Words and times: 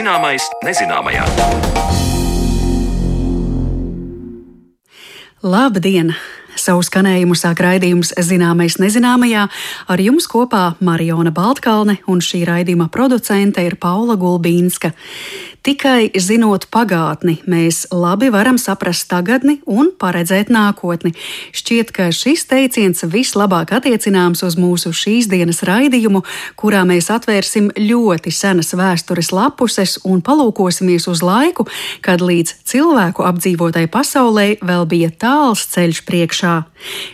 Zināmais 0.00 0.40
nezināmajā. 0.64 1.26
Labdien! 5.44 6.14
Savu 6.56 6.80
skanējumu 6.84 7.36
sāk 7.36 7.60
raidījums 7.60 8.14
Zināmais 8.24 8.78
nezināmajā. 8.80 9.42
Ar 9.92 10.00
jums 10.00 10.24
kopā 10.24 10.62
Mariona 10.80 11.34
Baltkalne 11.36 11.98
un 12.08 12.24
šī 12.24 12.46
raidījuma 12.48 12.88
producente 12.88 13.60
ir 13.60 13.76
Paula 13.76 14.16
Gulbīnska. 14.16 14.94
Tikai 15.60 16.08
zinot 16.16 16.70
pagātni, 16.72 17.34
mēs 17.44 17.82
labi 17.92 18.30
varam 18.32 18.56
saprast 18.56 19.04
tagadni 19.10 19.58
un 19.68 19.90
paredzēt 19.92 20.48
nākotni. 20.48 21.12
Šķiet, 21.52 21.90
ka 21.92 22.06
šis 22.16 22.46
teiciens 22.48 23.04
vislabāk 23.04 23.74
attiecināms 23.76 24.40
uz 24.46 24.56
mūsu 24.56 24.94
šīs 24.96 25.28
dienas 25.28 25.60
raidījumu, 25.68 26.22
kurā 26.56 26.80
mēs 26.88 27.10
atvērsim 27.12 27.68
ļoti 27.76 28.32
senas 28.32 28.72
vēstures 28.72 29.28
lapuses 29.36 29.98
un 30.08 30.22
palūkosimies 30.24 31.04
uz 31.12 31.20
laiku, 31.20 31.68
kad 32.00 32.24
līdz 32.24 32.54
cilvēku 32.72 33.28
apdzīvotai 33.28 33.84
pasaulē 33.92 34.46
vēl 34.64 34.88
bija 34.88 35.12
tāls 35.12 35.66
ceļš 35.74 36.00
priekšā. 36.08 36.54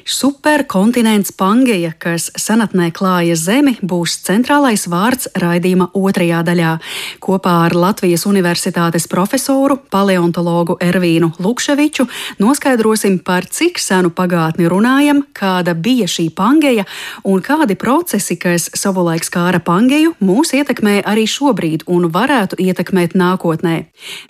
Superkontinents 0.06 1.34
Pangeja, 1.34 1.90
kas 1.98 2.28
senatnē 2.38 2.92
klāja 2.94 3.34
zemi, 3.34 3.74
būs 3.82 4.20
centrālais 4.22 4.86
vārds 4.86 5.32
raidījuma 5.34 5.90
otrajā 5.98 6.46
daļā. 6.46 6.78
Kopā 7.26 7.58
ar 7.66 7.74
Latvijas 7.74 8.22
Universitātes 8.36 9.06
profesoru, 9.08 9.78
paleontologu 9.88 10.76
Ervīnu 10.84 11.30
Lukševiču 11.40 12.04
noskaidrosim, 12.42 13.18
par 13.24 13.46
cik 13.48 13.78
senu 13.80 14.10
pagātni 14.12 14.68
runājam, 14.68 15.22
kāda 15.32 15.72
bija 15.72 16.04
šī 16.10 16.28
Pangeja 16.36 16.84
un 17.24 17.40
kādi 17.40 17.78
procesi, 17.80 18.36
kas 18.36 18.68
savulaik 18.76 19.24
skāra 19.24 19.62
Pangeju, 19.64 20.12
mūs 20.20 20.52
ietekmē 20.58 20.98
arī 21.08 21.24
šobrīd 21.30 21.86
un 21.88 22.10
varētu 22.12 22.58
ietekmēt 22.60 23.16
nākotnē. 23.16 23.76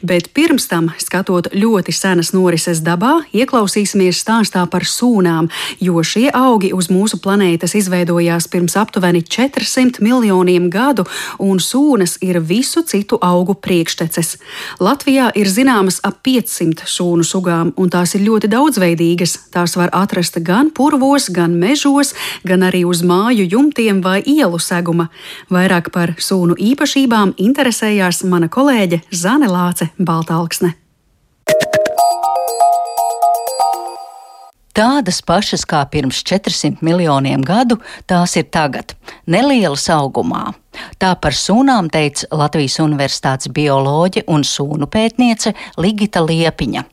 Bet 0.07 0.31
pirms 0.37 0.69
tam, 0.71 0.93
skatot 1.03 1.51
ļoti 1.51 1.95
senas 1.97 2.31
norises 2.37 2.85
dabā, 2.87 3.25
ieklausīsimies 3.35 4.23
stāstā 4.23 4.63
par 4.71 4.87
sūnām, 4.87 5.51
jo 5.83 5.99
šie 6.07 6.29
augi 6.31 6.71
uz 6.77 6.93
mūsu 6.95 7.19
planētas 7.25 7.75
izveidojās 7.81 8.47
pirms 8.53 8.79
aptuveni 8.79 9.25
400 9.27 10.05
miljoniem 10.07 10.71
gadu, 10.71 11.09
un 11.43 11.59
sūnas 11.59 12.21
ir 12.23 12.39
visu 12.39 12.87
citu 12.87 13.19
augu 13.19 13.59
priekšteces. 13.97 14.39
Latvijā 14.81 15.31
ir 15.35 15.49
zināmas 15.49 16.01
ap 16.05 16.23
500 16.23 16.87
sūnu 16.87 17.25
sugām, 17.25 17.73
un 17.77 17.91
tās 17.91 18.15
ir 18.15 18.25
ļoti 18.27 18.49
daudzveidīgas. 18.49 19.51
Tās 19.53 19.77
var 19.77 19.91
atrast 19.93 20.39
gan 20.43 20.71
purvos, 20.71 21.29
gan 21.31 21.57
mežos, 21.59 22.15
gan 22.45 22.63
arī 22.63 22.85
uz 22.85 23.03
māju 23.03 23.47
jumtiem 23.49 24.03
vai 24.03 24.23
ielu 24.23 24.59
seguma. 24.59 25.09
Vairāk 25.51 25.91
par 25.93 26.15
sūnu 26.19 26.57
īpašībām 26.57 27.37
interesējās 27.39 28.25
mana 28.25 28.49
kolēģe 28.49 29.03
Zane 29.13 29.49
Lāce 29.49 29.91
Baltāksne. 29.99 30.75
Tādas 34.77 35.23
pašas 35.25 35.65
kā 35.65 35.81
pirms 35.89 36.21
400 36.21 36.85
miljoniem 36.85 37.41
gadu 37.41 37.79
tās 38.05 38.37
ir 38.37 38.45
tagad, 38.53 38.93
nelielas 39.25 39.89
augumā. 39.89 40.53
Tā 40.99 41.15
par 41.21 41.37
sūnām 41.37 41.91
teica 41.93 42.29
Latvijas 42.33 42.81
Universitātes 42.85 43.53
bioloģe 43.53 44.27
un 44.29 44.45
sūnu 44.45 44.91
pētniece 44.91 45.55
Ligita 45.77 46.25
Liepiņa. 46.25 46.85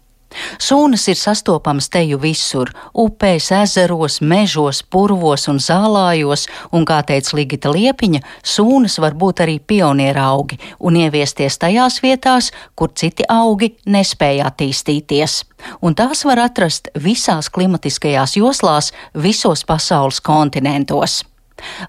Sūnas 0.62 1.06
ir 1.12 1.18
sastopamas 1.20 1.90
teju 1.94 2.20
visur- 2.22 2.72
upēs, 3.06 3.52
ezeros, 3.64 4.20
mežos, 4.22 4.82
purvos 4.84 5.48
un 5.48 5.58
zālājos, 5.58 6.48
un, 6.72 6.86
kā 6.86 7.04
teica 7.06 7.38
Ligita 7.38 7.70
Liepiņa, 7.70 8.22
sūnas 8.44 9.00
var 9.00 9.14
būt 9.14 9.44
arī 9.46 9.60
pioniera 9.60 10.30
augi 10.34 10.60
un 10.80 10.94
ieviesties 10.96 11.58
tajās 11.58 12.02
vietās, 12.02 12.52
kur 12.76 12.90
citi 12.96 13.24
augi 13.30 13.76
nespēja 13.86 14.50
attīstīties. 14.52 15.44
Un 15.82 15.96
tās 15.96 16.24
var 16.26 16.40
atrast 16.40 16.90
visās 16.96 17.50
klimatiskajās 17.50 18.36
joslās, 18.36 18.92
visos 19.16 19.64
pasaules 19.64 20.20
kontinentos. 20.20 21.24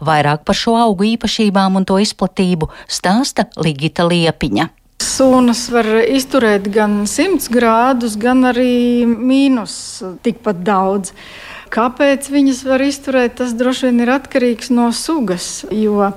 Vairāk 0.05 0.45
par 0.45 0.59
šo 0.59 0.77
augu 0.81 1.09
īpašībām 1.15 1.81
un 1.81 1.89
to 1.89 1.99
izplatību 2.03 2.71
stāsta 2.89 3.49
Ligita 3.61 4.07
Liepiņa. 4.09 4.71
Sūnas 5.05 5.67
var 5.75 5.89
izturēt 6.07 6.71
gan 6.73 7.03
100 7.11 7.51
grādus, 7.53 8.15
gan 8.21 8.47
arī 8.49 9.05
mīnus 9.05 9.75
tikpat 10.25 10.63
daudz. 10.65 11.13
Kāpēc 11.75 12.29
viņas 12.31 12.61
var 12.69 12.83
izturēt, 12.85 13.35
tas 13.41 13.55
droši 13.59 13.89
vien 13.89 14.05
ir 14.05 14.13
atkarīgs 14.15 14.71
no 14.71 14.93
sugas. 14.95 15.65
Jo 15.75 16.13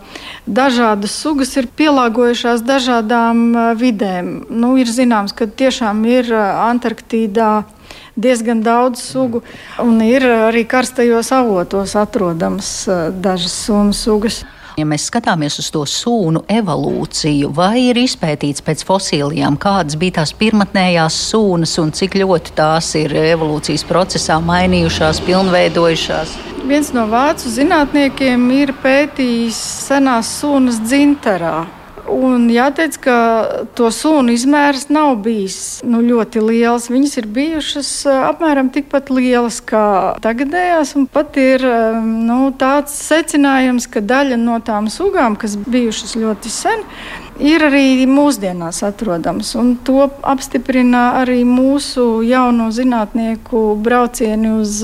dažādas 0.45 1.16
sugas 1.18 1.56
ir 1.57 1.69
pielāgojušās 1.79 2.62
dažādām 2.62 3.41
vidēm. 3.79 4.29
Nu, 4.53 4.75
ir 4.78 4.91
zināms, 4.91 5.34
ka 5.34 5.50
tiešām 5.50 6.06
ir 6.06 6.29
Antarktīdā 6.38 7.51
diezgan 8.18 8.64
daudz 8.66 9.02
sugu, 9.14 9.44
un 9.80 10.02
ir 10.02 10.26
arī 10.26 10.66
karstajos 10.68 11.32
avotos 11.38 11.96
atrodams 11.96 12.72
dažas 13.22 13.56
sunu 13.68 13.94
sugas. 13.94 14.44
Ja 14.78 14.86
mēs 14.86 15.08
skatāmies 15.10 15.56
uz 15.58 15.72
to 15.74 15.80
sūnu 15.90 16.44
evolūciju, 16.54 17.48
vai 17.50 17.88
ir 17.88 17.98
izpētīts 17.98 18.62
pēc 18.62 18.84
fosilijām, 18.86 19.56
kādas 19.58 19.98
bija 19.98 20.20
tās 20.20 20.36
pirmotnējās 20.38 21.18
sūnas 21.32 21.74
un 21.82 21.94
cik 21.98 22.20
ļoti 22.22 22.54
tās 22.60 22.92
ir 23.00 23.16
evolūcijas 23.24 23.88
procesā 23.90 24.38
mainījušās, 24.46 25.24
pilnveidojušās? 25.26 26.36
Viens 26.70 26.94
no 26.94 27.08
vācu 27.10 27.50
zinātniekiem 27.50 28.46
ir 28.54 28.76
pētījis 28.84 29.58
senās 29.88 30.30
sūnas 30.44 30.78
dzintarā. 30.86 31.56
Un 32.07 32.47
jāteic, 32.47 32.95
ka 33.03 33.18
to 33.75 33.90
sunu 33.91 34.31
izmērs 34.31 34.88
nav 34.94 35.18
bijis 35.25 35.81
nu, 35.84 36.00
ļoti 36.06 36.41
liels. 36.44 36.88
Viņas 36.91 37.18
ir 37.19 37.28
bijušas 37.35 37.91
apmēram 38.31 38.72
tikpat 38.72 39.12
lielas 39.12 39.59
kā 39.59 40.16
tagadējās. 40.23 40.95
Pat 41.12 41.38
ir 41.41 41.66
nu, 42.06 42.40
tāds 42.57 42.95
secinājums, 43.09 43.90
ka 43.91 44.03
daļa 44.03 44.40
no 44.40 44.62
tām 44.63 44.88
sugām, 44.94 45.35
kas 45.40 45.57
bijušas 45.68 46.16
ļoti 46.19 46.51
sen, 46.53 46.85
ir 47.44 47.68
arī 47.68 48.07
mūsdienās 48.09 48.81
atrodams. 48.88 49.53
To 49.88 50.07
apstiprina 50.24 51.09
arī 51.22 51.41
mūsu 51.47 52.24
jauno 52.28 52.72
zinātnieku 52.72 53.69
braucieni 53.84 54.56
uz 54.62 54.79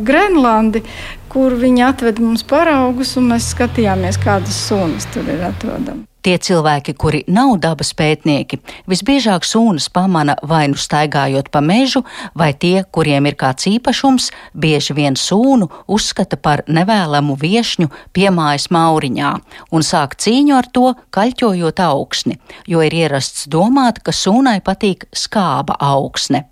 Grenlandi, 0.00 0.84
kur 1.28 1.58
viņi 1.60 1.84
atveda 1.92 2.24
mums 2.24 2.46
paraugus, 2.48 3.18
un 3.20 3.34
mēs 3.34 3.52
skatījāmies, 3.52 4.20
kādas 4.24 4.62
sunas 4.68 5.08
tur 5.12 5.28
ir 5.28 5.44
atrodamas. 5.52 6.07
Tie 6.22 6.34
cilvēki, 6.34 6.96
kuri 6.98 7.20
nav 7.30 7.52
dabas 7.62 7.92
pētnieki, 7.94 8.58
visbiežāk 8.90 9.46
sūnas 9.46 9.86
pamana 9.94 10.34
vai 10.42 10.64
nu 10.72 10.74
staigājot 10.74 11.52
pa 11.54 11.62
mežu, 11.62 12.02
vai 12.34 12.50
tie, 12.58 12.82
kuriem 12.82 13.30
ir 13.30 13.38
kāds 13.38 13.68
īpašums, 13.70 14.32
bieži 14.50 14.96
vien 14.98 15.14
sūnu 15.14 15.70
uzskata 15.86 16.40
par 16.42 16.64
nevēlamu 16.66 17.38
viešņu 17.38 17.86
piemājas 18.18 18.66
mauriņā 18.74 19.32
un 19.70 19.86
sāk 19.86 20.18
cīņu 20.18 20.58
ar 20.58 20.70
to, 20.74 20.92
kaļķojot 21.14 21.86
augsni, 21.86 22.38
jo 22.66 22.82
ir 22.82 22.98
ierasts 22.98 23.46
domāt, 23.46 24.02
ka 24.02 24.10
sūnai 24.10 24.58
patīk 24.66 25.06
skāba 25.14 25.78
augsne. 25.78 26.48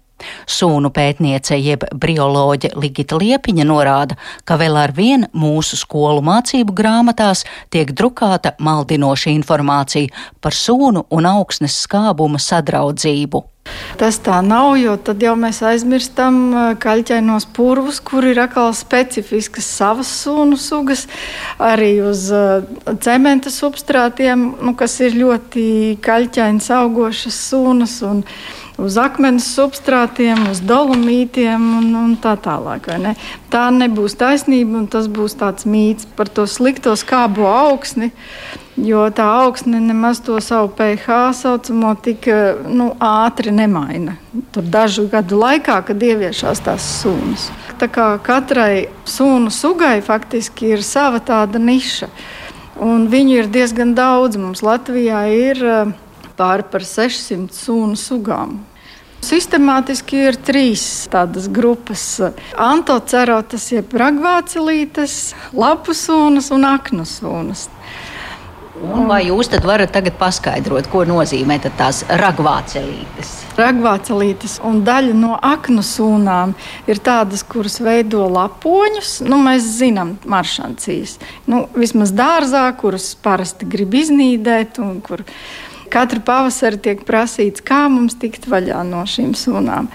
Sūnu 0.49 0.91
pētniece 0.94 1.59
jeb 1.60 1.84
bioloģe 1.93 2.72
Ligita 2.81 3.19
Liepiņa 3.21 3.66
norāda, 3.69 4.16
ka 4.44 4.56
vēl 4.60 4.78
ar 4.81 4.94
vienu 4.97 5.28
mūsu 5.37 5.78
skolu 5.81 6.25
mācību 6.27 6.77
grāmatās 6.77 7.44
tiek 7.71 7.93
drukāta 7.97 8.55
maldinoša 8.59 9.34
informācija 9.34 10.12
par 10.41 10.56
sūnu 10.56 11.06
un 11.10 11.28
augsnes 11.32 11.76
skābuma 11.84 12.41
sadraudzību. 12.43 13.44
Tas 13.97 14.19
tā 14.22 14.37
nav, 14.44 14.75
jo 14.79 14.93
tad 15.00 15.23
jau 15.25 15.32
mēs 15.40 15.62
aizmirstam 15.64 16.37
kaļķainos 16.82 17.49
purvus, 17.56 17.99
kur 18.05 18.26
ir 18.29 18.38
atkal 18.44 18.75
specifiskas 18.76 19.69
savas 19.79 20.11
sunu 20.20 20.58
sugas, 20.61 21.06
arī 21.58 21.96
uz 22.05 22.29
cementa 23.02 23.52
substrātiem, 23.52 24.46
nu, 24.61 24.76
kas 24.79 24.99
ir 25.02 25.17
ļoti 25.17 25.67
kaļķainas 26.05 26.70
augošas 26.76 27.40
sunas. 27.49 27.99
Un, 28.06 28.23
uz 28.81 28.99
akmens 29.00 29.46
substrātiem, 29.56 30.50
uz 30.50 30.61
dolomītiem 30.64 31.64
un, 31.78 31.88
un 31.96 32.12
tā 32.20 32.37
tālāk. 32.40 32.90
Ne? 33.00 33.14
Tā 33.52 33.69
nebūs 33.73 34.17
taisnība, 34.20 34.82
un 34.82 34.87
tas 34.93 35.08
būs 35.08 35.38
tāds 35.40 35.67
mīts 35.69 36.08
par 36.17 36.28
to 36.28 36.46
slikto 36.50 36.94
skābo 36.99 37.49
augsni. 37.49 38.12
Jo 38.76 39.06
tā 39.08 39.25
augsne 39.40 39.78
nemaz 39.81 40.20
to 40.20 40.37
savu 40.44 40.69
pH 40.76 41.31
saucamo 41.38 41.94
tik 42.05 42.28
nu, 42.69 42.90
ātri 43.00 43.55
nemaina. 43.56 44.19
Tur 44.52 44.67
dažu 44.69 45.06
gadu 45.08 45.38
laikā, 45.40 45.78
kad 45.88 46.02
ieviešās 46.05 46.61
tās 46.67 46.84
sūnas. 47.00 47.49
Tā 47.81 47.88
kā 47.93 48.11
katrai 48.20 48.90
sunu 49.08 49.49
sugai 49.52 50.02
faktiski 50.05 50.75
ir 50.76 50.84
sava 50.84 51.23
tāda 51.25 51.61
niša. 51.61 52.11
Un 52.84 53.08
viņu 53.08 53.38
ir 53.40 53.49
diezgan 53.49 53.94
daudz. 53.96 54.37
Mums 54.37 54.61
Latvijā 54.61 55.23
ir 55.32 55.64
pāri 56.38 56.67
par 56.71 56.85
600 56.85 57.55
sunu 57.55 57.99
sugām. 58.00 58.59
Sistemātiski 59.27 60.21
ir 60.29 60.37
trīs 60.44 60.85
tādas 61.11 61.49
grupas- 61.49 62.05
antocerotas, 62.73 63.73
jeb 63.73 63.91
ragvācilītes, 63.91 65.35
lapu 65.53 65.97
sūnas 65.97 66.53
un 66.53 66.69
aknu 66.69 67.03
sūnas. 67.03 67.69
Un 68.77 69.06
vai 69.09 69.23
jūs 69.25 69.49
varat 69.65 69.91
tagad 69.94 70.19
paskaidrot, 70.21 70.91
ko 70.93 71.05
nozīmē 71.09 71.56
tās 71.65 72.03
ragvācelītes? 72.05 73.31
Ragvācelītes 73.56 74.59
un 74.69 74.83
daļa 74.85 75.15
no 75.17 75.38
aknu 75.41 75.81
sūnām 75.81 76.53
ir 76.87 77.00
tādas, 77.00 77.43
kuras 77.43 77.81
veido 77.81 78.29
lapoņus. 78.29 79.23
Nu, 79.25 79.38
mēs 79.41 79.65
zinām, 79.79 80.19
maršancijas. 80.29 81.17
Nu, 81.47 81.65
vismaz 81.75 82.12
dārzā, 82.12 82.69
kuras 82.77 83.15
parasti 83.15 83.65
grib 83.65 83.97
iznīdēt 83.97 84.79
un 84.85 85.00
kur 85.00 85.25
katru 85.93 86.21
pavasari 86.27 86.81
tiek 86.83 87.05
prasīts, 87.06 87.65
kā 87.65 87.87
mums 87.93 88.19
tikt 88.21 88.49
vaļā 88.50 88.83
no 88.88 89.05
šīm 89.09 89.33
sūnām. 89.38 89.88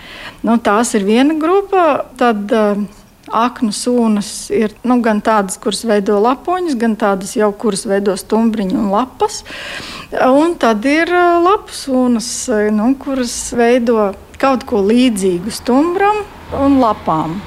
Nu, 0.47 0.57
tās 0.63 0.95
ir 0.97 1.05
viena 1.07 1.37
grupa. 1.39 1.85
Tad, 2.19 2.51
uh, 2.51 2.81
aknu 3.31 3.71
sūnas 3.75 4.51
ir 4.53 4.73
nu, 4.87 4.99
gan 5.03 5.21
tādas, 5.23 5.57
kuras 5.61 5.83
veido 5.87 6.19
lapoņus, 6.21 6.75
gan 6.79 6.95
tādas 6.99 7.33
jau, 7.37 7.51
kuras 7.55 7.85
veido 7.89 8.15
stumbriņu 8.19 8.77
un 8.77 8.91
lapas. 8.91 9.41
Un 10.11 10.55
tad 10.59 10.85
ir 10.89 11.11
lapu 11.45 11.73
sūnas, 11.75 12.29
nu, 12.75 12.91
kuras 12.99 13.35
veido 13.57 14.11
kaut 14.41 14.65
ko 14.67 14.83
līdzīgu 14.83 15.53
stumbram 15.53 16.23
un 16.59 16.79
lapām. 16.81 17.39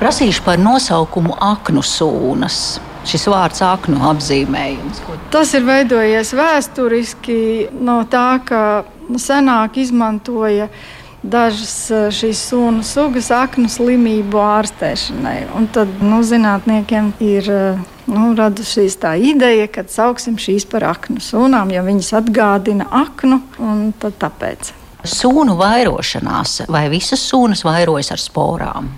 Prasīšu 0.00 0.44
par 0.44 0.60
nosaukumu 0.60 1.36
aknu 1.40 1.84
sūnas. 1.86 2.80
Šis 3.08 3.26
vārds 3.32 3.62
aknu 3.64 4.00
apzīmējums. 4.10 5.00
Tas 5.32 5.54
ir 5.56 5.64
veidojies 5.64 6.34
vēsturiski 6.36 7.40
no 7.80 8.02
tā, 8.10 8.40
ka 8.44 8.62
senāk 9.18 9.78
izmantoja 9.80 10.68
dažas 11.22 11.74
eh, 11.90 12.08
šīs 12.14 12.42
sunu 12.50 12.84
sugas 12.86 13.30
aknu 13.34 13.68
slimību 13.72 14.40
ārstēšanai. 14.40 15.50
Un 15.56 15.68
tad 15.72 16.00
nu, 16.04 16.22
zinātniekiem 16.24 17.12
ir 17.24 17.50
eh, 17.52 17.82
nu, 18.10 18.30
radusies 18.38 18.96
tā 19.00 19.16
ideja, 19.20 19.68
ka 19.72 19.84
sauksim 19.88 20.38
šīs 20.40 20.68
par 20.70 20.88
aknu 20.92 21.20
sunām, 21.24 21.72
jo 21.74 21.84
viņas 21.86 22.14
atgādina 22.22 22.88
aknu 23.02 23.40
un 23.60 23.90
tāpēc. 24.00 24.74
Sūnu 25.00 25.56
vairošanās 25.56 26.66
vai 26.68 26.88
visas 26.92 27.22
sūnas 27.30 27.64
vairojas 27.64 28.12
ar 28.12 28.20
sporām? 28.20 28.90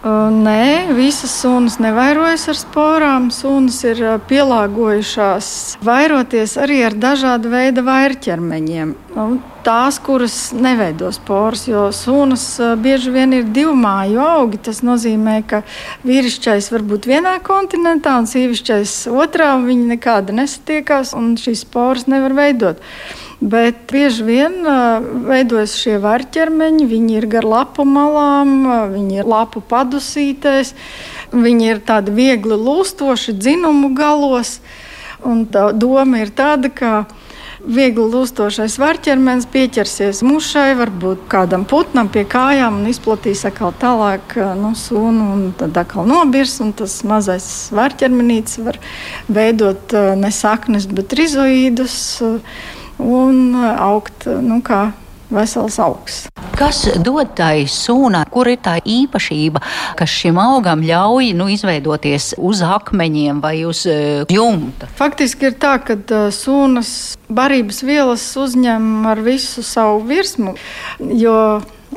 Nē, 0.00 0.94
visas 0.96 1.34
sunas 1.42 1.74
nevairojas 1.76 2.46
ar 2.48 2.56
sporām. 2.56 3.26
Sunas 3.28 3.82
ir 3.84 3.98
pielāgojušās 4.30 5.50
vairoties 5.84 6.56
arī 6.56 6.78
ar 6.86 6.96
dažādu 6.96 7.52
veidu 7.52 7.84
vairķermeņiem. 7.84 8.94
Tās, 9.60 9.98
kuras 10.00 10.54
neveido 10.56 11.10
sporas, 11.12 11.66
jo 11.68 11.90
sunas 11.92 12.46
bieži 12.80 13.12
vien 13.12 13.36
ir 13.36 13.52
divu 13.52 13.76
māju 13.76 14.24
augi. 14.24 14.64
Tas 14.70 14.80
nozīmē, 14.80 15.42
ka 15.44 15.66
vīrišķais 16.08 16.72
var 16.72 16.88
būt 16.94 17.10
vienā 17.10 17.36
kontinentā 17.44 18.16
un 18.22 18.30
sīvišķais 18.30 19.02
otrā, 19.12 19.52
un 19.58 19.68
viņi 19.68 19.90
nekāda 19.98 20.32
nesatiekās, 20.32 21.12
un 21.12 21.34
šīs 21.36 21.66
sporas 21.68 22.08
nevar 22.08 22.32
veidot. 22.40 22.80
Bet 23.40 23.86
bieži 23.88 24.26
vien 24.26 24.58
uh, 24.68 25.00
veidojas 25.24 25.72
šie 25.80 25.96
varķermeņi. 26.02 26.84
Viņi 26.90 27.14
ir 27.16 27.26
gar 27.32 27.46
lapu 27.48 27.86
malām, 27.88 28.50
uh, 28.66 28.82
viņi 28.92 29.22
ir 29.22 29.30
lapu 29.32 29.62
padusītēs, 29.64 30.74
viņi 31.32 31.70
ir 31.72 31.80
tādi 31.88 32.12
viegli 32.12 32.58
lūstoši 32.60 33.38
dzinumu 33.38 33.94
galos. 33.96 34.58
Un 35.24 35.46
tā 35.48 35.70
doma 35.72 36.20
ir 36.20 36.34
tāda, 36.36 36.68
ka 36.68 36.90
viegli 37.64 38.04
lūstošais 38.12 38.76
varķermenis 38.80 39.46
pieķersies 39.52 40.20
mušai, 40.24 40.74
varbūt 40.76 41.24
kādam 41.32 41.64
putnam 41.68 42.10
pie 42.12 42.26
kājām 42.28 42.80
un 42.80 42.90
izplatīs 42.92 43.46
atkal 43.48 43.72
tālāk 43.80 44.36
nu, 44.60 44.74
sunu, 44.76 45.30
un 45.36 45.46
tad 45.56 45.80
atkal 45.80 46.08
nobirs. 46.08 46.58
Tas 46.76 46.98
mazais 47.08 47.48
varķermenītis 47.76 48.60
var 48.68 48.80
veidot 49.32 49.96
ne 50.20 50.32
saknes, 50.32 50.88
bet 50.92 51.16
rizoīdus 51.16 51.96
un 53.00 53.54
uh, 53.56 53.70
augt 53.90 54.28
nu, 54.44 54.60
kā 54.64 54.90
vesels 55.30 55.78
augs. 55.78 56.24
Kas 56.58 56.82
dod 57.00 57.32
tai 57.38 57.64
sūnai, 57.70 58.24
kur 58.32 58.50
ir 58.50 58.58
tā 58.60 58.76
īpašība, 58.82 59.62
kas 59.98 60.12
šim 60.12 60.40
augam 60.42 60.82
ļauj 60.84 61.32
nu, 61.38 61.46
izveidoties 61.52 62.34
uz 62.36 62.62
akmeņiem 62.66 63.40
vai 63.42 63.56
uz 63.68 63.84
uh, 63.88 64.26
jumta? 64.30 64.90
Faktiski 64.98 65.50
ir 65.50 65.58
tā, 65.62 65.78
ka 65.84 65.96
uh, 65.96 66.28
sūnas 66.34 67.16
barības 67.30 67.82
vielas 67.86 68.24
uzņem 68.36 69.06
ar 69.08 69.22
visu 69.24 69.64
savu 69.66 70.02
virsmu, 70.10 70.56
jo 71.22 71.36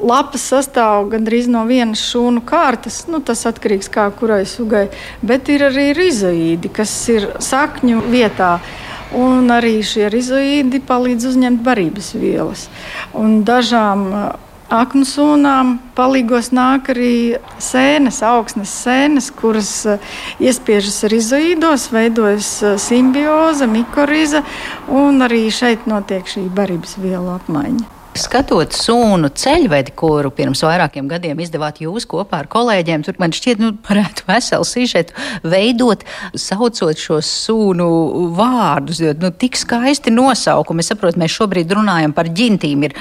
lapas 0.01 0.45
sastāv 0.51 1.09
gandrīz 1.11 1.49
no 1.51 1.65
vienas 1.69 2.01
šūnu 2.11 2.43
kārtas. 2.47 3.03
Nu, 3.09 3.21
tas 3.25 3.45
atkarīgs 3.49 3.89
no 3.91 3.95
kā 3.97 4.07
kurai 4.17 4.43
sugai, 4.49 4.87
bet 5.21 5.49
ir 5.53 5.67
arī 5.69 5.91
rizoīdi, 5.97 6.71
kas 6.73 6.93
ir 7.13 7.29
sakņu 7.43 8.05
vietā. 8.13 8.57
Un 9.13 9.51
arī 9.53 9.77
šie 9.85 10.07
rizoīdi 10.09 10.81
palīdz 10.87 11.27
uzņemt 11.29 11.61
barības 11.65 12.13
vielas. 12.17 12.65
Un 13.13 13.43
dažām 13.45 14.07
uh, 14.09 14.23
aknu 14.73 15.05
sūnām 15.05 15.75
palīgos 15.97 16.49
nāk 16.55 16.89
arī 16.93 17.37
sēnes, 17.61 18.23
augsnes 18.25 18.73
sēnes, 18.83 19.29
kuras 19.37 19.73
uh, 19.85 20.13
iespiežas 20.41 21.03
rizoīdos, 21.13 21.91
veidojas 21.93 22.53
uh, 22.65 22.77
simbioze, 22.81 23.69
mikoriza, 23.69 24.41
un 24.89 25.21
arī 25.25 25.45
šeit 25.53 25.85
notiek 25.89 26.25
šī 26.29 26.47
barības 26.53 26.97
vielu 27.03 27.35
apmaiņa. 27.37 28.02
Skatot 28.13 28.75
sunu 28.77 29.29
ceļvedi, 29.33 29.95
kuru 29.97 30.29
pirms 30.35 30.61
vairākiem 30.61 31.07
gadiem 31.09 31.39
izdevāt 31.41 31.79
jūs 31.81 32.05
kopā 32.09 32.43
ar 32.43 32.49
kolēģiem, 32.51 33.01
tur 33.07 33.17
man 33.21 33.33
šķiet, 33.33 33.61
nu, 33.63 33.71
varētu 33.87 34.27
veselu 34.27 34.67
sižetu 34.69 35.17
veidot, 35.49 36.05
saucot 36.37 36.99
šos 36.99 37.29
sunu 37.47 37.87
vārdus, 38.37 39.01
jo, 39.01 39.15
nu, 39.17 39.33
tik 39.33 39.57
skaisti 39.57 40.13
nosaukumi. 40.13 40.85
Es 40.85 40.93
saprotu, 40.93 41.21
mēs 41.23 41.33
šobrīd 41.39 41.73
runājam 41.73 42.13
par 42.13 42.29
ģintīm. 42.29 42.85
Ir 42.85 42.97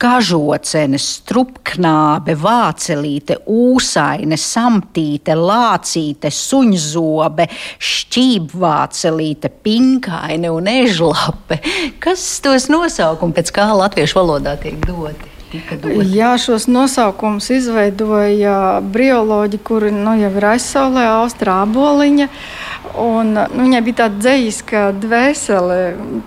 kažocene, 0.00 0.98
strupknābe, 1.00 2.36
vācelīte, 2.38 3.40
ūsaine, 3.50 4.38
samtīte, 4.40 5.36
lācīte, 5.38 6.32
suņzobe, 6.34 7.48
šķībvācelīte, 7.90 9.52
pinkaine 9.64 10.50
un 10.54 10.72
ežlape. 10.72 11.60
Kas 12.02 12.26
tos 12.44 12.70
nosaukumi 12.72 13.38
pēc 13.38 13.54
kā 13.54 13.70
latviešu 13.74 14.20
valodā 14.22 14.58
tiek 14.62 14.80
doti? 14.86 15.33
Jā, 15.54 16.32
šos 16.40 16.66
nosaukumus 16.66 17.46
izveidoja 17.54 18.80
brioloģi, 18.82 19.58
kuri 19.62 19.92
nu, 19.94 20.16
jau 20.18 20.30
ir 20.34 20.46
aizsaulē, 20.54 21.04
Austrā 21.20 21.60
Aboliņa. 21.62 22.26
Un, 23.00 23.32
nu, 23.34 23.62
viņai 23.64 23.80
bija 23.86 23.96
tāda 24.04 24.20
dzīsla 24.22 24.82
dvēsele, 25.02 25.78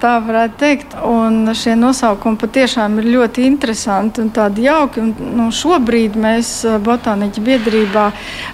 tā 0.02 0.18
varētu 0.24 0.58
teikt. 0.60 0.96
Un 1.08 1.52
šie 1.56 1.76
nosaukumi 1.80 2.40
patiešām 2.42 2.98
ir 3.02 3.10
ļoti 3.14 3.46
interesanti 3.48 4.24
un 4.24 4.32
tādi 4.36 4.68
jauki. 4.68 5.04
Un, 5.04 5.14
nu, 5.38 5.48
šobrīd 5.56 6.16
mēs 6.20 6.52
eh, 6.68 6.78
Botāniķu 6.84 7.44
biedrībā 7.48 8.06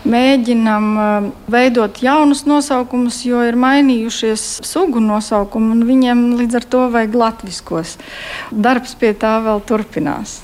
mēģinām 0.10 0.90
eh, 0.94 1.28
veidot 1.54 2.02
jaunus 2.06 2.46
nosaukumus, 2.50 3.24
jo 3.26 3.42
ir 3.46 3.58
mainījušies 3.62 4.48
sugu 4.66 5.02
nosaukumi, 5.04 5.74
un 5.78 5.86
viņiem 5.90 6.26
līdz 6.42 6.62
ar 6.62 6.70
to 6.76 6.88
vajag 6.94 7.20
latviskos. 7.26 7.98
Darbs 8.50 8.98
pie 8.98 9.14
tā 9.18 9.38
vēl 9.46 9.62
turpinās. 9.70 10.42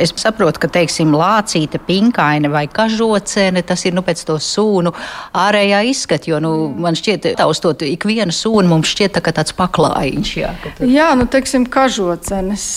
Es 0.00 0.12
saprotu, 0.20 0.60
ka, 0.62 0.70
teiksim, 0.72 1.14
lācīte, 1.16 1.80
pinkaine 1.82 2.50
vai 2.52 2.66
kažocēne, 2.68 3.62
tas 3.66 3.84
ir 3.88 3.96
nu, 3.96 4.04
pēc 4.06 4.22
to 4.28 4.36
sūnu 4.42 4.92
ārējā 5.36 5.82
izskata. 5.90 6.30
Jo 6.30 6.40
nu, 6.44 6.52
man 6.76 6.98
šķiet, 6.98 7.30
taustot 7.40 7.84
ikvienu 7.86 8.34
sūnu, 8.34 8.68
mums 8.70 8.92
šķiet 8.92 9.16
tā, 9.16 9.24
tāds 9.32 9.56
paklājiņš. 9.56 10.34
Jā, 10.36 10.52
tad... 10.62 10.84
jā 10.90 11.08
nu, 11.18 11.28
teiksim, 11.30 11.66
kažocēnes. 11.72 12.68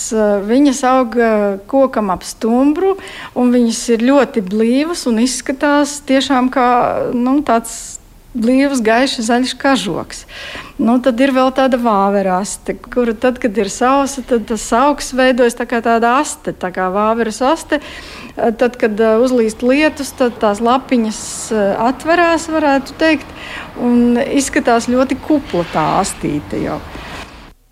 Viņas 0.48 0.82
aug 0.90 1.16
kokam 1.70 2.12
ap 2.14 2.26
stumbru, 2.26 2.96
un 3.38 3.54
viņas 3.54 3.84
ir 3.96 4.06
ļoti 4.10 4.44
blīvas 4.46 5.06
un 5.10 5.22
izskatās 5.24 6.00
tiešām 6.08 6.50
kā 6.52 6.68
nu, 7.14 7.40
tāds 7.46 7.99
blīvs, 8.34 8.82
gaišs, 8.84 9.24
zaļš 9.26 9.54
kažoks. 9.60 10.24
Nu, 10.80 10.96
tad 11.02 11.20
ir 11.20 11.32
vēl 11.36 11.50
tāda 11.56 11.80
vāveraste, 11.80 12.76
kura 12.92 13.14
tad, 13.18 13.40
kad 13.42 13.56
ir 13.58 13.70
sausa, 13.72 14.22
tad 14.26 14.46
tas 14.48 14.64
augs 14.76 15.10
veidojas 15.16 15.58
tā 15.58 15.66
kā 15.68 15.82
tāda 15.84 16.16
aste, 16.20 16.54
tā 16.56 16.70
kā 16.74 16.88
vāveres 16.94 17.42
aste. 17.44 17.80
Tad, 18.36 18.78
kad 18.80 19.00
uh, 19.02 19.18
uzlīst 19.20 19.64
lietus, 19.66 20.14
tad 20.16 20.38
tās 20.40 20.62
lapiņas 20.64 21.20
uh, 21.52 21.66
atverās, 21.90 22.48
varētu 22.52 22.96
teikt, 23.00 23.36
un 23.82 24.16
izskatās 24.22 24.88
ļoti 24.88 25.18
kupla 25.26 25.66
tā 25.74 25.86
astīte 26.00 26.62
jau. 26.62 26.78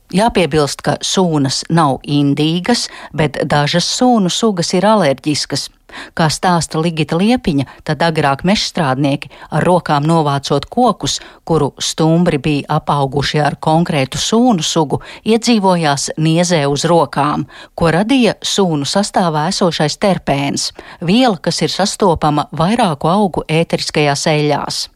Jāpiebilst, 0.09 0.81
ka 0.85 0.97
sūnas 1.05 1.67
nav 1.69 1.99
indīgas, 2.09 2.87
bet 3.13 3.37
dažas 3.45 3.89
sūnu 3.93 4.33
sugas 4.33 4.73
ir 4.77 4.89
alerģiskas. 4.89 5.69
Kā 6.17 6.29
stāsta 6.33 6.81
Ligita 6.83 7.17
Liepiņa, 7.19 7.67
tad 7.89 8.03
agrāk 8.05 8.45
mežstrādnieki 8.49 9.31
ar 9.51 9.65
rokām 9.67 10.07
novācot 10.09 10.67
kokus, 10.69 11.19
kuru 11.49 11.73
stumbri 11.81 12.41
bija 12.43 12.79
apauguši 12.79 13.41
ar 13.45 13.59
konkrētu 13.61 14.21
sūnu 14.21 14.65
sugu, 14.65 15.01
iedzīvojās 15.25 16.11
niezē 16.19 16.65
uz 16.69 16.85
rokām, 16.89 17.47
ko 17.75 17.95
radīja 17.95 18.37
sūnu 18.43 18.89
sastāvā 18.89 19.49
esošais 19.53 19.99
terpēns, 20.03 20.71
viela, 21.01 21.39
kas 21.41 21.63
ir 21.65 21.73
sastopama 21.73 22.49
vairāku 22.53 23.11
augu 23.11 23.47
ēteriskajās 23.49 24.29
eļļās. 24.35 24.87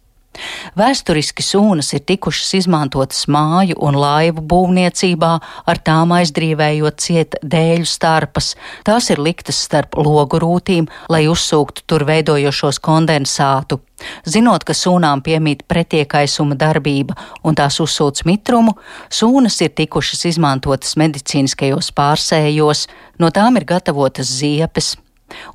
Vēsturiski 0.78 1.44
sūnas 1.44 1.92
ir 1.92 2.02
tikušas 2.08 2.54
izmantotas 2.62 3.26
māju 3.28 3.76
un 3.84 3.98
laivu 4.00 4.44
būvniecībā, 4.48 5.32
ar 5.68 5.80
tām 5.84 6.14
aizdrīvējot 6.16 7.04
ciet 7.04 7.36
dēļu 7.44 7.88
starpas. 7.88 8.54
Tās 8.86 9.10
ir 9.12 9.20
liktas 9.20 9.60
starp 9.66 9.98
logu 10.00 10.40
rūtīm, 10.42 10.88
lai 11.12 11.26
uzsūktu 11.28 11.84
tur 11.86 12.06
veidojošos 12.08 12.80
kondensātu. 12.80 13.82
Zinot, 14.26 14.64
ka 14.66 14.74
sūnām 14.74 15.22
piemīt 15.22 15.62
pretiekaisuma 15.70 16.56
darbība 16.58 17.14
un 17.46 17.54
tās 17.58 17.78
uzsūc 17.84 18.24
mitrumu, 18.26 18.74
sūnas 19.12 19.60
ir 19.62 19.76
tikušas 19.78 20.26
izmantotas 20.32 20.96
medicīniskajos 20.98 21.92
pārsējos, 21.94 22.88
no 23.22 23.30
tām 23.30 23.60
ir 23.60 23.68
gatavotas 23.68 24.32
ziepes, 24.40 24.96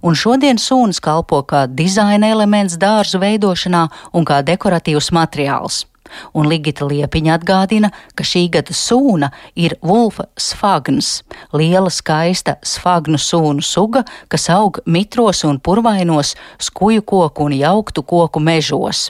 un 0.01 0.15
šodien 0.15 0.59
sūnas 0.61 1.01
kalpo 1.03 1.43
kā 1.47 1.65
dizaina 1.67 2.31
elements 2.33 2.77
dārzu 2.81 3.21
veidošanā 3.23 3.87
un 4.13 4.25
kā 4.27 4.41
dekoratīvs 4.45 5.11
materiāls. 5.15 5.85
Un 6.33 6.47
Ligita 6.47 6.87
Liepiņa 6.87 7.35
atgādina, 7.35 7.91
ka 8.15 8.23
šī 8.23 8.45
gada 8.53 8.75
sūna 8.75 9.31
ir 9.59 9.75
Wolfa 9.83 10.27
sfagns, 10.39 11.21
liela 11.51 11.91
skaista 11.91 12.57
sfagnu 12.63 13.19
sūnu 13.19 13.65
suga, 13.65 14.05
kas 14.31 14.49
aug 14.53 14.79
mitros 14.85 15.43
un 15.47 15.59
purvainos, 15.59 16.35
skuju 16.59 17.03
koku 17.03 17.49
un 17.49 17.57
jauktu 17.57 18.03
koku 18.07 18.39
mežos. 18.39 19.09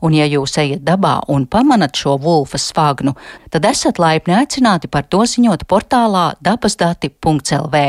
Un, 0.00 0.14
ja 0.16 0.24
jūs 0.26 0.56
ejat 0.60 0.82
dabā 0.86 1.18
un 1.32 1.44
pamanat 1.46 1.96
šo 2.00 2.16
vulfa 2.20 2.58
sfagnu, 2.60 3.12
tad 3.52 3.68
esat 3.68 4.00
laipni 4.00 4.34
aicināti 4.38 4.88
par 4.88 5.04
to 5.04 5.22
ziņot 5.28 5.66
portālā 5.68 6.30
dabasdati.lv. 6.40 7.84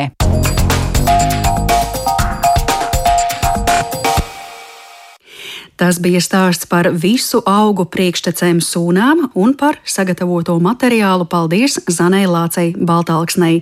Tas 5.77 5.99
bija 6.01 6.17
stāsts 6.23 6.65
par 6.65 6.89
visu 6.89 7.43
augu 7.45 7.85
priekštecēm 7.93 8.57
sūnām 8.65 9.27
un 9.37 9.53
par 9.57 9.77
sagatavoto 9.85 10.55
materiālu 10.63 11.27
paldies 11.29 11.77
Zanai 11.85 12.23
Lācei 12.25 12.73
Baltāksnei. 12.73 13.61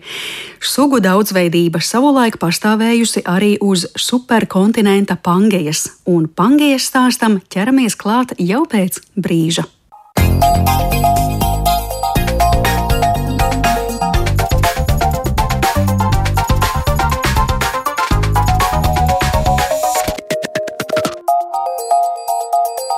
Sugu 0.64 1.02
daudzveidība 1.04 1.84
savulaik 1.84 2.40
pastāvējusi 2.40 3.26
arī 3.28 3.56
uz 3.60 3.84
superkontinenta 4.00 5.20
Pangejas, 5.20 5.90
un 6.08 6.30
Pangejas 6.32 6.88
stāstam 6.88 7.42
ķeramies 7.52 8.00
klāt 8.00 8.32
jau 8.40 8.64
pēc 8.64 9.04
brīža. 9.20 9.68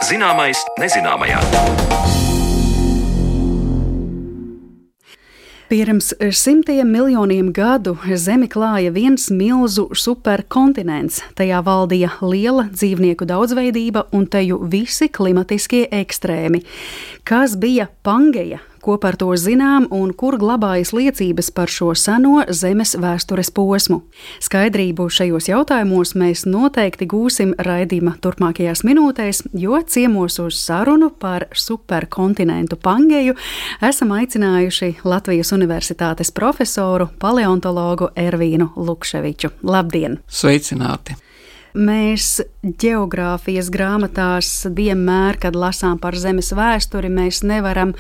Zināmais 0.08 0.56
nezināmajā. 0.80 1.42
Pirms 5.68 6.14
simtiem 6.32 6.88
miljoniem 6.88 7.50
gadu 7.52 7.98
Zemi 8.16 8.48
klāja 8.48 8.94
viens 8.96 9.26
milzu 9.28 9.90
superkontinents. 9.92 11.20
Tajā 11.36 11.60
valdīja 11.66 12.14
liela 12.24 12.70
dzīvnieku 12.72 13.28
daudzveidība 13.28 14.06
un 14.16 14.30
teju 14.32 14.62
visi 14.72 15.10
klimatiskie 15.12 15.84
ekstrēmi. 15.92 16.64
Kas 17.28 17.58
bija 17.60 17.90
Pangeja, 18.08 18.62
ko 18.82 18.98
par 19.02 19.18
to 19.20 19.30
zinām 19.40 19.88
un 19.94 20.14
kur 20.18 20.38
glabājas 20.40 20.94
liecības 20.96 21.52
par 21.56 21.72
šo 21.72 21.94
seno 21.98 22.44
Zemes 22.50 22.96
vēstures 23.00 23.52
posmu. 23.54 24.02
Skaidrību 24.44 25.10
šajos 25.14 25.50
jautājumos 25.52 26.14
mēs 26.20 26.46
noteikti 26.50 27.08
gūsim 27.10 27.54
raidījuma 27.58 28.16
turpmākajās 28.24 28.84
minūtēs, 28.88 29.44
jo 29.58 29.82
ciemos 29.88 30.40
uz 30.44 30.62
sarunu 30.62 31.12
par 31.12 31.48
superkontinentu 31.54 32.80
Pangeju 32.82 33.38
esam 33.82 34.16
aicinājuši 34.18 34.94
Latvijas 35.08 35.54
Universitātes 35.56 36.34
profesoru 36.34 37.10
paleontologu 37.20 38.12
Ervīnu 38.16 38.74
Lukševiču. 38.76 39.56
Labdien! 39.68 40.22
Sveicināti! 40.28 41.18
Mēs 41.78 42.40
geogrāfijas 42.64 43.68
grāmatās 43.70 44.50
vienmēr, 44.74 45.38
kad 45.42 45.56
lasām 45.56 46.00
par 46.02 46.16
Zemes 46.18 46.50
vēsturi, 46.58 47.12
mēs 47.14 47.44
nevaram 47.46 47.94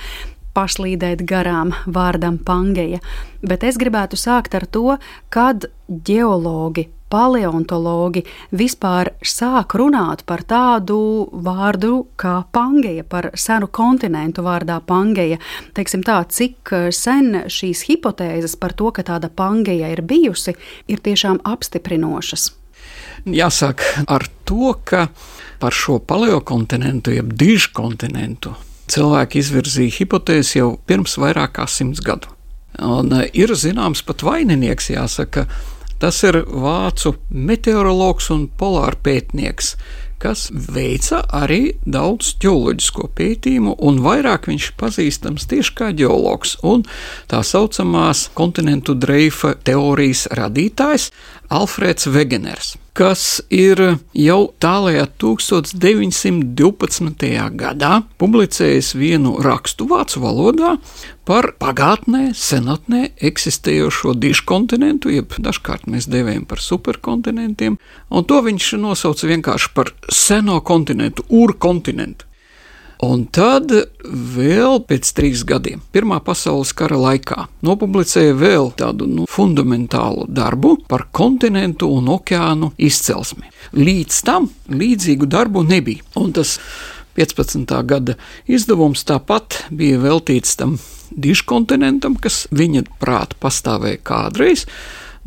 paslīdēt 0.58 1.24
garām 1.30 1.76
vārdam 1.86 2.42
Pangeja, 2.42 3.00
bet 3.46 3.64
es 3.68 3.78
gribētu 3.78 4.18
sākt 4.18 4.58
ar 4.58 4.66
to, 4.66 4.98
kad 5.30 5.70
geologi, 5.88 6.88
paleontologi 7.08 8.24
vispār 8.58 9.14
sāk 9.24 9.78
runāt 9.80 10.26
par 10.28 10.44
tādu 10.48 11.00
vārdu 11.32 12.02
kā 12.20 12.42
Pangeja, 12.52 13.06
par 13.08 13.30
senu 13.38 13.70
kontinentu 13.72 14.44
vārdā 14.44 14.80
Pangeja. 14.84 15.40
Teiksim 15.78 16.04
tā, 16.08 16.20
cik 16.28 16.74
sen 16.92 17.44
šīs 17.48 17.86
hipotēzes 17.88 18.58
par 18.60 18.76
to, 18.76 18.92
ka 18.92 19.06
tāda 19.08 19.30
Pangeja 19.30 19.94
ir 19.94 20.04
bijusi, 20.04 20.58
ir 20.92 21.04
tiešām 21.04 21.44
apstiprinošas. 21.48 22.52
Jāsāk 23.28 23.84
ar 24.08 24.28
to, 24.48 24.74
ka 24.88 25.08
par 25.60 25.76
šo 25.76 25.98
paleokontinentu, 26.00 27.16
jeb 27.16 27.34
dižu 27.36 27.74
kontinentu, 27.76 28.54
cilvēki 28.92 29.42
izvirzīja 29.44 29.98
hipotēzi 30.00 30.60
jau 30.62 30.72
pirms 30.88 31.18
vairāk 31.22 31.58
kā 31.60 31.68
simts 31.70 32.04
gadu. 32.04 32.32
Un 32.84 33.14
e, 33.16 33.28
ir 33.34 33.54
zināms 33.58 34.04
pat 34.06 34.24
vaininieks, 34.26 34.92
jāsaka, 34.94 35.48
tas 36.02 36.20
ir 36.28 36.44
vācu 36.46 37.16
meteorologs 37.32 38.30
un 38.34 38.46
polārpētnieks, 38.60 39.74
kas 40.22 40.48
veica 40.52 41.22
arī 41.34 41.76
daudz 41.86 42.34
ģeoloģisko 42.42 43.10
pētījumu, 43.18 43.76
un 43.86 44.00
vairāk 44.06 44.50
viņš 44.50 44.72
pazīstams 44.80 45.46
tieši 45.50 45.76
kā 45.78 45.92
ģeologs 45.98 46.58
un 46.66 46.86
tā 47.30 47.44
saucamās 47.46 48.28
kontinentu 48.38 48.98
dreifa 48.98 49.54
teorijas 49.68 50.26
radītājs 50.38 51.12
Alfrēds 51.48 52.10
Wegeners 52.12 52.76
kas 52.98 53.44
ir 53.54 53.78
jau 54.18 54.40
tālākajā 54.64 55.04
1912. 55.22 57.28
gadā 57.60 57.92
publicējis 58.18 58.96
vienu 58.98 59.36
rakstu 59.46 59.86
vācu 59.92 60.24
valodā 60.24 60.72
par 61.28 61.52
pagātnē, 61.62 62.32
senatnē 62.34 63.12
eksistējošo 63.30 64.16
diškontinentu, 64.18 65.14
jeb 65.14 65.30
dažkārt 65.38 65.86
mēs 65.92 66.10
devējam 66.10 66.46
par 66.50 66.60
superkontinentiem, 66.64 67.78
un 68.10 68.26
to 68.26 68.42
viņš 68.48 68.66
nosauca 68.82 69.30
vienkārši 69.30 69.70
par 69.78 69.94
seno 70.10 70.58
kontinentu, 70.66 71.22
urkontinentu. 71.30 72.27
Un 73.06 73.28
tad 73.30 73.70
vēl 74.10 74.80
pēc 74.90 75.12
trīs 75.14 75.44
gadiem, 75.46 75.84
Pirmā 75.94 76.18
pasaules 76.26 76.72
kara 76.78 76.98
laikā, 76.98 77.46
nopublicēja 77.66 78.34
vēl 78.40 78.72
tādu 78.80 79.06
nu, 79.06 79.28
fundamentālu 79.30 80.26
darbu 80.26 80.80
par 80.90 81.06
kontinentu 81.14 81.92
un 81.94 82.10
okeānu 82.16 82.72
izcelsmi. 82.82 83.52
Līdz 83.78 84.22
tam 84.26 84.50
līdzīgu 84.74 85.30
darbu 85.30 85.62
nebija. 85.68 86.02
Un 86.18 86.34
tas 86.34 86.58
15. 87.18 87.70
gada 87.86 88.18
izdevums 88.50 89.06
tāpat 89.06 89.64
bija 89.70 90.02
veltīts 90.02 90.58
tam 90.58 90.78
diškontinentam, 91.14 92.18
kas 92.22 92.46
viņa 92.50 92.88
prāta 93.02 93.38
pastāvēja 93.42 94.02
kādreiz. 94.06 94.66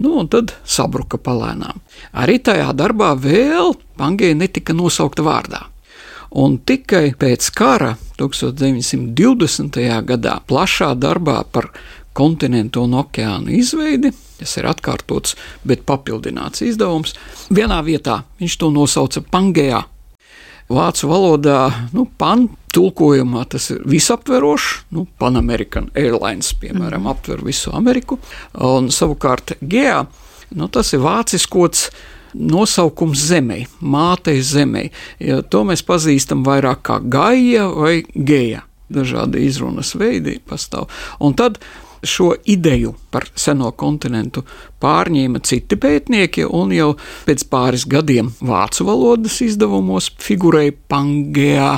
Nu, 0.01 0.17
un 0.23 0.31
tad 0.33 0.55
sabruka 0.65 1.21
palēnām. 1.21 1.83
Arī 2.17 2.39
tajā 2.43 2.71
darbā 2.75 3.13
vēl 3.21 3.77
Pangēja 4.01 4.39
netika 4.39 4.73
nosaukta 4.73 5.23
vārdā. 5.27 5.67
Un 6.31 6.61
tikai 6.63 7.11
pēc 7.19 7.49
kara 7.59 7.97
1920. 8.21 9.81
gadā 10.07 10.37
plašā 10.47 10.93
darbā 10.95 11.41
par 11.51 11.73
kontinentu 12.15 12.85
un 12.87 12.95
okeānu 13.01 13.51
izveidi, 13.59 14.13
kas 14.39 14.57
ir 14.61 14.69
atkārtots, 14.71 15.35
bet 15.67 15.83
papildināts 15.89 16.63
izdevums, 16.67 17.17
vienā 17.51 17.81
vietā 17.87 18.23
viņš 18.41 18.57
to 18.61 18.71
nosauca 18.75 19.23
Pangejā. 19.27 19.83
Vācu 20.71 21.09
valodā 21.11 21.59
nu, 21.97 22.05
pan 22.07 22.47
tulkojumā 22.71 23.43
tas 23.51 23.73
ir 23.75 23.83
visaptverošs, 23.91 24.85
nu, 24.95 25.09
Panamerican 25.19 25.91
Airlines, 25.99 26.53
piemēram, 26.63 27.03
mm. 27.03 27.11
aptver 27.11 27.43
visu 27.43 27.75
Ameriku, 27.75 28.21
un 28.55 28.93
savukārt 28.95 29.57
Gejā 29.59 30.05
nu, 30.55 30.69
tas 30.71 30.95
ir 30.95 31.03
vāciskots 31.03 31.89
nosaukums 32.35 33.27
zemē, 33.31 33.61
mātei 33.81 34.41
zemē. 34.45 34.89
Ja 35.23 35.41
to 35.43 35.65
mēs 35.69 35.85
pazīstam 35.87 36.45
vairāk 36.47 36.83
kā 36.89 36.99
gaja 37.03 37.69
vai 37.75 38.01
geja. 38.15 38.65
Dažādi 38.91 39.45
izrunas 39.47 39.95
veidi 39.95 40.41
pastāv. 40.43 40.89
Un 41.23 41.37
tad 41.39 41.61
šo 42.03 42.33
ideju 42.49 42.95
par 43.11 43.27
seno 43.37 43.71
kontinentu 43.77 44.43
pārņēma 44.81 45.43
citi 45.45 45.77
pētnieki, 45.77 46.47
un 46.47 46.73
jau 46.75 46.95
pēc 47.27 47.45
pāris 47.53 47.85
gadiem 47.89 48.33
vācu 48.41 48.87
valodas 48.89 49.41
izdevumos 49.45 50.11
figurēja 50.19 50.75
Pangea, 50.89 51.75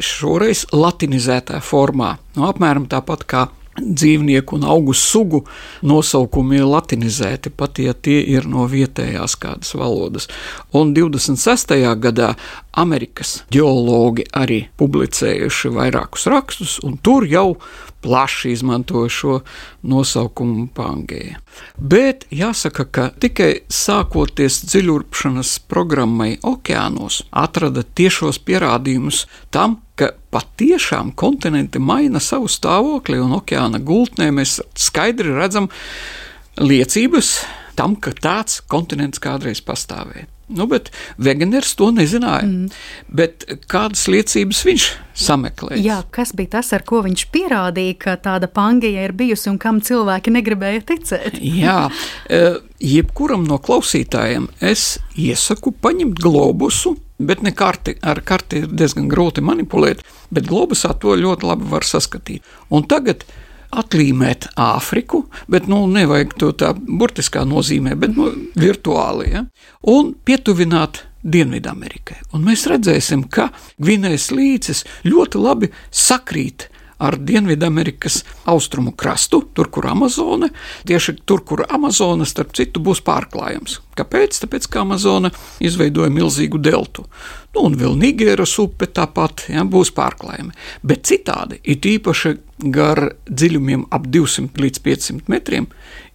šoreiz 0.00 0.66
latinizētā 0.72 1.60
formā, 1.64 2.16
no 2.36 2.42
nu, 2.42 2.50
apmēram 2.50 2.88
tāpat 2.90 3.24
kā 3.30 3.46
dzīvnieku 3.80 4.58
un 4.58 4.66
augu 4.68 4.94
sugu 4.96 5.42
nosaukumi 5.86 6.60
ir 6.60 6.68
latinizēti, 6.68 7.50
pat 7.50 7.80
ja 7.82 7.94
tie 7.94 8.20
ir 8.34 8.48
no 8.50 8.66
vietējās 8.70 9.36
kādas 9.40 9.74
valodas. 9.78 10.28
Un 10.76 10.94
26. 10.96 11.76
gadā 12.00 12.34
Amerikas 12.78 13.40
geologi 13.50 14.26
arī 14.36 14.64
publicējuši 14.78 15.72
vairākus 15.74 16.28
rakstus, 16.30 16.78
un 16.86 16.98
tur 17.02 17.26
jau 17.26 17.56
plaši 18.00 18.54
izmantoja 18.54 19.10
šo 19.12 19.40
nosaukumu 19.82 20.68
Pangēja. 20.74 21.40
Bet 21.76 22.24
jāsaka, 22.32 22.86
ka 22.88 23.08
tikai 23.20 23.50
sākoties 23.68 24.62
dziļurpšanas 24.70 25.58
programmai 25.68 26.36
okeānos, 26.46 27.22
atrada 27.30 27.84
tiešos 27.84 28.40
pierādījumus 28.46 29.26
tam, 29.52 29.80
patiešām 30.30 31.12
kontinenti 31.18 31.82
maina 31.82 32.20
savu 32.22 32.48
stāvokli, 32.50 33.18
un 33.22 33.36
okeāna 33.40 33.80
gultnē 33.82 34.30
mēs 34.34 34.58
skaidri 34.78 35.34
redzam 35.34 35.70
liecības 36.60 37.32
tam, 37.78 37.96
ka 37.96 38.12
tāds 38.14 38.60
kontinents 38.70 39.22
kādreiz 39.22 39.62
pastāvēja. 39.64 40.28
Nu, 40.50 40.66
bet 40.70 40.90
Veganers 41.20 41.74
to 41.78 41.90
nezināja. 41.94 42.46
Mm. 42.46 42.70
Bet 43.06 43.46
kādas 43.70 44.06
liecības 44.10 44.62
viņš 44.66 44.86
sameklēja? 45.26 45.82
Jā, 45.84 45.98
kas 46.14 46.32
bija 46.36 46.56
tas, 46.56 46.72
ar 46.76 46.84
ko 46.86 47.02
viņš 47.06 47.26
pierādīja, 47.34 47.98
ka 48.02 48.16
tāda 48.24 48.50
pangija 48.50 49.04
ir 49.06 49.14
bijusi 49.16 49.50
un 49.52 49.60
kam 49.62 49.80
cilvēki 49.84 50.34
negribēja 50.34 50.82
ticēt? 50.90 51.38
Jā, 51.62 51.84
e, 52.26 52.40
jebkuram 52.82 53.46
no 53.48 53.60
klausītājiem 53.62 54.50
es 54.72 54.96
iesaku 55.18 55.74
paņemt 55.82 56.18
globusu. 56.22 56.96
Bet 57.20 57.42
ne 57.44 57.50
karti, 57.52 57.98
ar 58.00 58.22
karti 58.24 58.62
ir 58.62 58.70
diezgan 58.72 59.04
grūti 59.10 59.42
manipulēt, 59.44 59.98
bet 60.32 60.46
globusā 60.48 60.94
to 60.96 61.12
ļoti 61.20 61.44
labi 61.50 61.66
var 61.68 61.84
saskatīt. 61.84 62.46
Un 62.72 62.86
tagad 62.88 63.26
atlīmēt 63.70 64.50
Āfriku, 64.60 65.24
bet 65.50 65.68
nu, 65.70 65.84
nevajag 65.90 66.34
to 66.40 66.50
tā 66.58 66.72
burtiskā 66.74 67.44
nozīmē, 67.48 67.94
bet 67.98 68.16
nu, 68.16 68.30
virtuāli, 68.58 69.30
ja? 69.34 69.44
un 69.90 70.14
pietuvināt 70.24 71.04
Dienvidamerikai. 71.20 72.16
Un 72.32 72.46
mēs 72.46 72.64
redzēsim, 72.70 73.26
ka 73.28 73.50
Gvinējas 73.76 74.30
līcis 74.32 74.86
ļoti 75.04 75.42
labi 75.42 75.68
sakrīt 75.92 76.69
ar 77.00 77.16
Dienvidamerikas 77.16 78.20
austrumu 78.50 78.92
krastu, 78.96 79.42
tur, 79.54 79.70
kur 79.72 79.88
Amazone, 79.90 80.50
tieši 80.88 81.16
tur, 81.24 81.44
kur 81.48 81.64
Amazone, 81.68 82.28
starp 82.28 82.52
citu, 82.56 82.82
būs 82.84 83.02
pārklājums. 83.06 83.78
Kāpēc? 83.96 84.42
Tāpēc, 84.44 84.68
ka 84.70 84.84
Amazone 84.84 85.32
izveidoja 85.64 86.12
milzīgu 86.12 86.60
deltu. 86.62 87.06
Nu, 87.54 87.64
un 87.66 87.76
vēl 87.80 87.96
Nigēras 87.98 88.54
upe 88.62 88.86
tāpat 88.86 89.48
ja, 89.50 89.64
būs 89.66 89.92
pārklājumi. 89.96 90.54
Bet 90.86 91.08
citādi, 91.10 91.58
it 91.64 91.88
īpaši 91.88 92.36
gar 92.70 93.08
dziļumiem 93.26 93.88
ap 93.90 94.06
200 94.06 94.60
līdz 94.64 94.82
500 94.84 95.32
metriem, 95.32 95.70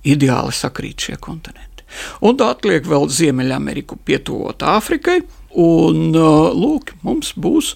ideāli 0.05 0.53
sakrīt 0.55 1.09
šie 1.09 1.17
kontinenti. 1.19 1.83
Un 2.25 2.37
tā 2.39 2.51
atliek 2.53 2.85
vēl 2.87 3.07
Ziemeļameriku 3.11 3.97
pietuvot 4.05 4.63
Āfrikai, 4.67 5.21
un 5.61 6.11
lūk, 6.15 6.95
mums 7.05 7.33
būs 7.39 7.73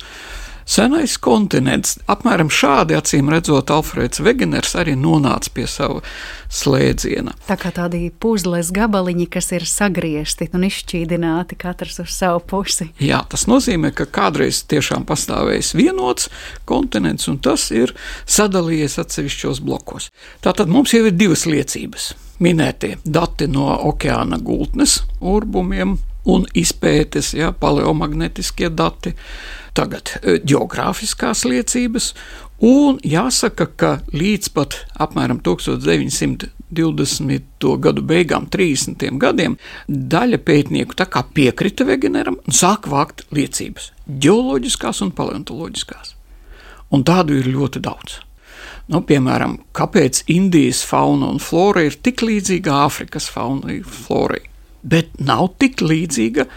senais 0.69 1.17
kontinents. 1.21 1.97
Apmēram 2.09 2.51
šādi 2.53 2.95
acīm 2.97 3.31
redzot, 3.33 3.71
Alfrēds 3.73 4.21
Vegeners 4.23 4.75
arī 4.79 4.95
nonāca 4.99 5.51
pie 5.53 5.65
sava 5.69 6.03
slēdziena. 6.53 7.33
Tā 7.47 7.57
kā 7.59 7.71
tādi 7.75 8.09
puzles 8.21 8.71
gabaliņi, 8.75 9.27
kas 9.33 9.51
ir 9.57 9.65
sagriezti 9.69 10.49
un 10.53 10.67
izšķīdināti 10.69 11.57
katrs 11.59 11.99
uz 12.03 12.13
savu 12.13 12.43
pusi. 12.49 12.89
Jā, 13.01 13.23
tas 13.29 13.47
nozīmē, 13.49 13.91
ka 13.97 14.07
kādreiz 14.09 14.61
tiešām 14.69 15.07
pastāvējis 15.09 15.73
vienots 15.77 16.29
kontinents, 16.69 17.29
un 17.31 17.39
tas 17.41 17.69
ir 17.73 17.95
sadalījies 18.29 18.99
atsevišķos 19.01 19.63
blokos. 19.65 20.09
Tātad 20.45 20.69
mums 20.71 20.93
jau 20.93 21.05
ir 21.07 21.17
divas 21.17 21.47
liecības. 21.49 22.13
Minētie 22.39 22.93
dati 23.03 23.49
no 23.51 23.73
okeāna 23.89 24.37
gultnes 24.39 25.01
urbumiem 25.19 25.97
un 26.29 26.45
izpētes, 26.55 27.33
ja, 27.35 27.51
paleomagnetiskie 27.51 28.69
dati 28.69 29.15
tagad 29.77 30.11
eh, 30.21 30.39
geogrāfiskās 30.45 31.45
liecības, 31.47 32.13
un 32.65 32.99
jāsaka, 33.05 33.67
ka 33.79 33.99
līdz 34.11 34.49
pat 34.55 34.85
apmēram 34.99 35.39
1920. 35.45 36.49
gadu 37.79 38.01
beigām, 38.05 38.47
30. 38.51 39.17
gadiem, 39.21 39.57
daļa 39.87 40.37
pētnieku 40.45 40.93
piekrita 41.33 41.85
Wegeneram 41.87 42.37
un 42.39 42.53
sāka 42.53 42.89
vākt 42.91 43.25
liecības- 43.31 43.91
geoloģiskās 44.25 45.01
un 45.01 45.11
paleontoloģiskās. 45.11 46.15
Un 46.91 47.03
tādu 47.03 47.37
ir 47.37 47.45
ļoti 47.45 47.79
daudz. 47.81 48.19
Nu, 48.89 49.03
piemēram, 49.05 49.59
kāpēc 49.77 50.23
Indijas 50.27 50.81
fauna 50.83 51.29
un 51.29 51.37
flora 51.37 51.83
ir 51.85 51.91
tik 52.01 52.23
līdzīga 52.25 52.87
Āfrikas 52.87 53.29
faunai 53.29 53.77
un 53.83 53.83
florai, 53.85 54.41
bet 54.81 55.19
nav 55.19 55.53
tik 55.59 55.75
līdzīga 55.85 56.47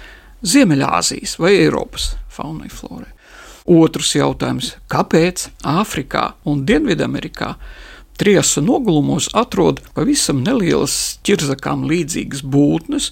Ziemeļāzijas 0.42 1.36
vai 1.38 1.52
Eiropas 1.60 2.14
faunai 2.32 2.70
florai. 2.72 3.12
Otrs 3.68 4.16
jautājums- 4.16 4.74
kāpēc 4.92 5.48
Āfrikā 5.62 6.32
un 6.44 6.64
Dienvidamerikā 6.66 7.54
Triasa 8.22 8.60
nogulumos 8.60 9.26
atrod 9.34 9.80
pavisam 9.96 10.44
nelielas 10.44 11.18
ķirzakām 11.24 11.86
līdzīgas 11.88 12.44
būtnes, 12.44 13.08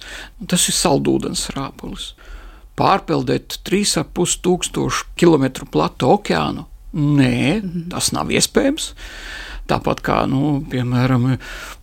tas 0.47 0.69
ir 0.69 0.77
saldūdens 0.77 1.47
rāpulis. 1.57 2.13
Pārpeldēt 2.79 3.57
3,5 3.67 4.37
tūkstošu 4.45 5.09
km 5.19 5.67
platu 5.73 6.13
okeānu? 6.15 6.67
Nē, 6.95 7.89
tas 7.91 8.13
nav 8.15 8.31
iespējams. 8.35 8.93
Tāpat 9.71 10.01
kā, 10.03 10.17
nu, 10.27 10.59
piemēram, 10.71 11.29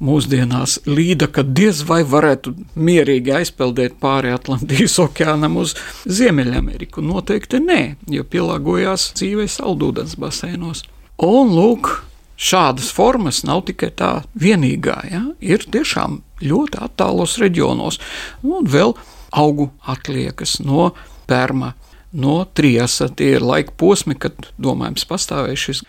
mūsdienās 0.04 0.82
līda, 0.90 1.30
kad 1.32 1.54
diez 1.56 1.84
vai 1.88 2.02
varētu 2.08 2.52
mierīgi 2.76 3.36
aizpeldēt 3.40 3.96
pāri 4.02 4.34
Atlantijas 4.36 4.98
okeānam 5.06 5.56
uz 5.62 5.76
Ziemeļameriku. 6.04 7.04
Noteikti 7.06 7.62
nē, 7.64 7.82
jo 8.12 8.28
pielāgojās 8.28 9.12
dzīvei 9.18 9.48
saldūdens 9.52 10.18
basēnos. 10.20 10.84
Un 11.24 11.56
lūk, 11.56 11.94
šādas 12.38 12.92
formas 12.94 13.42
nav 13.48 13.64
tikai 13.70 13.94
tā 13.98 14.12
vienīgā, 14.38 14.98
ja? 15.10 15.24
ir 15.40 15.64
tiešām 15.72 16.22
ļoti 16.44 16.84
attālos 16.84 17.38
reģionos. 17.42 18.02
Un 18.46 18.68
vēl 18.70 18.94
augu 19.32 19.72
atliekas 19.88 20.60
no 20.64 20.92
Pērma 21.28 21.74
no 22.12 22.46
Triasa. 22.54 23.10
Tie 23.10 23.36
ir 23.38 23.46
laika 23.46 23.74
posmi, 23.78 24.16
kad 24.20 24.50
domājams 24.62 25.08
pastāvēja 25.10 25.60
šis 25.68 25.84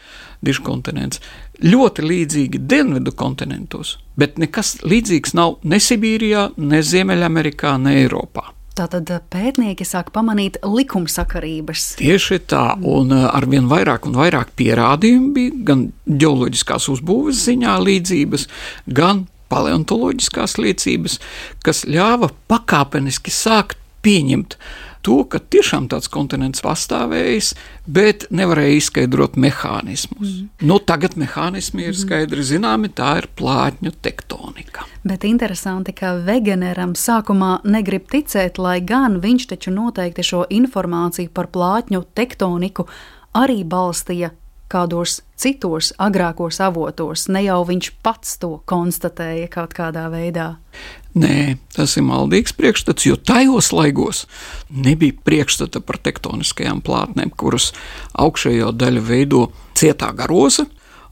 dižkontinents. 0.45 1.23
Ļoti 1.65 2.05
līdzīgi 2.07 2.61
dienvidu 2.71 3.13
kontinentos, 3.19 3.97
bet 4.19 4.39
nekas 4.39 4.77
līdzīgs 4.87 5.35
nav 5.35 5.59
ne 5.67 5.81
Sibīrijā, 5.83 6.53
ne 6.57 6.83
Ziemeļamerikā, 6.87 7.75
ne 7.83 7.97
Eiropā. 8.05 8.53
Tātad 8.79 9.11
eh, 9.11 9.23
pētnieki 9.33 9.83
sāk 9.87 10.13
pamanīt 10.15 10.61
likumsakarības. 10.63 11.97
Tieši 11.99 12.39
tā, 12.47 12.63
un 12.79 13.11
eh, 13.15 13.25
ar 13.27 13.49
vien 13.51 13.67
vairāk 13.71 14.07
un 14.07 14.15
vairāk 14.21 14.53
pierādījumu 14.59 15.33
bija 15.35 15.57
gan 15.73 15.89
geoloģiskās 16.07 16.87
uzbūves 16.95 17.43
ziņā 17.49 17.75
līdzības, 17.89 18.47
gan 18.95 19.27
paleontoloģiskās 19.51 20.59
liecības, 20.61 21.19
kas 21.67 21.83
ļāva 21.89 22.31
pakāpeniski 22.53 23.35
sākt 23.35 23.81
pieņemt 24.07 24.59
to, 25.03 25.23
ka 25.31 25.41
tiešām 25.41 25.89
tāds 25.93 26.11
kontinents 26.13 26.63
pastāvējis, 26.65 27.53
bet 27.87 28.27
nevarēja 28.35 28.79
izskaidrot 28.79 29.39
mehānismus. 29.41 30.35
Mm. 30.41 30.49
Nu, 30.69 30.79
tagad 30.79 31.17
mehānismi 31.21 31.87
ir 31.87 31.95
mhm. 31.95 32.01
skaidri 32.03 32.47
zināmi, 32.47 32.91
tā 32.93 33.15
ir 33.23 33.31
plātņu 33.39 33.95
tektonika. 34.05 34.87
Bet 35.09 35.25
interesanti, 35.29 35.95
ka 35.97 36.17
Wegeneram 36.27 36.97
sākumā 36.99 37.59
negrib 37.69 38.09
ticēt, 38.11 38.59
lai 38.61 38.81
gan 38.85 39.21
viņš 39.23 39.49
taču 39.55 39.73
noteikti 39.75 40.27
šo 40.27 40.45
informāciju 40.51 41.33
par 41.35 41.49
plātņu 41.55 42.05
tektoniku 42.19 42.89
arī 43.39 43.63
balstīja 43.65 44.33
kādos 44.69 45.23
citos 45.39 45.93
agrākos 45.99 46.61
avotos, 46.61 47.27
ne 47.33 47.43
jau 47.47 47.63
viņš 47.69 47.91
pats 48.05 48.37
to 48.43 48.59
konstatēja 48.69 49.49
kaut 49.53 49.75
kādā 49.77 50.09
veidā. 50.13 50.57
Nē, 51.17 51.57
tas 51.73 51.97
ir 51.97 52.05
maldīgs 52.05 52.53
priekšstats, 52.59 53.07
jo 53.09 53.17
tajos 53.17 53.71
laikos 53.73 54.27
nebija 54.69 55.17
priekšstata 55.25 55.81
par 55.81 55.97
tektoniskajām 56.05 56.83
plātnēm, 56.85 57.33
kuras 57.33 57.71
augšējo 58.13 58.75
daļu 58.77 59.05
veido 59.09 59.47
cietā 59.79 60.13
garoza, 60.17 60.67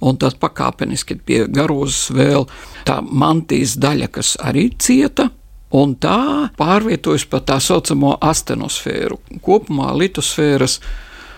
un 0.04 0.18
tad 0.20 0.36
pakāpeniski 0.42 1.16
pie 1.24 1.46
garozas 1.48 2.10
vēl 2.12 2.44
tā 2.86 3.00
mantijas 3.00 3.78
daļa, 3.80 4.12
kas 4.12 4.36
arī 4.44 4.68
cieta. 4.78 5.30
Un 5.76 5.96
tā 5.98 6.46
pārvietojas 6.56 7.24
pa 7.26 7.40
tā 7.42 7.56
saucamo 7.60 8.12
astenosfēru. 8.22 9.16
Kopumā 9.42 9.90
litosfēras 9.98 10.78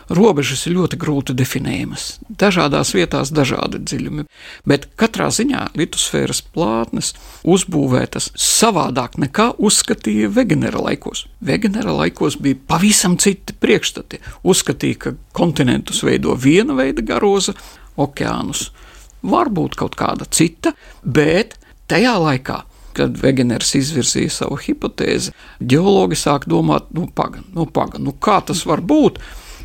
robežas 0.09 0.65
ir 0.67 0.77
ļoti 0.79 0.99
grūti 1.01 1.35
definējamas. 1.37 2.07
Dažādās 2.41 2.93
vietās 2.97 3.33
dažādi 3.35 3.81
dziļumi, 3.83 4.25
bet 4.69 4.89
katrā 5.01 5.29
ziņā 5.35 5.69
litosfēras 5.79 6.43
plātnes 6.55 7.13
uzbūvētas 7.49 8.31
savādāk 8.39 9.19
nekā 9.21 9.51
uzskatīja 9.59 10.31
Vegenera 10.35 10.83
laikos. 10.89 11.27
Vegenera 11.45 11.95
laikos 12.01 12.39
bija 12.43 12.59
pavisam 12.69 13.19
citi 13.21 13.57
priekšstati. 13.61 14.23
Uzskatīja, 14.49 15.03
ka 15.05 15.15
kontinentus 15.37 16.03
veido 16.07 16.37
viena 16.39 16.77
veida 16.79 17.05
garoza, 17.05 17.57
okeānus 17.99 18.69
varbūt 19.23 19.77
kaut 19.79 19.97
kāda 19.99 20.29
cita, 20.31 20.73
bet 21.03 21.59
tajā 21.91 22.17
laikā 22.23 22.63
kad 22.99 23.19
Wegeners 23.23 23.77
izvirzīja 23.79 24.33
savu 24.35 24.57
hipotēzi, 24.59 25.31
ģeologi 25.63 26.19
sāk 26.19 26.49
domāt, 26.51 26.89
nu, 26.97 27.07
paga, 27.15 27.45
nu, 27.55 27.69
paga, 27.71 28.01
nu 28.03 28.15
kā 28.19 28.41
tas 28.49 28.65
var 28.67 28.83
būt? 28.83 29.21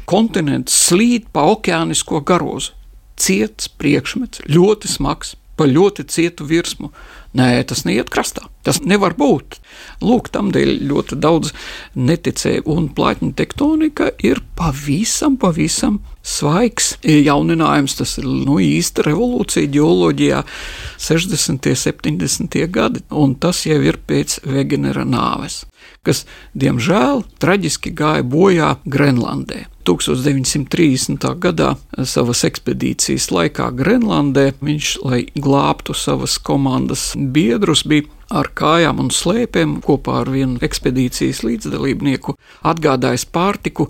Kontinents 0.09 0.75
slīd 0.89 1.29
pa 1.33 1.45
okeānisko 1.53 2.23
garozu. 2.27 2.73
Ciets 3.19 3.69
priekšmets, 3.77 4.41
ļoti 4.49 4.89
smags, 4.89 5.35
pa 5.57 5.67
ļoti 5.69 6.05
cietu 6.09 6.47
virsmu. 6.49 6.89
Nē, 7.37 7.47
tas 7.69 7.83
neiet 7.85 8.09
krastā. 8.13 8.47
Tas 8.65 8.79
nevar 8.85 9.15
būt. 9.17 9.59
Lūk, 10.05 10.29
tam 10.33 10.51
dēļ 10.53 10.71
ļoti 10.89 11.17
daudz 11.21 11.53
neticēja, 11.97 12.65
un 12.69 12.89
plātņu 12.93 13.31
tektonika 13.37 14.11
ir 14.21 14.41
pavisam, 14.57 15.37
pavisam 15.41 15.99
svaigs 16.21 16.93
jauninājums. 17.01 17.97
Tas 18.01 18.17
ir 18.21 18.29
nu, 18.29 18.59
īsta 18.61 19.05
revolūcija 19.07 19.71
geoloģijā 19.73 20.43
60. 21.01 21.69
un 21.73 21.83
70. 21.85 22.63
gadi, 22.73 23.05
un 23.09 23.37
tas 23.37 23.65
jau 23.69 23.81
ir 23.81 24.01
pēc 24.09 24.41
Wegenera 24.49 25.05
nāves 25.05 25.63
kas, 26.03 26.25
diemžēl, 26.59 27.23
traģiski 27.39 27.93
gāja 27.95 28.25
bojā 28.27 28.75
Grenlandē. 28.83 29.65
1930. 29.87 31.27
gadā 31.43 31.73
savas 32.07 32.43
ekspedīcijas 32.47 33.29
laikā 33.33 33.69
Grenlandē 33.77 34.51
viņš, 34.63 34.91
lai 35.05 35.21
glābtu 35.35 35.95
savas 35.97 36.37
komandas 36.39 37.11
biedrus, 37.15 37.85
bija 37.87 38.07
ar 38.33 38.49
kājām 38.55 39.01
un 39.03 39.11
slēpēm 39.13 39.79
kopā 39.85 40.23
ar 40.23 40.31
vienu 40.33 40.61
ekspedīcijas 40.63 41.43
līdzdalībnieku 41.45 42.37
atgādājis 42.65 43.27
pārtiku 43.29 43.89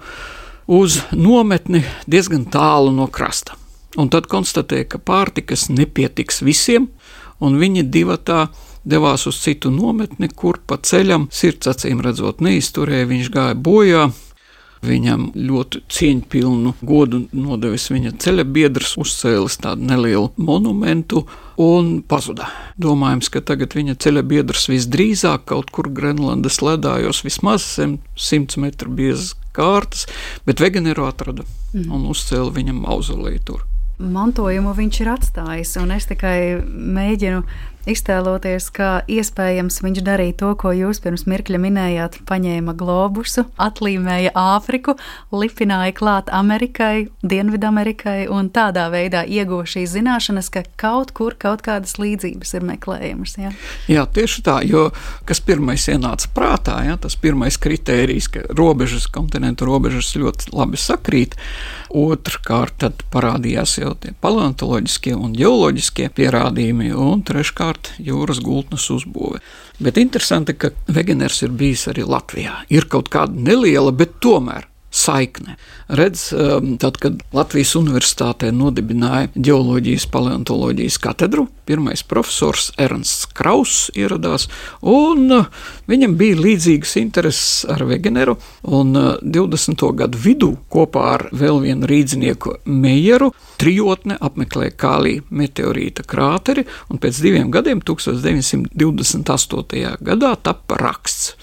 uz 0.68 1.00
nometni 1.12 1.84
diezgan 2.08 2.46
tālu 2.52 2.92
no 2.96 3.08
krasta. 3.08 3.56
Un 4.00 4.10
tad 4.10 4.28
konstatēja, 4.32 4.88
ka 4.96 5.00
pārtikas 5.00 5.68
nepietiks 5.70 6.42
visiem, 6.42 6.90
un 7.44 7.60
viņi 7.62 7.86
divi 7.94 8.18
tā 8.26 8.48
devās 8.84 9.28
uz 9.30 9.38
citu 9.44 9.72
nometni, 9.72 10.30
kur 10.30 10.60
pa 10.68 10.80
ceļam 10.82 11.30
sirds 11.32 11.70
acīm 11.72 12.02
redzot 12.04 12.42
neizturēja, 12.44 13.10
viņš 13.12 13.30
gāja 13.34 13.56
bojā. 13.56 14.08
Viņam 14.84 15.30
ļoti 15.38 15.84
cieņpilnu 15.94 16.74
godu 16.84 17.24
nodevis 17.32 17.88
viņa 17.94 18.16
ceļa 18.24 18.46
biedrs, 18.56 18.98
uzcēlis 19.00 19.60
tādu 19.64 19.88
nelielu 19.88 20.32
monumentu 20.36 21.24
un 21.62 22.02
pazuda. 22.08 22.50
Domājams, 22.82 23.30
ka 23.32 23.44
tagad 23.46 23.78
viņa 23.78 23.96
ceļa 24.04 24.26
biedrs 24.28 24.68
visdrīzāk 24.72 25.48
kaut 25.54 25.72
kur 25.74 25.92
Grenlandes 25.94 26.60
ledājos, 26.66 27.24
vismaz 27.24 27.68
100 27.80 28.60
metru 28.64 28.92
biezas 28.92 29.38
kārtas, 29.56 30.08
bet 30.48 30.64
Veganeru 30.64 31.06
atrada 31.08 31.46
mm. 31.74 31.88
un 31.94 32.10
uzcēla 32.12 32.52
viņam 32.56 32.84
mauzoleju 32.84 33.46
tur 33.48 33.70
mantojumu 34.04 34.74
viņš 34.76 35.00
ir 35.04 35.12
atstājis. 35.14 35.76
Es 35.96 36.08
tikai 36.10 36.38
mēģinu 36.66 37.44
iztēloties, 37.90 38.70
kā 38.74 38.92
iespējams 39.12 39.80
viņš 39.84 40.02
darīja 40.06 40.38
to, 40.40 40.52
ko 40.60 40.74
jūs 40.76 41.02
pirms 41.04 41.26
mirkļa 41.30 41.60
minējāt. 41.62 42.20
Paņēma 42.30 42.76
globusu, 42.80 43.46
atlīmēja 43.62 44.34
Āfriku, 44.38 44.96
lipināja 45.34 45.96
klāt 45.98 46.32
Amerikai, 46.34 47.10
Dienvidamerikai 47.24 48.28
un 48.32 48.50
tādā 48.54 48.88
veidā 48.94 49.24
ieguva 49.28 49.68
šīs 49.70 49.96
zināšanas, 49.98 50.52
ka 50.54 50.66
kaut 50.80 51.14
kur 51.16 51.38
kaut 51.40 51.64
kādas 51.66 51.98
līdzības 52.02 52.56
ir 52.58 52.68
meklējamas. 52.68 53.38
Ja? 53.40 53.54
Jā, 53.92 54.06
tieši 54.06 54.46
tā, 54.46 54.60
jo 54.68 54.90
kas 55.28 55.44
pirmais 55.44 55.88
ienāca 55.92 56.30
prātā, 56.36 56.80
ja, 56.88 56.98
tas 57.02 57.18
pirmais 57.20 57.58
kritērijs, 57.62 58.30
ka 58.34 58.46
robežas, 58.54 59.08
kontinentu 59.12 59.68
robežas 59.70 60.14
ļoti 60.20 60.54
labi 60.56 60.80
sakrīt. 60.80 61.38
Otrkārt, 61.94 62.80
tad 62.82 63.04
parādījās 63.14 63.76
jau 63.78 63.92
tie 64.02 64.16
paleontoloģiskie 64.24 65.14
un 65.14 65.36
geoloģiskie 65.38 66.08
pierādījumi, 66.18 66.90
un 66.98 67.22
treškārt 67.26 67.73
savukārt 67.74 67.94
jūras 68.00 68.42
gultnes 68.42 68.90
uzbūve. 68.90 69.42
Bet 69.80 69.98
interesanti, 69.98 70.54
ka 70.54 70.72
Vegeners 70.88 71.44
ir 71.44 71.52
bijis 71.52 71.88
arī 71.88 72.06
Latvijā. 72.06 72.66
Ir 72.70 72.86
kaut 72.88 73.10
kāda 73.10 73.34
neliela, 73.34 73.92
bet 73.92 74.20
tomēr 74.22 74.68
saikne. 74.94 75.58
Redz, 75.90 76.34
um, 76.34 76.78
tad, 76.78 77.00
kad 77.02 77.24
Latvijas 77.34 77.74
Universitātē 77.76 78.52
nodibināja 78.54 79.32
geoloģijas, 79.34 80.06
paleontoloģijas 80.06 81.00
katedru, 81.02 81.48
pirmais 81.66 82.04
profesors 82.04 82.72
Ernsts 82.78 83.26
Krauss 83.34 83.90
ieradās, 83.98 84.48
un 84.82 85.48
viņam 85.94 86.18
bija 86.20 86.42
līdzīgas 86.42 86.98
intereses 87.02 87.64
ar 87.70 87.86
Wegeneru, 87.88 88.38
un 88.66 88.98
20. 89.22 89.86
Uh, 89.86 89.94
gadu 90.04 90.20
vidū 90.20 90.52
kopā 90.74 91.04
ar 91.16 91.22
vēl 91.32 91.62
vienu 91.64 91.88
rīdzinieku 91.90 92.54
Meijeru 92.66 93.32
trijotne 93.62 94.18
apmeklē 94.20 94.72
Kālī 94.76 95.22
meteorīta 95.32 96.04
krāteri, 96.10 96.66
un 96.92 96.98
pēc 97.02 97.22
diviem 97.24 97.52
gadiem, 97.54 97.82
1928. 97.86 99.98
gadā, 100.04 100.36
tapa 100.44 100.76
raksts, 100.82 101.36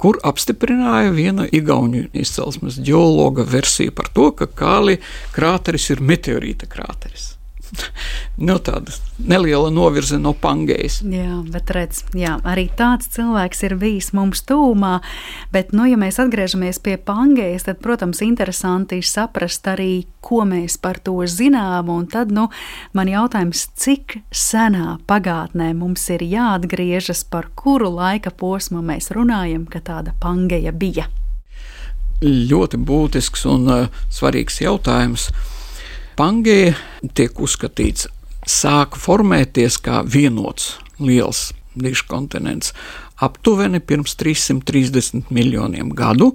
kur 0.00 0.18
apstiprināja 0.26 1.10
viena 1.14 1.46
igauņu 1.46 2.08
izcelsmes 2.18 2.80
ģeologa 2.82 3.42
versiju 3.46 3.92
par 3.94 4.08
to, 4.14 4.32
ka 4.34 4.46
Kāli 4.58 4.98
krāteris 5.36 5.90
ir 5.94 6.00
meteorīta 6.02 6.66
krāteris. 6.70 7.37
nu, 8.48 8.56
tāda 8.62 8.94
neliela 9.18 9.70
novirze 9.74 10.18
no 10.20 10.32
Pangejas. 10.36 11.00
Jā, 11.02 11.40
bet 11.52 11.72
redz, 11.74 12.02
jā, 12.16 12.36
arī 12.48 12.68
tāds 12.78 13.10
cilvēks 13.14 13.64
ir 13.68 13.76
bijis 13.80 14.12
mums 14.16 14.42
tūmā. 14.48 14.98
Bet, 15.54 15.74
nu, 15.76 15.86
ja 15.90 15.98
mēs 16.00 16.20
atgriežamies 16.22 16.80
pie 16.84 16.96
Pangejas, 16.96 17.68
tad, 17.68 17.82
protams, 17.84 18.22
interesanti 18.24 19.00
ir 19.02 19.08
saprast 19.08 19.68
arī, 19.70 20.06
ko 20.24 20.44
mēs 20.48 20.78
par 20.82 21.00
to 21.02 21.16
zinām. 21.28 21.90
Un 21.92 22.08
tad, 22.10 22.32
nu, 22.34 22.48
man 22.96 23.10
jautājums, 23.10 23.68
cik 23.78 24.20
senā 24.34 24.98
pagātnē 25.08 25.72
mums 25.78 26.08
ir 26.14 26.24
jāatgriežas, 26.26 27.24
par 27.30 27.50
kuru 27.58 27.90
laika 27.94 28.34
posmu 28.34 28.82
mēs 28.84 29.12
runājam, 29.14 29.68
ka 29.70 29.82
tāda 29.84 30.16
Pangeja 30.20 30.74
bija 30.74 31.08
ļoti 32.22 32.80
būtisks 32.82 33.46
un 33.46 33.68
uh, 33.70 34.02
svarīgs 34.10 34.60
jautājums. 34.62 35.28
Pangēja 36.18 36.72
tiek 37.14 37.36
uzskatīts, 37.38 38.08
sāka 38.42 38.98
formēties 38.98 39.76
kā 39.78 40.00
vienots 40.02 40.72
liels 40.98 41.52
diškontinents 41.78 42.72
aptuveni 43.22 43.78
pirms 43.78 44.16
330 44.18 45.30
miljoniem 45.30 45.92
gadu, 45.94 46.32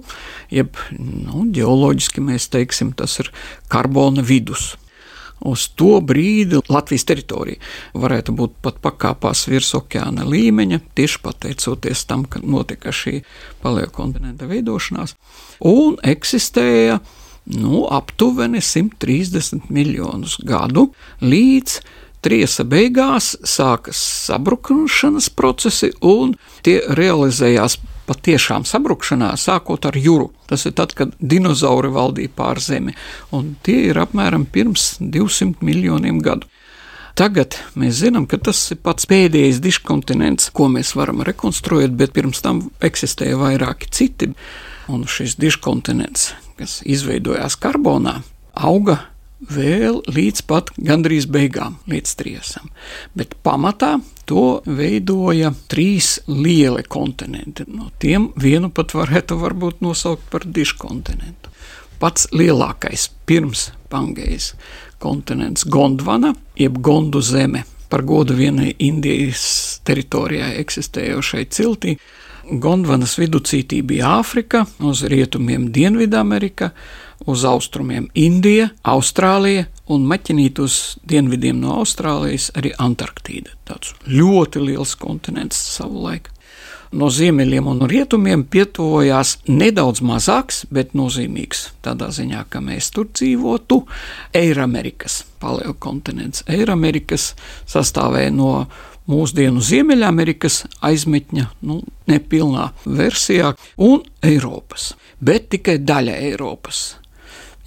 jeb 0.48 0.78
nu, 0.96 1.42
geoloģiski 1.52 2.24
mēs 2.24 2.46
teiksim, 2.54 2.94
tas 2.96 3.18
ir 3.20 3.28
karbona 3.68 4.24
vidus. 4.24 4.70
Uz 5.44 5.66
to 5.76 5.98
brīdi 6.00 6.62
Latvijas 6.72 7.04
teritorija 7.10 7.60
varētu 8.00 8.32
būt 8.38 8.54
pat 8.64 8.78
pakāpās 8.80 9.42
virs 9.50 9.74
okeāna 9.76 10.24
līmeņa, 10.24 10.78
tieši 10.96 11.20
pateicoties 11.26 12.06
tam, 12.08 12.24
ka 12.24 12.40
notika 12.40 12.88
šī 12.88 13.18
paleokontinenta 13.60 14.48
veidošanās, 14.48 15.12
un 15.60 16.00
eksistēja 16.00 17.02
nu, 17.44 17.84
aptuveni 17.92 18.62
130 18.64 19.68
miljonus 19.68 20.38
gadu 20.44 20.88
līdz 21.20 21.80
Triesa 22.24 22.64
beigās 22.64 23.34
sākas 23.44 23.98
sabrukšanas 24.30 25.26
procesi, 25.36 25.90
un 26.00 26.32
tie 26.64 26.78
realizējās 26.96 27.76
patiešām 28.08 28.64
sabrukšanā, 28.68 29.34
sākot 29.36 29.84
ar 29.84 29.98
jūru. 30.00 30.30
Tas 30.48 30.64
ir 30.64 30.72
tad, 30.78 30.94
kad 30.96 31.12
dinozauri 31.20 31.90
valdīja 31.92 32.32
pār 32.32 32.62
zemi, 32.64 32.96
un 33.28 33.54
tie 33.64 33.90
ir 33.90 34.00
apmēram 34.00 34.46
pirms 34.48 34.94
200 35.00 35.60
miljoniem 35.68 36.22
gadu. 36.24 36.48
Tagad 37.14 37.58
mēs 37.78 38.00
zinām, 38.00 38.24
ka 38.26 38.40
tas 38.42 38.58
ir 38.72 38.80
pats 38.82 39.04
pēdējais 39.10 39.60
diškontinents, 39.62 40.48
ko 40.56 40.70
mēs 40.72 40.96
varam 40.98 41.20
rekonstruēt, 41.28 41.92
bet 41.94 42.16
pirms 42.16 42.40
tam 42.42 42.64
eksistēja 42.82 43.36
vairāki 43.38 43.92
citi. 43.92 44.32
Un 44.90 45.04
šis 45.08 45.36
diškontinents, 45.40 46.32
kas 46.58 46.80
izveidojās 46.86 47.56
karbonā, 47.60 48.20
auga 48.54 49.00
vēl 49.50 50.00
līdz 50.08 50.44
pat 50.48 50.70
gandrīz 50.80 51.26
beigām, 51.30 51.76
līdz 51.90 52.14
triesam. 52.20 52.70
Bet 53.16 53.34
pamatā 53.44 53.98
to 54.28 54.62
veidoja 54.66 55.52
trīs 55.68 56.18
lieli 56.28 56.84
kontinenti. 56.88 57.66
No 57.68 57.90
tiem 58.00 58.30
vienu 58.40 58.70
pat 58.74 58.94
varētu 58.96 59.38
varbūt 59.40 59.82
nosaukt 59.84 60.30
par 60.32 60.46
diškontinentu. 60.46 61.52
Pats 62.00 62.28
lielākais 62.34 63.08
pirms 63.26 63.70
Pangejas 63.92 64.52
kontinents 64.98 65.66
Gondvana, 65.68 66.34
jeb 66.58 66.80
Gondu 66.82 67.20
zeme, 67.22 67.64
par 67.94 68.02
godu 68.02 68.34
vienai 68.34 68.72
Indijas 68.82 69.42
teritorijai 69.86 70.56
eksistējošai 70.58 71.44
ciltī. 71.54 71.92
Gondvanas 72.58 73.12
viducītī 73.20 73.84
bija 73.86 74.16
Āfrika, 74.18 74.64
uz 74.82 75.04
rietumiem 75.06 75.68
Dienvidamerika, 75.70 76.72
uz 77.30 77.44
austrumiem 77.46 78.08
Indija, 78.18 78.72
Austrālija 78.82 79.68
un 79.94 80.08
maķinīt 80.10 80.58
uz 80.64 80.80
dienvidiem 81.06 81.62
no 81.62 81.78
Austrālijas 81.84 82.50
arī 82.58 82.74
Antarktīda. 82.82 83.54
Tāds 83.70 83.94
ļoti 84.10 84.66
liels 84.72 84.98
kontinents 84.98 85.62
savulaik. 85.76 86.33
No 86.94 87.10
ziemeļiem 87.10 87.66
un 87.68 87.84
rietumiem 87.90 88.44
pietuvojās 88.50 89.36
nedaudz 89.50 90.02
mazāks, 90.04 90.64
bet 90.72 90.94
nozīmīgs 90.96 91.66
tādā 91.84 92.10
ziņā, 92.14 92.44
ka 92.50 92.62
mēs 92.64 92.90
tur 92.94 93.08
dzīvotu 93.12 93.82
Eiramerikas 94.36 95.22
paleokontinents. 95.42 96.44
Eiramerikas 96.50 97.32
sastāvēja 97.70 98.32
no 98.34 98.50
mūsdienu 99.10 99.60
Ziemeļamerikas 99.64 100.62
aizmetņa, 100.84 101.48
nu, 101.68 101.80
nepilnā 102.08 102.70
versijā, 102.86 103.52
un 103.84 104.04
Eiropas, 104.24 104.92
bet 105.20 105.50
tikai 105.52 105.78
daļa 105.84 106.16
Eiropas. 106.30 106.84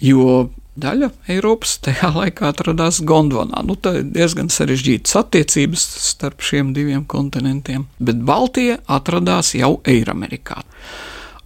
Jo 0.02 0.48
daļa 0.82 1.10
Eiropas 1.32 1.76
tajā 1.84 2.12
laikā 2.20 2.52
atradās 2.52 3.02
Gondvanā. 3.06 3.62
Nu, 3.66 3.76
tā 3.76 3.98
ir 4.00 4.08
diezgan 4.14 4.50
sarežģītas 4.52 5.18
attiecības 5.22 5.84
starp 6.08 6.44
šiem 6.44 6.72
diviem 6.76 7.04
kontinentiem, 7.08 7.88
bet 7.98 8.24
Baltija 8.26 8.80
atradās 8.98 9.54
jau 9.58 9.78
Eiramerikā. 9.88 10.62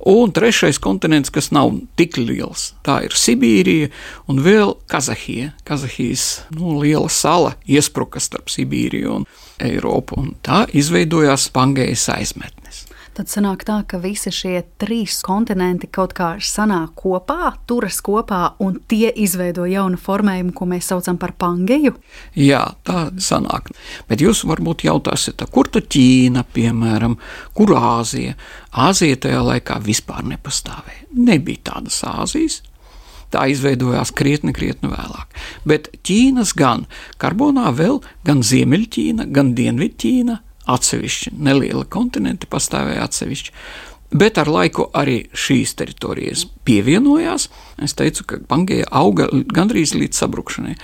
Un 0.02 0.32
trešais 0.34 0.80
kontinents, 0.82 1.30
kas 1.30 1.52
nav 1.54 1.76
tik 1.94 2.16
liels, 2.18 2.72
tā 2.82 3.04
ir 3.06 3.14
Sibīrija 3.14 3.92
un 4.26 4.40
vēl 4.42 4.74
Kazahija. 4.90 5.52
Kazahijas 5.62 6.24
nu, 6.56 6.74
liela 6.80 7.06
sala 7.06 7.52
iespruka 7.70 8.18
starp 8.18 8.50
Sibīriju 8.50 9.20
un 9.20 9.28
Eiropu, 9.62 10.18
un 10.18 10.34
tā 10.42 10.64
izveidojās 10.74 11.46
Pangējas 11.54 12.08
aizmetnes. 12.16 12.82
Tad 13.12 13.28
sanāk 13.28 13.66
tā, 13.68 13.74
ka 13.84 13.98
visi 14.00 14.30
šie 14.32 14.62
trīs 14.80 15.18
kontinenti 15.26 15.84
kaut 15.92 16.14
kā 16.16 16.30
sanāk 16.40 16.94
kopā, 16.96 17.50
turas 17.68 17.98
kopā, 18.00 18.54
un 18.64 18.78
tie 18.88 19.10
izveido 19.20 19.66
jaunu 19.68 19.98
formējumu, 20.00 20.54
ko 20.56 20.64
mēs 20.70 20.88
saucam 20.88 21.18
par 21.20 21.34
Pangeju. 21.36 21.92
Jā, 22.40 22.62
tā 22.88 23.10
sanāk. 23.20 23.68
Bet 24.08 24.24
jūs 24.24 24.46
varbūt 24.48 24.86
jautāsiet, 24.86 25.44
kur 25.52 25.68
tad 25.68 25.90
Ķīna, 25.92 26.46
piemēram, 26.56 27.18
kur 27.52 27.74
Āzija? 27.76 28.32
Āzija 28.80 29.18
tajā 29.26 29.42
laikā 29.44 29.76
vispār 29.84 30.24
nepastāvēja. 30.32 31.10
Nebija 31.12 31.66
tādas 31.68 31.98
Āzijas, 32.08 32.62
tā 33.28 33.44
izveidojās 33.52 34.14
krietni, 34.16 34.54
krietni 34.56 34.88
vēlāk. 34.88 35.36
Bet 35.68 35.90
Ķīnas 36.00 36.54
gan 36.56 36.86
karbonā 37.20 37.74
vēl, 37.76 38.00
gan 38.24 38.40
Ziemeļķīna, 38.40 39.28
gan 39.36 39.52
Dienvidķīna 39.58 40.38
atsevišķi 40.70 41.34
nelieli 41.38 41.86
kontinenti 41.90 42.50
pastāvēja 42.50 43.06
atsevišķi. 43.08 43.56
Bet 44.12 44.36
ar 44.36 44.50
laiku 44.52 44.90
arī 44.92 45.22
šīs 45.32 45.72
teritorijas 45.78 46.44
pievienojās. 46.68 47.48
Es 47.80 47.96
teicu, 47.96 48.26
ka 48.28 48.40
Pangēja 48.48 48.90
auga 48.92 49.30
gandrīz 49.32 49.94
līdz 49.96 50.20
sabrukšanai. 50.20 50.76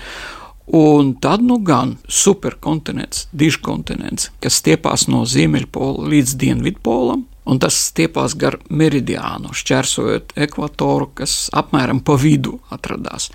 Un 0.79 1.15
tad 1.21 1.45
nu 1.45 1.59
gan 1.65 1.95
superkontinents, 2.13 3.29
dižkontinents, 3.33 4.31
kas 4.41 4.59
stiepās 4.61 5.07
no 5.09 5.23
Ziemeļpola 5.29 6.09
līdz 6.13 6.35
Dienvidpolam, 6.41 7.23
un 7.49 7.61
tas 7.61 7.77
stiepās 7.89 8.35
gar 8.37 8.59
meridiānu, 8.69 9.55
šķērsojot 9.57 10.35
ekvatoru, 10.37 11.09
kas 11.17 11.47
apmēram 11.57 12.03
pa 12.05 12.19
vidu 12.21 12.59
atradās. 12.73 13.31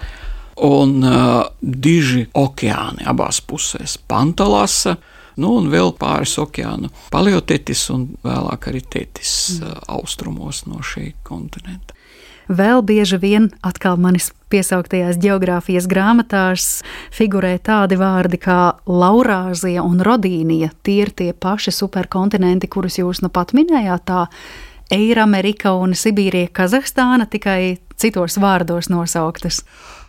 Un 0.61 0.99
uh, 1.01 1.47
diži 1.61 2.27
okeāni 2.37 3.07
abās 3.09 3.41
pusēs- 3.41 3.97
Pantalasa, 4.11 4.99
nu, 5.37 5.55
un 5.59 5.71
vēl 5.73 5.93
pāris 5.99 6.35
okeānu 6.41 6.91
paleotetis 7.13 7.87
un 7.93 8.07
vēlāk 8.25 8.69
arī 8.71 8.83
tetis 8.97 9.59
mm. 9.59 9.83
austrumos 9.95 10.65
no 10.69 10.81
šī 10.83 11.13
kontinenta. 11.23 11.93
Vēl 12.51 12.81
bieži 12.83 13.17
vien 13.21 13.47
atkal 13.63 13.95
manis 13.97 14.33
piesauktajās 14.51 15.15
geogrāfijas 15.21 15.87
grāmatās 15.87 16.65
figurē 17.15 17.55
tādi 17.63 17.95
vārdi 17.97 18.39
kā 18.41 18.75
Laurāzija 18.83 19.85
un 19.85 20.03
Rodīnija. 20.03 20.73
Tie 20.83 20.99
ir 21.05 21.13
tie 21.15 21.31
paši 21.33 21.71
superkontinenti, 21.71 22.67
kurus 22.67 22.99
jūs 22.99 23.23
nu 23.23 23.31
pat 23.31 23.55
minējāt. 23.55 24.03
Tā 24.03 24.25
Eiramerika 24.93 25.71
un 25.79 25.95
Sibīrija, 25.95 26.51
Kazahstāna 26.53 27.25
tikai 27.31 27.77
citos 27.97 28.35
vārdos 28.41 28.91
nosauktas. 28.91 29.63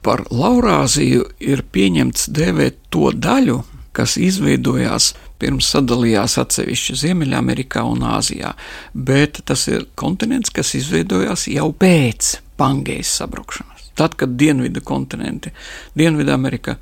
Par 0.04 0.24
Laurāziju 0.34 1.28
ir 1.40 1.62
pieņemts 1.72 2.26
dēvēt 2.34 2.82
to 2.92 3.12
daļu, 3.14 3.62
kas 3.94 4.16
izveidojās 4.20 5.12
pirms 5.40 5.68
sadalījās 5.74 6.38
atsevišķi 6.42 6.96
Ziemeļamerikā 7.02 7.84
un 7.86 8.04
Āzijā, 8.14 8.54
bet 8.94 9.42
tas 9.48 9.66
ir 9.70 9.86
kontinents, 9.98 10.52
kas 10.54 10.74
izveidojās 10.78 11.48
jau 11.52 11.70
pēc 11.78 12.36
Pangejas 12.60 13.14
sabrukšanas. 13.20 13.90
Tad, 13.94 14.16
kad 14.18 14.34
Dienvidu 14.38 14.82
kontinenti, 14.82 15.52
Dienvidamerika, 15.98 16.76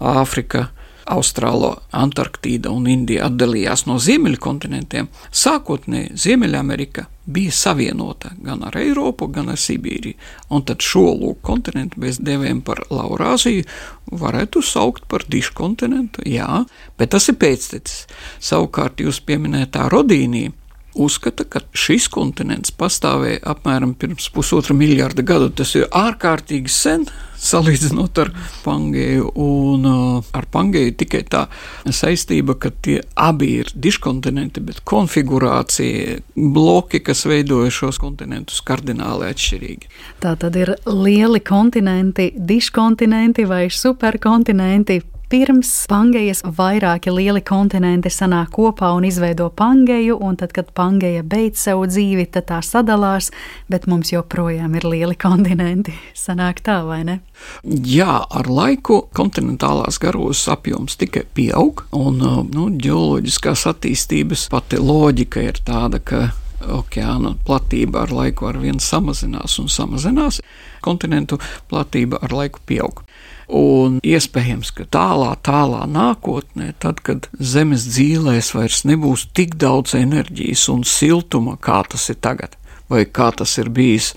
Āfrika, 0.00 0.70
Austrālo, 1.06 1.76
Antarktīda 1.94 2.72
un 2.72 2.88
Indija 2.90 3.28
atdalījās 3.28 3.84
no 3.86 4.00
ziemeļu 4.02 4.40
kontinentiem, 4.42 5.10
sākotnēji 5.30 6.16
Ziemeļamerika 6.18 7.06
bija 7.26 7.52
savienota 7.52 8.30
gan 8.42 8.62
ar 8.66 8.76
Eiropu, 8.78 9.28
gan 9.32 9.50
ar 9.50 9.58
Sibīriju. 9.60 10.16
Un 10.54 10.64
tad 10.66 10.84
šo 10.84 11.08
lūk 11.14 11.40
kontinentu 11.46 12.00
mēs 12.02 12.20
devējam 12.22 12.62
par 12.66 12.84
Laurāziju, 12.90 13.66
varētu 14.12 14.62
saukt 14.62 15.08
par 15.10 15.26
dišu 15.28 15.56
kontinentu, 15.58 16.22
jā, 16.26 16.64
bet 16.98 17.14
tas 17.14 17.28
ir 17.30 17.38
pēctecis. 17.42 18.06
Savukārt 18.38 19.02
jūs 19.02 19.20
pieminētā 19.26 19.88
Rodīnija 19.92 20.54
uzskata, 20.96 21.44
ka 21.48 21.62
šis 21.76 22.08
kontinents 22.12 22.72
pastāvēja 22.74 23.42
apmēram 23.52 23.94
pirms 23.98 24.28
pusotra 24.34 24.76
miljarda 24.76 25.24
gadu. 25.26 25.50
Tas 25.54 25.74
ir 25.78 25.86
ārkārtīgi 25.94 26.72
sen, 26.72 27.06
salīdzinot 27.40 28.18
ar 28.22 28.30
Pangeju. 28.64 29.30
Un 29.42 29.86
uh, 29.88 30.28
ar 30.36 30.46
Pangeju 30.52 30.94
tikai 31.02 31.22
tā 31.30 31.44
saistība, 31.84 32.56
ka 32.60 32.72
tie 32.82 33.00
abi 33.14 33.52
ir 33.62 33.72
diškontinenti, 33.74 34.62
bet 34.66 34.82
konfigurācija, 34.88 36.20
bloki, 36.36 37.02
kas 37.04 37.26
veidoja 37.28 37.72
šos 37.74 38.00
kontinentus, 38.02 38.62
kardināli 38.66 39.30
atšķirīgi. 39.30 39.92
Tā 40.24 40.36
tad 40.40 40.56
ir 40.58 40.76
lieli 40.88 41.42
kontinenti, 41.44 42.32
diškontinenti 42.36 43.46
vai 43.48 43.66
superkontinenti 43.72 45.02
Pirms 45.26 45.70
Pangejas 45.90 46.44
vairāki 46.54 47.10
lieli 47.10 47.40
kontinenti 47.42 48.12
sanāk 48.14 48.52
kopā 48.54 48.92
un 48.94 49.02
izveido 49.08 49.48
Pangeju, 49.58 50.20
un 50.22 50.36
tad, 50.38 50.52
kad 50.54 50.68
Pangeja 50.70 51.24
beidz 51.26 51.64
savu 51.64 51.88
dzīvi, 51.90 52.28
tad 52.30 52.46
tā 52.46 52.60
sadalās, 52.62 53.32
bet 53.66 53.88
mums 53.90 54.12
joprojām 54.14 54.76
ir 54.78 54.86
lieli 54.86 55.18
kontinenti. 55.26 55.96
Sanāk 56.14 56.62
tā, 56.62 56.78
vai 56.86 57.00
ne? 57.08 57.18
Jā, 57.66 58.20
ar 58.22 58.46
laiku 58.46 59.00
kontinentālās 59.18 59.98
garozes 59.98 60.46
apjoms 60.54 60.94
tikai 61.00 61.24
pieaug, 61.34 61.82
un 61.90 62.22
nu, 62.22 62.68
ģeoloģiskās 62.78 63.66
attīstības 63.72 64.46
pati 64.54 64.78
loģika 64.78 65.42
ir 65.42 65.58
tāda, 65.66 65.98
ka 65.98 66.28
okeāna 66.70 67.34
platība 67.46 68.04
ar 68.06 68.14
laiku 68.14 68.46
ar 68.46 68.62
vien 68.62 68.78
samazinās 68.78 69.58
un 69.58 69.66
samazinās, 69.74 70.38
kontinentu 70.86 71.42
platība 71.66 72.22
ar 72.22 72.38
laiku 72.44 72.62
pieaug. 72.62 73.02
Un 73.46 74.00
iespējams, 74.02 74.72
ka 74.74 74.88
tālā, 74.90 75.30
tālā 75.46 75.84
nākotnē, 75.86 76.72
tad, 76.82 76.98
kad 77.06 77.28
zemes 77.38 77.84
dzīvēs 77.86 78.50
vairs 78.56 78.82
nebūs 78.88 79.28
tik 79.38 79.54
daudz 79.62 79.94
enerģijas 79.94 80.66
un 80.72 80.82
siltuma, 80.82 81.54
kā 81.62 81.84
tas 81.86 82.08
ir 82.10 82.18
tagad, 82.18 82.56
vai 82.90 83.04
kā 83.06 83.30
tas 83.38 83.54
ir 83.62 83.70
bijis, 83.70 84.14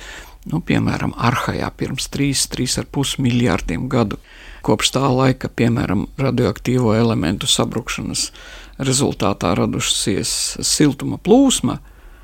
nu, 0.50 0.64
piemēram, 0.66 1.14
Arhajā 1.14 1.70
pirms 1.78 2.10
3,5 2.10 3.20
miljardiem 3.22 3.86
gadu. 3.92 4.18
Kopš 4.66 4.96
tā 4.98 5.06
laika, 5.14 5.48
piemēram, 5.48 6.08
radioaktīvo 6.20 6.96
elementu 6.98 7.48
sabrukšanas 7.48 8.32
rezultātā 8.82 9.54
radusies 9.56 10.58
siltuma 10.66 11.20
plūsma, 11.22 11.78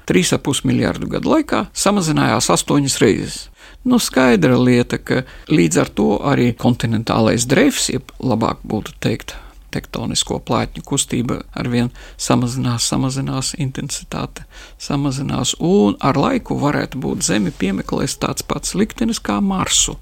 3,5 0.10 0.66
miljardu 0.66 1.10
gadu 1.10 1.32
laikā 1.32 1.66
samazinājās 1.74 2.50
astoņas 2.54 2.98
reizes. 3.02 3.38
Nu, 3.86 4.00
skaidra 4.02 4.58
lieta, 4.58 4.98
ka 4.98 5.22
līdz 5.46 5.78
ar 5.78 5.90
to 5.94 6.08
arī 6.26 6.52
kontinentālais 6.58 7.46
drefs, 7.46 7.92
jeb 7.94 8.10
labāk 8.18 8.64
būtu 8.66 8.96
teikt, 8.98 9.36
tektonisko 9.76 10.40
plātņu 10.48 10.82
kustība 10.88 11.42
arvien 11.54 11.92
samazinās, 12.18 12.88
samazinās, 12.90 13.54
intensitāte 13.62 14.48
samazinās, 14.82 15.54
un 15.60 16.00
ar 16.00 16.18
laiku 16.18 16.58
varētu 16.62 17.02
būt 17.04 17.26
Zemi 17.30 17.54
piemeklēs 17.54 18.18
tāds 18.22 18.46
pats 18.48 18.74
liktenis 18.74 19.22
kā 19.22 19.38
Marsu. 19.38 20.00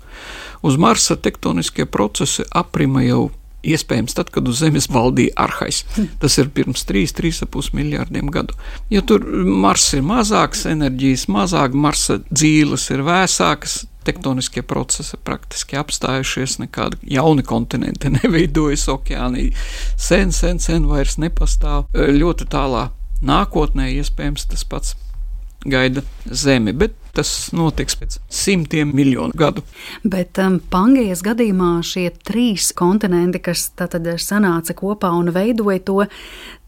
Uz 0.64 0.80
Marsa 0.80 1.18
tektoniskie 1.20 1.84
procesi 1.86 2.48
aprima 2.64 3.04
jau 3.04 3.32
iespējams 3.64 4.18
tad, 4.18 4.30
kad 4.34 4.48
uz 4.50 4.60
Zemes 4.62 4.90
valdīja 4.92 5.34
arhais. 5.46 5.84
Tas 6.22 6.38
ir 6.42 6.52
pirms 6.56 6.86
3-3,5 6.90 7.74
miljardiem 7.78 8.30
gadu. 8.34 8.58
Ja 8.94 9.02
tur 9.06 9.24
Mars 9.48 9.90
ir 9.96 10.04
mazāks, 10.06 10.66
enerģijas 10.70 11.28
mazāk, 11.32 11.76
Marsa 11.76 12.20
dzīves 12.30 12.90
ir 12.94 13.06
vēsākas, 13.08 13.84
tektoniskie 14.04 14.64
procesi 14.68 15.18
praktiski 15.24 15.78
apstājušies, 15.80 16.58
nekādi 16.60 17.00
jauni 17.16 17.46
kontinenti 17.48 18.12
neveidojas, 18.18 18.90
okeāni 18.92 19.50
sen, 19.96 20.36
sen, 20.36 20.60
sen 20.60 20.90
vairs 20.90 21.18
nepastāv. 21.22 21.88
Ļoti 21.94 22.50
tālā 22.52 22.90
nākotnē 23.24 23.88
iespējams 23.96 24.50
tas 24.52 24.68
pats 24.68 24.98
gaida 25.64 26.04
Zemi. 26.28 26.74
Bet 26.76 26.98
Tas 27.14 27.30
notiks 27.54 27.94
pēc 28.00 28.16
simtiem 28.34 28.90
miljonu 28.98 29.38
gadu. 29.38 29.62
Bet 30.02 30.40
um, 30.42 30.56
Pangejas 30.74 31.22
gadījumā 31.22 31.76
šie 31.86 32.08
trīs 32.26 32.72
kontinenti, 32.74 33.38
kas 33.38 33.68
tad 33.78 33.94
sanāca 34.18 34.74
kopā 34.74 35.12
un 35.14 35.30
veidoja 35.36 35.84
to, 35.86 36.00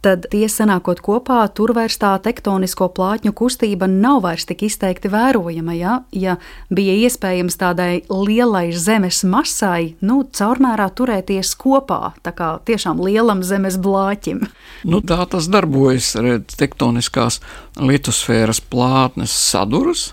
tad 0.06 0.28
tie 0.30 0.46
sanākot 0.52 1.02
kopā, 1.02 1.40
tur 1.58 1.74
vairs 1.74 1.98
tā 1.98 2.12
tektonisko 2.22 2.92
plātņu 2.94 3.34
kustība 3.34 3.88
nav 3.90 4.22
vairs 4.26 4.46
tik 4.46 4.62
izteikti 4.68 5.10
vērojama. 5.10 5.74
Ja, 5.74 5.96
ja 6.14 6.38
bija 6.70 6.94
iespējams 7.08 7.58
tādai 7.58 8.04
lielai 8.12 8.68
zemes 8.78 9.24
masai, 9.26 9.96
nu, 10.06 10.22
caurmērā 10.30 10.92
turēties 10.94 11.56
kopā, 11.58 12.14
tā 12.26 12.36
kā 12.38 12.52
tiešām 12.70 13.02
lielam 13.02 13.42
zemes 13.42 13.80
blāķim. 13.82 14.46
Nu, 14.86 15.02
tā 15.02 15.24
tas 15.32 15.50
darbojas, 15.50 16.14
redz, 16.22 16.54
tektoniskās 16.60 17.42
litosfēras 17.82 18.62
plātnes 18.62 19.34
saduras 19.34 20.12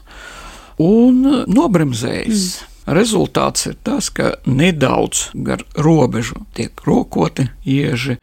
un 0.83 1.25
nobremzējas. 1.47 2.45
Mm. 2.61 2.69
Rezultāts 2.83 3.69
ir 3.71 3.77
tas, 3.87 4.09
ka 4.11 4.33
nedaudz 4.43 5.29
gar 5.47 5.61
robežu 5.79 6.41
tiek 6.57 6.81
rokoti 6.83 7.45
ieži, 7.63 8.17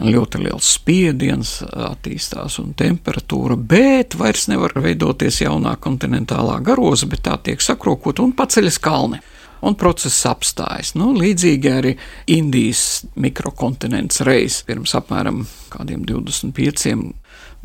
ļoti 0.00 0.40
liels 0.46 0.70
spiediens 0.78 1.58
attīstās 1.68 2.56
un 2.62 2.72
temperatūra, 2.78 3.58
bet 3.60 4.16
vairs 4.16 4.46
nevar 4.48 4.72
veidoties 4.80 5.42
jaunā 5.42 5.74
kontinentālā 5.76 6.56
garoza, 6.64 7.08
bet 7.10 7.26
tā 7.28 7.36
tiek 7.50 7.60
sakrokota 7.60 8.24
un 8.24 8.32
paceļas 8.38 8.80
kalni. 8.80 9.20
Un 9.58 9.74
process 9.74 10.22
apstājas. 10.30 10.92
Nu, 10.94 11.10
līdzīgi 11.18 11.70
arī 11.72 11.96
Indijas 12.30 13.02
mikrokontinents 13.18 14.22
reiz 14.22 14.60
pirms 14.62 14.94
apmēram 14.94 15.42
25 15.74 16.92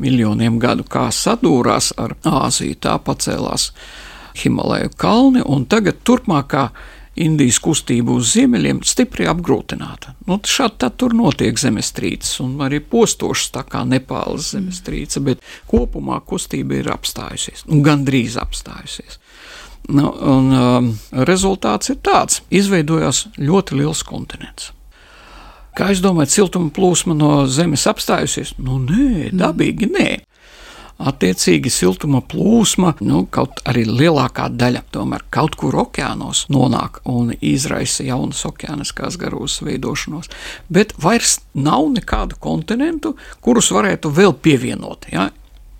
miljoniem 0.02 0.58
gadu 0.58 0.82
kā 0.90 1.06
sadūrās 1.14 1.92
ar 2.02 2.16
Āziju, 2.26 2.80
tā 2.82 2.96
pacēlās 2.98 3.70
Himalaju 4.42 4.90
kalni, 4.98 5.42
un 5.46 5.66
tagad 5.70 6.02
turpmākā 6.06 6.68
Indijas 7.14 7.60
kustība 7.62 8.16
uz 8.18 8.32
ziemeļiem 8.34 8.80
stipri 8.82 9.28
apgrūtināta. 9.30 10.16
Nu, 10.26 10.40
šādi 10.42 10.80
tad 10.82 10.96
tur 10.98 11.12
notiek 11.14 11.58
zemestrīces, 11.62 12.40
un 12.42 12.56
arī 12.66 12.80
postošas, 12.82 13.52
tā 13.54 13.62
kā 13.70 13.84
Nepāles 13.86 14.50
zemestrīce, 14.56 15.22
bet 15.22 15.44
kopumā 15.70 16.18
kustība 16.26 16.80
ir 16.80 16.90
apstājusies, 16.90 17.68
un 17.70 17.84
gandrīz 17.86 18.34
apstājusies. 18.42 19.20
Nu, 19.94 20.10
un, 20.10 20.50
um, 20.58 20.90
rezultāts 21.28 21.92
ir 21.92 22.00
tāds: 22.02 22.40
izveidojās 22.50 23.28
ļoti 23.38 23.78
liels 23.78 24.02
kontinents. 24.08 24.72
Kā 25.74 25.90
jūs 25.90 26.02
domājat, 26.02 26.34
siltuma 26.34 26.70
plūsma 26.74 27.14
no 27.18 27.32
Zemes 27.50 27.86
apstājusies? 27.90 28.54
Nu, 28.62 28.78
nē, 28.82 29.30
dabīgi 29.34 29.90
nē. 29.90 30.08
Attiecīgi 30.94 31.72
siltuma 31.74 32.20
plūsma, 32.22 32.92
nu, 33.02 33.24
kaut 33.26 33.58
arī 33.66 33.82
lielākā 33.88 34.46
daļa 34.54 34.84
tomēr 34.94 35.24
kaut 35.34 35.56
kur 35.58 35.74
okeānos 35.82 36.44
nonāk 36.54 37.00
un 37.10 37.32
izraisa 37.42 38.06
jaunas 38.06 38.44
okeāniskās 38.46 39.18
garūzas 39.18 39.64
veidošanos, 39.66 40.30
bet 40.70 40.94
vairs 41.02 41.40
nav 41.58 41.88
nekādu 41.96 42.38
kontinentu, 42.38 43.16
kurus 43.42 43.72
varētu 43.74 44.12
vēl 44.14 44.36
pievienot. 44.38 45.10
Ja? 45.10 45.32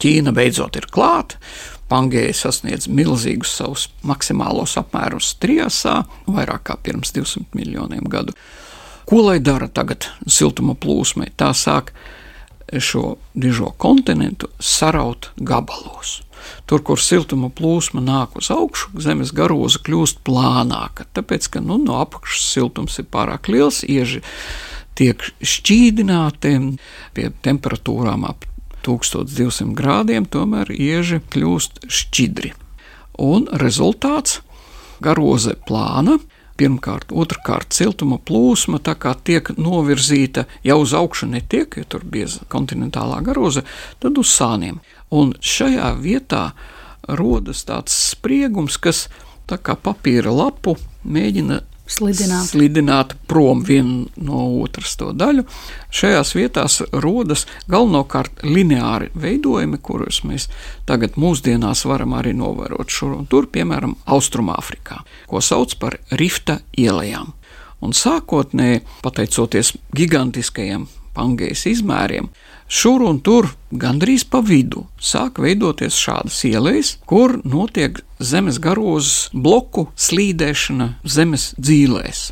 Ķīna 0.03 0.35
beidzot 0.35 0.75
ir 0.81 0.91
klāta, 0.91 1.39
Pangēja 1.85 2.33
sasniedz 2.35 2.89
milzīgus 2.89 3.53
savus 3.59 3.85
maksimālos 4.09 4.79
apmērus 4.81 5.35
trijasā, 5.39 6.01
vairāk 6.27 6.65
kā 6.71 6.79
pirms 6.81 7.13
200 7.15 7.55
miljoniem 7.55 8.09
gadu. 8.11 8.33
Ko 9.05 9.21
lai 9.27 9.37
dara 9.45 9.69
tagad 9.69 10.09
siltuma 10.25 10.73
plūsmai? 10.81 11.29
Tā 11.37 11.51
sāk 11.53 11.93
šo 12.73 13.17
dižo 13.35 13.73
kontinentu 13.79 14.49
saraut 14.61 15.31
gabalos. 15.37 16.21
Tur, 16.69 16.83
kur 16.85 17.01
siltuma 17.01 17.49
plūsma 17.53 18.03
nāk 18.05 18.37
uz 18.41 18.51
augšu, 18.53 18.93
zemes 19.01 19.33
garoza 19.37 19.81
kļūst 19.85 20.21
plānāka, 20.27 21.07
tāpēc 21.17 21.49
ka 21.53 21.63
nu, 21.65 21.79
no 21.81 22.01
apakšas 22.03 22.49
siltums 22.53 22.99
ir 23.01 23.09
pārāk 23.13 23.49
liels, 23.53 23.83
ieži 23.85 24.21
tiek 24.99 25.23
šķīdināti 25.41 26.55
pie 27.17 27.31
temperatūrām 27.45 28.27
ap 28.29 28.45
1200 28.85 29.73
grādiem, 29.77 30.29
tomēr 30.29 30.73
ieži 30.75 31.23
kļūst 31.33 31.87
šķidri. 31.89 32.53
Un 33.25 33.49
rezultāts- 33.61 34.41
garoze 35.05 35.57
plāna, 35.69 36.19
Pirmkārt, 36.55 37.11
otrkārt, 37.11 37.75
siltuma 37.75 38.21
plūsma 38.23 38.79
tiek 39.27 39.49
novirzīta 39.59 40.45
jau 40.63 40.77
uz 40.85 40.93
augšu, 40.95 41.27
netiek, 41.27 41.81
jo 41.81 41.85
tur 41.89 42.05
bija 42.07 42.29
kontinentālā 42.49 43.19
garoza, 43.27 43.65
tad 43.99 44.19
uz 44.19 44.31
sāniem. 44.31 44.79
Un 45.11 45.35
šajā 45.43 45.91
vietā 45.99 46.53
rodas 47.09 47.65
tāds 47.67 47.97
spriegums, 48.13 48.79
kas 48.79 49.09
tā 49.51 49.59
kā 49.59 49.75
papīra 49.75 50.31
lapu 50.31 50.77
mēģina 51.03 51.61
slidināt. 51.87 52.49
slidināt 52.49 53.15
prom 53.27 53.63
vienu 53.65 54.07
no 54.17 54.47
otras 54.63 54.97
to 54.97 55.13
daļu. 55.13 55.45
Šajās 55.95 56.35
vietās 56.37 56.81
rodas 56.93 57.47
galvenokārt 57.71 58.45
lineāri 58.47 59.11
veidojumi, 59.15 59.79
kurus 59.83 60.23
mēs 60.25 60.49
tagad 60.89 61.19
mūsdienās 61.21 61.85
varam 61.89 62.17
arī 62.19 62.35
novērot 62.37 62.91
šur 62.91 63.19
un 63.19 63.27
tur, 63.31 63.49
piemēram, 63.53 63.97
Austrumāfrikā, 64.07 65.03
ko 65.29 65.41
sauc 65.41 65.77
par 65.81 65.99
rifta 66.11 66.61
ielām. 66.77 67.33
Un 67.85 67.93
sākotnēji, 67.93 68.85
pateicoties 69.05 69.75
gigantiskajiem 69.97 70.87
Pangejas 71.15 71.67
izmēriem, 71.71 72.27
Šur 72.65 73.03
un 73.05 73.19
tur, 73.21 73.51
gandrīz 73.71 74.25
pa 74.25 74.41
vidu, 74.41 74.87
sāk 74.97 75.37
veidoties 75.43 75.99
šādas 76.01 76.39
ielas, 76.49 76.95
kur 77.05 77.37
notiek 77.45 78.01
zemes 78.19 78.57
garozes 78.59 79.29
bloku 79.37 79.91
slīdēšana 80.01 80.95
zemes 81.05 81.53
dzīvēs. 81.61 82.31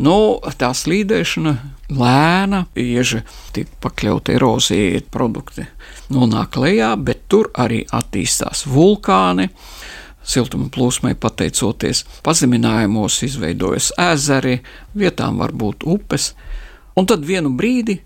Nu, 0.00 0.38
tā 0.56 0.70
slīdēšana 0.72 1.52
lēna, 1.92 2.62
bieži 2.74 3.20
tiek 3.52 3.68
pakļauti 3.82 4.36
erozijai, 4.38 5.02
produkti 5.12 5.66
nonāk 6.14 6.56
lejā, 6.56 6.94
bet 6.96 7.26
tur 7.28 7.50
arī 7.52 7.82
attīstās 7.90 8.64
vulkāni. 8.70 9.50
Siltuma 10.24 10.70
plūsmai 10.72 11.16
pateicoties, 11.18 12.04
pazeminājumos 12.24 13.18
izveidojas 13.26 13.90
ezeri, 13.98 14.60
vietām 14.94 15.40
var 15.42 15.52
būt 15.52 15.84
upes, 15.84 16.34
un 16.94 17.08
tad 17.10 17.26
vienu 17.26 17.50
brīdi 17.56 17.98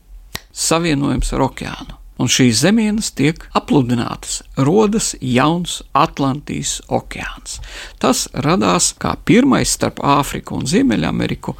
savienojums 0.54 1.34
ar 1.34 1.44
okeānu. 1.50 1.98
Un 2.14 2.30
šīs 2.30 2.60
zemienes 2.62 3.10
tiek 3.18 3.42
apludinātas, 3.58 4.44
rodas 4.54 5.16
jauns 5.18 5.80
Atlantijas 5.98 6.76
okeāns. 6.86 7.58
Tas 7.98 8.28
radās 8.46 8.92
kā 9.02 9.16
pirmais 9.26 9.74
starp 9.74 9.98
Āfriku 9.98 10.60
un 10.60 10.68
Ziemeļameriku 10.70 11.56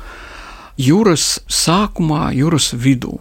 jūras 0.79 1.41
sākumā, 1.51 2.29
jūras 2.39 2.71
vidū 2.79 3.19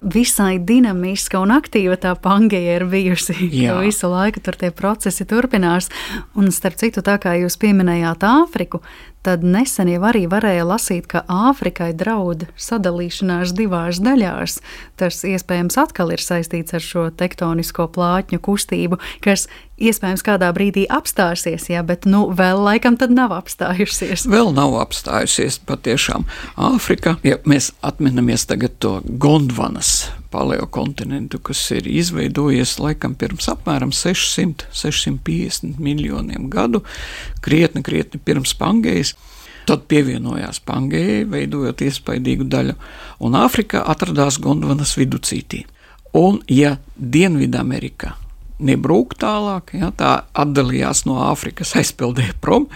visai 0.00 0.58
dinamiska 0.64 1.40
un 1.40 1.52
aktīva 1.54 1.96
tā 2.00 2.14
pangeja 2.16 2.78
ir 2.78 2.86
bijusi. 2.88 3.34
Visu 3.84 4.08
laiku 4.10 4.40
tur 4.44 4.56
tie 4.56 4.70
procesi 4.72 5.26
turpinās. 5.28 5.90
Un 6.38 6.50
starp 6.54 6.78
citu, 6.80 7.04
tā 7.04 7.18
kā 7.20 7.36
jūs 7.36 7.58
pieminējāt 7.60 8.24
Āfriku, 8.24 8.80
tad 9.26 9.44
nesen 9.44 9.90
jau 9.92 10.02
arī 10.08 10.24
varēja 10.30 10.64
lasīt, 10.68 11.08
ka 11.10 11.24
Āfrikai 11.30 11.90
draud 11.96 12.46
sadalīšanās 12.60 13.54
divās 13.56 14.00
daļās. 14.02 14.60
Tas 15.00 15.20
iespējams 15.28 15.78
atkal 15.80 16.14
ir 16.14 16.22
saistīts 16.24 16.76
ar 16.76 16.84
šo 16.84 17.08
tektonisko 17.12 17.88
plātņu 17.94 18.40
kustību, 18.44 19.00
kas 19.24 19.46
iespējams 19.80 20.24
kādā 20.24 20.50
brīdī 20.56 20.86
apstāsies, 20.92 21.68
jā, 21.72 21.82
bet 21.86 22.08
nu 22.08 22.26
vēl 22.36 22.60
laikam 22.64 22.98
tad 23.00 23.12
nav 23.16 23.34
apstājusies. 23.36 24.26
Vēl 24.30 24.52
nav 24.56 24.76
apstājusies 24.84 25.60
patiešām 25.68 26.28
Āfrika. 26.70 27.16
Ja 27.26 27.40
mēs 27.48 27.72
atminamies 27.84 28.48
tagad 28.50 28.76
to 28.80 28.98
Gondvanas 29.04 30.10
paleokontinentu, 30.30 31.40
kas 31.44 31.62
ir 31.76 31.88
izveidojies 31.90 32.76
laikam 32.80 33.14
pirms 33.18 33.48
apmēram 33.52 33.92
600-650 33.94 35.80
miljoniem 35.82 36.48
gadu, 36.52 36.84
krietni, 37.44 37.82
krietni 37.86 38.20
pirms 38.24 38.54
Pangejas. 38.58 39.14
Tad 39.68 39.84
pievienojās 39.90 40.58
Pangējai, 40.66 41.26
veidojot 41.30 41.82
iespaidīgu 41.84 42.46
daļu, 42.50 42.74
un 43.22 43.36
Āfrikā 43.38 43.84
atradās 43.92 44.40
Gondvanas 44.42 44.96
viducītī. 44.98 45.66
Un, 46.16 46.40
ja 46.50 46.78
Dienvidamerika 46.96 48.16
nebrūk 48.58 49.14
tālāk, 49.20 49.74
ja, 49.78 49.92
tā 49.94 50.14
atdalījās 50.34 51.04
no 51.06 51.20
Āfrikas, 51.28 51.74
aizpildīja 51.80 52.34
prom, 52.42 52.66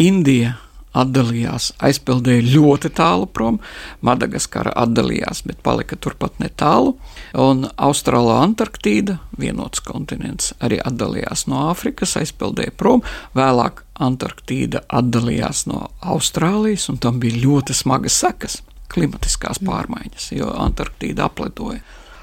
Indija 0.00 0.56
atdalījās, 0.98 1.72
aizpildīja 1.82 2.44
ļoti 2.52 2.90
tālu 2.96 3.28
prom. 3.30 3.58
Madagaskara 4.04 4.74
atdalījās, 4.84 5.42
bet 5.48 5.62
palika 5.64 5.96
turpat 5.96 6.38
netālu. 6.42 6.96
Un 7.38 7.66
Austrālā 7.76 8.40
Antarktīda, 8.44 9.18
vienots 9.40 9.82
kontinents, 9.84 10.52
arī 10.60 10.80
atdalījās 10.84 11.46
no 11.50 11.66
Āfrikas, 11.70 12.16
aizpildīja 12.20 12.74
prom. 12.76 13.04
Vēlāk 13.38 13.84
Antarktīda 14.02 14.84
atdalījās 14.88 15.66
no 15.70 15.86
Austrālijas, 16.00 16.88
un 16.92 17.00
tam 17.02 17.20
bija 17.22 17.40
ļoti 17.46 17.76
smagas 17.76 18.18
sekas, 18.24 18.60
klimatiskās 18.92 19.62
pārmaiņas, 19.64 20.32
jo 20.36 20.52
Antarktīda 20.66 21.28
aplidoja. 21.28 21.80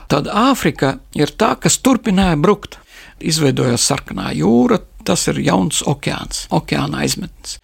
Tad 0.09 0.29
Āfrika 0.33 0.95
ir 1.17 1.33
tā, 1.37 1.53
kas 1.61 1.77
turpināja 1.85 2.37
brukt. 2.41 2.79
Izveidojās 3.19 3.83
sarkanā 3.89 4.31
jūra, 4.33 4.79
tas 5.05 5.27
ir 5.29 5.41
jauns 5.43 5.81
okeāns, 5.85 6.45
okeāna 6.55 7.03
aizmetnis. 7.03 7.59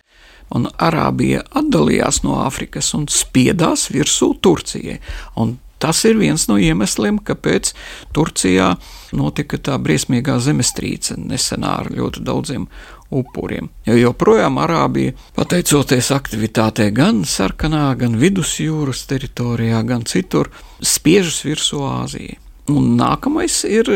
Un 0.55 0.69
Arābija 0.77 1.41
atdalījās 1.57 2.21
no 2.25 2.39
Āfrikas 2.43 2.93
un 2.97 3.07
spiedās 3.11 3.89
virsū 3.93 4.35
Turcijai. 4.41 4.99
Un 5.41 5.57
tas 5.81 6.03
ir 6.05 6.19
viens 6.19 6.45
no 6.49 6.57
iemesliem, 6.61 7.17
kāpēc 7.25 7.73
Turcijā 8.15 8.75
notika 9.15 9.57
tā 9.57 9.79
briesmīgā 9.81 10.37
zemestrīce 10.43 11.17
nesenā 11.19 11.73
ar 11.81 11.91
ļoti 11.93 12.23
daudziem 12.25 12.69
upuriem. 13.15 13.69
Jo 13.85 13.97
joprojām 13.99 14.57
Arābija, 14.61 15.15
pateicoties 15.37 16.11
aktivitātei 16.15 16.89
gan 16.95 17.23
sarkanā, 17.29 17.87
gan 17.99 18.17
vidusjūras 18.21 19.05
teritorijā, 19.09 19.83
gan 19.87 20.07
citur, 20.09 20.51
spiežas 20.81 21.43
virsū 21.45 21.83
Āzijai. 21.89 22.39
Un 22.65 22.95
nākamais 22.97 23.59
ir 23.69 23.89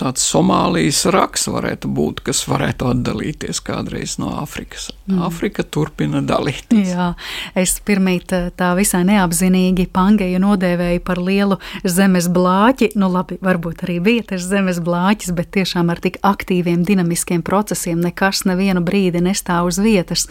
tāds 0.00 0.22
Somālijas 0.24 1.02
raks, 1.12 1.42
varētu 1.52 1.90
būt, 1.92 2.22
kas 2.24 2.46
varētu 2.48 2.88
atdalīties 2.88 3.60
kādreiz 3.64 4.14
no 4.16 4.30
Āfrikas. 4.40 4.86
Mm. 5.04 5.20
Āfrika 5.26 5.64
turpina 5.68 6.22
dalīties. 6.24 6.94
Jā, 6.94 7.10
es 7.52 7.74
pirmīt 7.84 8.32
tā 8.56 8.70
visai 8.78 9.02
neapzinīgi 9.10 9.88
Pangeju 9.92 10.40
nodēvēju 10.46 11.04
par 11.04 11.20
lielu 11.20 11.60
zemes 11.84 12.30
blāķi. 12.32 12.94
Nu, 12.96 13.10
labi, 13.12 13.36
varbūt 13.44 13.84
arī 13.84 13.98
bija 14.08 14.30
tas 14.32 14.48
zemes 14.48 14.80
blāķis, 14.80 15.34
bet 15.36 15.52
tiešām 15.58 15.92
ar 15.92 16.00
tik 16.00 16.16
aktīviem, 16.24 16.88
dinamiskiem 16.88 17.44
procesiem 17.44 18.00
nekas 18.00 18.46
nevienu 18.48 18.80
brīdi 18.86 19.20
nestāv 19.28 19.68
uz 19.68 19.82
vietas. 19.82 20.24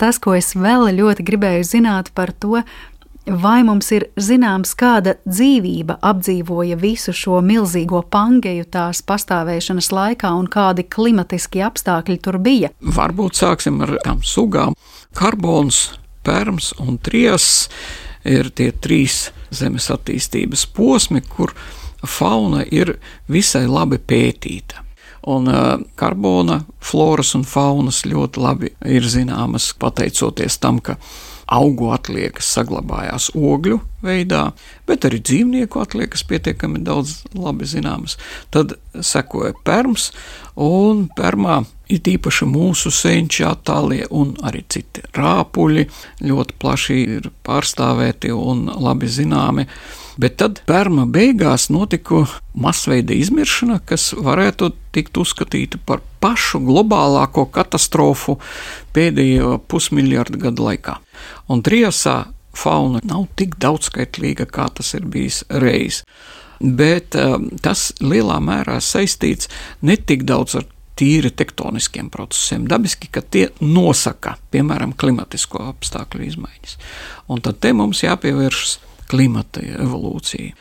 Tas, 0.00 0.16
ko 0.18 0.32
es 0.34 0.54
vēl 0.58 0.88
ļoti 0.96 1.22
gribēju 1.28 1.68
zināt 1.68 2.08
par 2.16 2.32
to, 2.32 2.64
Vai 3.26 3.60
mums 3.62 3.86
ir 3.94 4.08
zināms, 4.18 4.72
kāda 4.74 5.12
dzīvība 5.22 6.00
apdzīvoja 6.02 6.74
visu 6.80 7.12
šo 7.14 7.38
milzīgo 7.46 8.00
pangeju 8.10 8.66
tās 8.66 8.98
pastāvēšanas 9.06 9.92
laikā 9.94 10.32
un 10.34 10.48
kādi 10.50 10.82
klimatiski 10.90 11.62
apstākļi 11.62 12.18
tur 12.18 12.40
bija? 12.42 12.72
Varbūt 12.82 13.38
sāksim 13.38 13.78
ar 13.86 13.94
tām 14.02 14.24
sugām. 14.26 14.74
Karbons, 15.14 15.92
perms 16.26 16.72
un 16.82 16.98
tries 16.98 17.68
ir 18.26 18.50
tie 18.50 18.72
trīs 18.74 19.28
zemes 19.54 19.86
attīstības 19.94 20.66
posmi, 20.74 21.22
kur 21.22 21.54
fauna 22.02 22.66
ir 22.66 22.96
visai 23.30 23.68
labi 23.70 24.02
pētīta. 24.02 24.82
Un 25.30 25.46
karbona 25.94 26.64
floras 26.82 27.36
un 27.38 27.44
faunas 27.46 28.02
ļoti 28.02 28.42
labi 28.42 28.72
ir 28.82 29.06
zināmas 29.06 29.70
pateicoties 29.78 30.58
tam, 30.58 30.82
ka 30.82 30.98
augu 31.50 31.90
atliekas 31.94 32.48
saglabājās 32.56 33.30
ogļu 33.38 33.80
veidā, 34.02 34.44
bet 34.86 35.06
arī 35.08 35.20
dzīvnieku 35.22 35.82
atliekas 35.82 36.24
pietiekami 36.28 36.82
daudz 36.86 37.22
labi 37.34 37.68
zināmas. 37.68 38.18
Tad 38.54 38.76
sekoja 39.00 39.54
perms, 39.64 40.10
un 40.56 41.06
permā 41.16 41.62
it 41.92 42.08
īpaši 42.08 42.48
mūsu 42.48 42.92
senči 42.94 43.44
attālie 43.46 44.06
un 44.10 44.34
arī 44.46 44.64
citi 44.68 45.04
rāpuļi 45.16 45.86
ļoti 46.24 46.58
plaši 46.62 47.00
ir 47.18 47.28
pārstāvēti 47.46 48.32
un 48.34 48.68
labi 48.82 49.10
zināmi. 49.10 49.66
Bet 50.20 50.36
tad 50.42 50.60
pērma 50.68 51.06
beigās 51.08 51.68
notika 51.72 52.26
masveida 52.58 53.14
izmiršana, 53.16 53.78
kas 53.88 54.10
varētu 54.12 54.72
tikt 54.92 55.16
uzskatīta 55.16 55.80
par 55.86 56.02
pašu 56.20 56.60
globālāko 56.66 57.46
katastrofu 57.52 58.36
pēdējo 58.92 59.56
pusmiljardu 59.72 60.42
gadu 60.42 60.68
laikā. 60.68 60.98
Un 61.48 61.64
Triasā 61.64 62.18
fauna 62.52 63.00
nav 63.08 63.26
tik 63.40 63.56
daudzskaitlīga, 63.62 64.46
kā 64.52 64.68
tas 64.76 64.92
ir 64.98 65.08
bijis 65.08 65.42
reiz. 65.48 66.02
Bet 66.62 67.16
um, 67.18 67.48
tas 67.64 67.90
lielā 68.04 68.36
mērā 68.44 68.78
saistīts 68.84 69.48
ne 69.82 69.96
tik 69.96 70.26
daudz 70.28 70.60
ar 70.60 70.68
tīri 71.00 71.32
tektoniskiem 71.34 72.10
procesiem, 72.12 72.68
dabiski, 72.68 73.08
ka 73.10 73.24
tie 73.24 73.48
nosaka, 73.64 74.36
piemēram, 74.52 74.92
klimatisko 74.94 75.64
apstākļu 75.72 76.26
izmaiņas. 76.28 76.76
Un 77.32 77.42
tad 77.42 77.58
te 77.64 77.72
mums 77.74 78.04
jāpievēršas 78.04 78.76
klimata 79.12 79.62
evolūcija. 79.62 80.56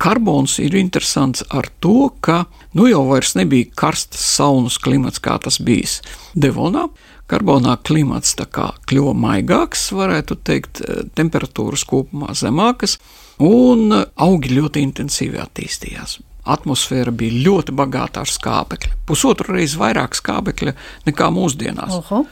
Karbons 0.00 0.56
ir 0.64 0.72
interesants 0.80 1.42
ar 1.52 1.68
to, 1.84 2.08
ka 2.24 2.46
nu 2.72 2.86
jau 2.88 3.02
vairs 3.10 3.34
nebija 3.36 3.68
karsts 3.76 4.22
saunas 4.38 4.78
klimats, 4.80 5.20
kā 5.20 5.36
tas 5.44 5.60
bijis 5.60 5.98
Devonā. 6.32 6.86
Karbonā 7.30 7.76
klimats 7.86 8.32
kļuva 8.34 9.12
maigāks, 9.14 9.90
varētu 9.94 10.38
teikt, 10.42 10.80
temperatūras 11.14 11.84
kopumā 11.86 12.32
zemākas, 12.34 12.96
un 13.38 13.92
augi 13.94 14.56
ļoti 14.56 14.82
intensīvi 14.88 15.38
attīstījās. 15.38 16.16
Atmosfēra 16.50 17.12
bija 17.14 17.44
ļoti 17.44 17.76
bagāta 17.76 18.24
ar 18.24 18.32
skābekli. 18.32 18.96
Pusotru 19.06 19.54
reizi 19.54 19.78
vairāk 19.78 20.16
skābekļa 20.16 20.74
nekā 21.06 21.28
mūsdienās. 21.36 22.00
Oho. 22.00 22.24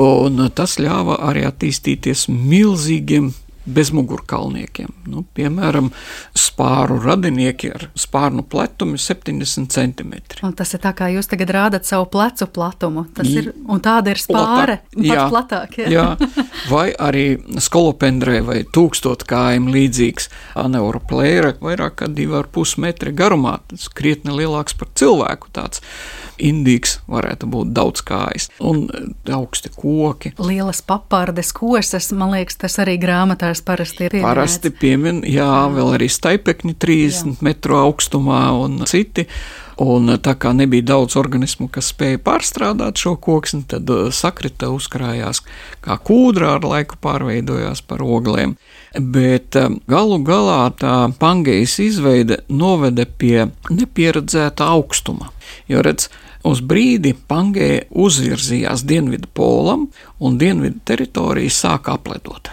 Un 0.00 0.40
tas 0.56 0.78
ļāva 0.80 1.20
arī 1.28 1.44
attīstīties 1.46 2.28
milzīgiem 2.32 3.30
bezmugurkalniekiem. 3.64 4.92
Nu, 5.10 5.24
piemēram, 5.36 5.90
spāru 6.36 6.98
radinieki 7.02 7.70
ar 7.74 7.86
spārnu 7.98 8.44
pletumu 8.48 8.98
70 9.00 9.70
cm. 9.72 10.14
Un 10.46 10.54
tas 10.56 10.74
ir 10.74 10.82
tā, 10.82 10.92
kā 10.96 11.10
jūs 11.12 11.30
tagad 11.30 11.52
rādat 11.54 11.88
savu 11.88 12.08
plecu 12.12 12.48
platumu. 12.50 13.06
Tas 13.16 13.28
ir, 13.28 13.52
un 13.68 13.82
tāda 13.84 14.14
ir 14.14 14.22
spāre, 14.22 14.80
jā, 14.96 15.26
platāk. 15.32 15.78
Jā. 15.84 15.90
jā, 15.96 16.06
vai 16.70 16.88
arī 16.96 17.26
skolopendrē 17.60 18.40
vai 18.46 18.62
tūkstotkājiem 18.74 19.68
līdzīgs 19.74 20.30
aneuroplēra, 20.60 21.56
vairāk 21.60 22.00
kā 22.00 22.10
2,5 22.10 22.80
metri 22.82 23.14
garumā, 23.16 23.58
tas 23.70 23.88
krietni 23.92 24.34
lielāks 24.40 24.76
par 24.78 24.90
cilvēku 24.98 25.52
tāds 25.56 25.84
indīgs, 26.40 26.98
varētu 27.10 27.48
būt 27.52 27.72
daudz 27.76 28.02
kājas 28.06 28.48
un 28.64 28.86
augsti 29.32 29.70
koki. 29.74 30.32
Lielas 30.40 30.80
papardes, 30.86 31.52
kosas, 31.56 32.10
man 32.16 32.34
liekas, 32.34 32.58
tas 32.60 32.78
arī 32.82 32.96
grāmatās 33.50 33.64
parasti 33.64 34.04
ir. 34.04 34.10
Pieminēts. 34.10 34.28
Parasti 34.28 34.70
piemin, 34.70 35.24
jā, 35.26 35.70
vēl 35.74 35.96
arī 35.96 36.08
staipekņi 36.08 36.74
30 36.78 37.26
jā. 37.26 37.40
metru 37.42 37.76
augstumā 37.76 38.50
un 38.58 38.84
citi. 38.86 39.26
Un 39.80 40.12
tā 40.20 40.34
kā 40.36 40.52
nebija 40.52 40.82
daudz 40.92 41.16
organismu, 41.16 41.70
kas 41.72 41.88
spēja 41.94 42.18
pārstrādāt 42.20 43.00
šo 43.00 43.14
koksni, 43.16 43.64
tad 43.64 43.88
uh, 43.88 44.10
sakrita 44.12 44.68
uzkrājās 44.68 45.40
kā 45.80 45.96
kūdra, 45.96 46.58
ar 46.58 46.66
laiku 46.68 46.98
pārveidojās 47.00 47.80
par 47.88 48.02
oglēm. 48.04 48.58
Bet 49.00 49.56
um, 49.56 49.80
galu 49.88 50.20
galā 50.20 50.68
tā 50.76 51.08
pangejas 51.16 51.78
izveide 51.80 52.42
noveda 52.48 53.06
pie 53.08 53.48
nepieredzēta 53.70 54.68
augstuma. 54.68 55.32
Jo 55.70 55.80
redz, 55.80 56.10
Uz 56.40 56.62
brīdi 56.64 57.10
Pangēja 57.12 57.82
uzvirzījās 57.92 58.86
dienvidu 58.88 59.28
polam, 59.36 59.90
un 60.24 60.38
dienvidu 60.40 60.80
teritorija 60.88 61.52
sāka 61.52 61.98
apledot. 61.98 62.48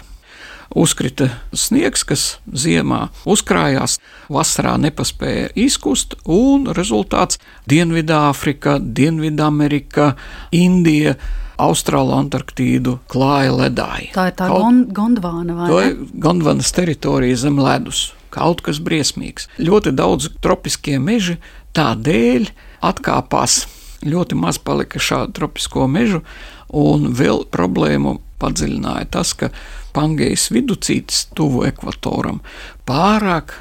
Uzkrita 0.77 1.31
sniegs, 1.57 2.03
kas 2.05 2.23
ziemā 2.53 3.07
uzkrājās, 3.25 3.97
vasarā 4.29 4.75
nepaspēja 4.81 5.49
izkust, 5.57 6.13
un 6.25 6.69
rezultāts- 6.77 7.41
Dienvidāfrika, 7.71 8.77
Dienvidamerika, 8.79 10.15
Indija. 10.51 11.17
Austrāla 11.57 12.19
Antarktīdu 12.21 12.99
klāja 13.09 13.49
ledāji. 13.49 14.11
Tā 14.13 14.27
ir 14.29 14.35
tā 14.37 14.45
Kaut, 14.45 14.91
Gondvāna 14.93 15.55
vai 15.57 15.69
ne? 15.71 15.95
Gondvānas 16.21 16.69
teritorija 16.71 17.35
zem 17.35 17.57
ledus. 17.57 18.13
Kaut 18.29 18.61
kas 18.61 18.77
briesmīgs. 18.77 19.47
Ļoti 19.57 19.95
daudz 19.97 20.29
tropiskie 20.39 20.99
meži 20.99 21.39
tādēļ 21.73 22.51
atkāpās 22.85 23.65
ļoti 24.05 24.37
maz 24.37 24.59
palika 24.61 25.01
šādu 25.01 25.33
tropisko 25.37 25.87
mežu, 25.89 26.21
un 26.69 27.11
vēl 27.17 27.45
problēmu 27.53 28.17
padziļināja 28.41 29.09
tas, 29.17 29.33
ka 29.33 29.49
Pangejas 29.97 30.51
viducītis 30.53 31.25
tuvu 31.37 31.63
ekvatoram 31.65 32.43
pārāk 32.85 33.55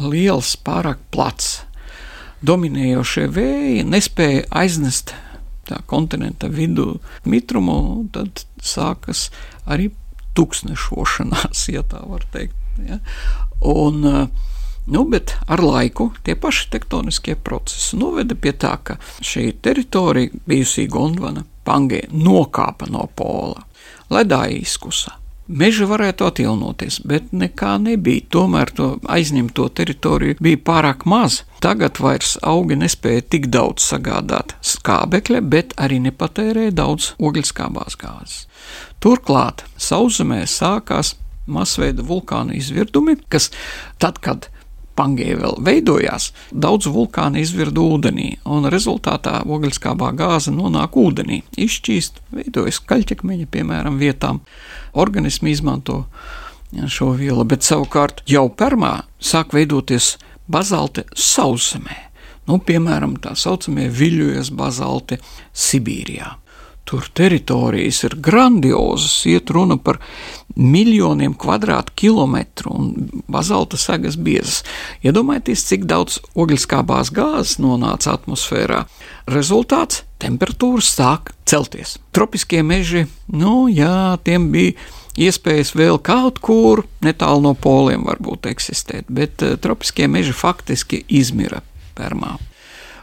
liels, 0.00 0.54
pārāk 0.56 1.02
plats. 1.12 1.66
Dominējošie 2.42 3.26
vēji 3.30 3.84
nespēja 3.86 4.46
aiznest 4.62 5.12
tā 5.68 5.82
kontinenta 5.86 6.48
vidu 6.50 6.96
mitrumu, 7.28 7.76
un 7.98 8.08
tad 8.14 8.46
sākas 8.62 9.28
arī 9.68 9.90
tūkstnešošanās, 10.38 11.68
ja 11.76 11.84
tā 11.86 12.00
var 12.08 12.26
teikt. 12.32 12.56
Ja? 12.88 13.02
Un, 13.60 14.30
Nu, 14.86 15.04
bet 15.06 15.36
ar 15.46 15.60
laiku 15.62 16.08
tie 16.26 16.34
paši 16.34 16.64
tektoniskie 16.72 17.36
procesi 17.38 17.94
noveda 17.94 18.34
pie 18.34 18.50
tā, 18.50 18.72
ka 18.82 18.96
šī 19.22 19.44
teritorija, 19.62 20.42
bijusī 20.42 20.88
Gondvana, 20.90 21.44
Pangē, 21.62 22.00
nokāpa 22.10 22.88
no 22.90 23.06
pola, 23.14 23.62
ledā 24.10 24.40
izkusa. 24.50 25.21
Meži 25.48 25.84
varētu 25.90 26.26
atjaunoties, 26.28 27.00
bet 27.08 27.32
nekā 27.34 27.74
nebija. 27.82 28.22
Tomēr 28.30 28.70
to 28.70 28.86
aizņemto 29.10 29.66
teritoriju 29.74 30.38
bija 30.40 30.60
pārāk 30.68 31.02
maz. 31.10 31.40
Tagad 31.62 31.98
vairs 32.02 32.36
augi 32.46 32.78
nespēja 32.78 33.24
tik 33.34 33.48
daudz 33.50 33.82
sagādāt 33.90 34.54
skābekļa, 34.62 35.42
bet 35.42 35.74
arī 35.82 35.98
nepatērēja 36.06 36.76
daudz 36.78 37.12
ogļskābās 37.18 37.98
gāzes. 37.98 38.46
Turklāt 39.02 39.66
sauszemē 39.82 40.44
sākās 40.46 41.16
masveida 41.50 42.06
vulkānu 42.06 42.54
izvirdumi, 42.54 43.18
kas 43.28 43.50
tad, 43.98 44.22
kad 44.22 44.48
Pangēja 44.92 45.38
vēl 45.40 45.54
veidojās, 45.64 46.26
daudz 46.52 46.86
vulkānu 46.92 47.40
izvirda 47.40 47.80
ūdenī, 47.80 48.34
un 48.44 48.68
rezultātā 48.68 49.38
ogliskābā 49.48 50.10
gāze 50.18 50.52
nonāk 50.52 50.98
ūdenī, 51.00 51.40
izšķīst, 51.56 52.20
veidojas 52.36 52.82
kaļķekmeņa, 52.90 53.48
piemēram, 53.54 53.96
vietām. 54.02 54.42
Organismi 54.92 55.50
izmanto 55.50 56.04
šo 56.88 57.12
vielu, 57.16 57.44
bet 57.44 57.64
savukārt 57.64 58.22
jau 58.28 58.46
permā 58.48 59.02
sāk 59.20 59.52
veidoties 59.56 60.16
bazalte 60.48 61.04
sauszemē. 61.16 61.98
Nu, 62.48 62.58
piemēram, 62.58 63.16
tā 63.22 63.36
saucamie 63.38 63.86
viļņojas 63.92 64.50
bazalti 64.58 65.20
Sibīrijā. 65.54 66.32
Tur 66.84 67.06
teritorijas 67.14 68.02
ir 68.04 68.16
grandiozas, 68.18 69.20
iet 69.30 69.50
runa 69.54 69.76
par 69.78 70.00
miljoniem 70.56 71.34
kvadrātkilometru 71.38 72.72
un 72.74 72.88
bazalta 73.30 73.78
sagas 73.80 74.18
biezas. 74.18 74.62
Iedomājieties, 75.06 75.62
cik 75.70 75.86
daudz 75.88 76.18
ogliskābās 76.34 77.12
gāzes 77.14 77.60
nonāca 77.62 78.16
atmosfērā. 78.16 78.82
Rezultāts- 79.30 80.02
temperatūras 80.24 80.90
sāk 80.98 81.32
celties. 81.46 81.98
Tropiskie 82.12 82.62
meži, 82.62 83.06
nu 83.28 83.68
jā, 83.68 84.18
tiem 84.24 84.50
bija 84.52 84.74
iespējas 85.16 85.74
vēl 85.76 86.00
kaut 86.02 86.40
kur 86.40 86.84
netālu 87.04 87.42
no 87.42 87.54
poliem 87.54 88.04
varbūt 88.04 88.48
eksistēt, 88.52 89.04
bet 89.08 89.42
uh, 89.42 89.56
tropiskie 89.56 90.08
meži 90.08 90.32
faktiski 90.32 91.04
izmira 91.08 91.62
permā. 91.94 92.38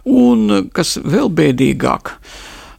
Un 0.09 0.69
kas 0.73 0.97
vēl 0.97 1.29
bēdīgāk, 1.29 2.15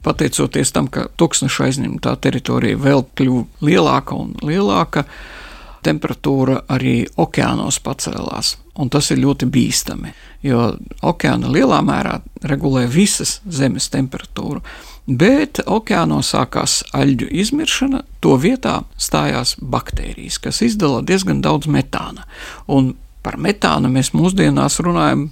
pateicoties 0.07 0.73
tam, 0.73 0.89
ka 0.93 1.09
tūkstoša 1.21 1.69
aizņemtā 1.69 2.17
teritorija 2.25 2.79
vēl 2.81 3.05
kļuva 3.19 3.67
lielāka 3.67 4.17
un 4.17 4.35
lielāka, 4.45 5.05
temperatūra 5.85 6.63
arī 6.69 7.05
okeānos 7.21 7.81
pacēlās. 7.85 8.57
Un 8.81 8.89
tas 8.93 9.11
ir 9.13 9.21
ļoti 9.21 9.49
bīstami, 9.53 10.13
jo 10.47 10.71
okeāna 11.05 11.51
lielā 11.53 11.81
mērā 11.85 12.21
regulē 12.49 12.87
visas 12.89 13.39
zemes 13.49 13.91
temperatūru. 13.93 14.63
Bet 15.11 15.63
okeānos 15.67 16.31
sākās 16.35 16.81
aļģu 16.95 17.31
izmiršana, 17.43 18.05
to 18.23 18.37
vietā 18.41 18.81
stājās 19.01 19.57
baktērijas, 19.59 20.39
kas 20.39 20.61
izdala 20.63 21.01
diezgan 21.03 21.41
daudz 21.45 21.69
metāna. 21.69 22.29
Un 22.69 22.95
par 23.25 23.37
metānu 23.41 23.91
mēs 23.93 24.13
mūsdienās 24.17 24.79
runājam 24.85 25.29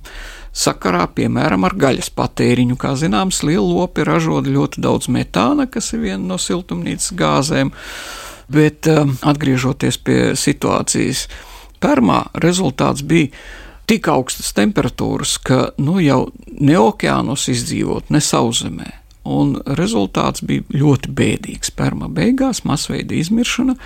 sakarā, 0.59 1.07
piemēram, 1.15 1.67
ar 1.69 1.77
gaļas 1.79 2.11
patēriņu. 2.19 2.79
Kā 2.81 2.95
zināms, 2.99 3.43
lielopi 3.47 4.07
ražo 4.07 4.41
ļoti 4.45 4.83
daudz 4.85 5.11
metāna, 5.13 5.69
kas 5.71 5.93
ir 5.95 6.05
viena 6.07 6.25
no 6.33 6.39
siltumnīcas 6.41 7.15
gāzēm. 7.19 7.73
Bet 8.49 8.89
um, 8.89 9.15
atgriežoties 9.29 10.01
pie 10.01 10.21
situācijas, 10.39 11.27
permā 11.85 12.25
rezultāts 12.43 13.05
bija 13.05 13.35
tik 13.89 14.09
augstas 14.13 14.53
temperatūras, 14.57 15.37
ka 15.41 15.71
nu, 15.81 15.99
jau 16.05 16.29
ne 16.49 16.79
okeānos 16.81 17.49
izdzīvot, 17.53 18.11
ne 18.13 18.23
sauszemē. 18.25 18.89
Un 19.29 19.59
rezultāts 19.77 20.41
bija 20.49 20.65
ļoti 20.73 21.13
bēdīgs. 21.13 21.75
Perma 21.77 22.09
beigās 22.09 22.63
masveida 22.65 23.17
izmiršana 23.19 23.77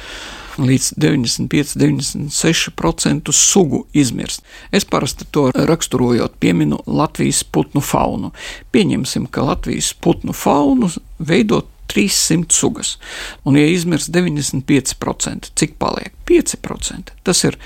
līdz 0.58 0.92
95-96% 1.00 3.32
sugu 3.32 3.86
izmirst. 3.92 4.42
Es 4.72 4.84
parasti 4.84 5.24
to 5.30 5.50
raksturojot, 5.54 6.32
pieminu 6.40 6.78
Latvijas 6.86 7.44
putnu 7.44 7.80
faunu. 7.80 8.30
Pieņemsim, 8.72 9.26
ka 9.32 9.42
Latvijas 9.46 9.94
putnu 9.94 10.32
faunu 10.36 10.90
veido 11.18 11.62
300 11.92 12.52
sugas, 12.52 12.98
un, 13.44 13.56
ja 13.56 13.66
izmirst 13.68 14.10
95%, 14.14 15.52
cik 15.54 15.74
paliek? 15.78 16.12
5%. 16.28 17.12
Tas 17.22 17.44
ir 17.44 17.58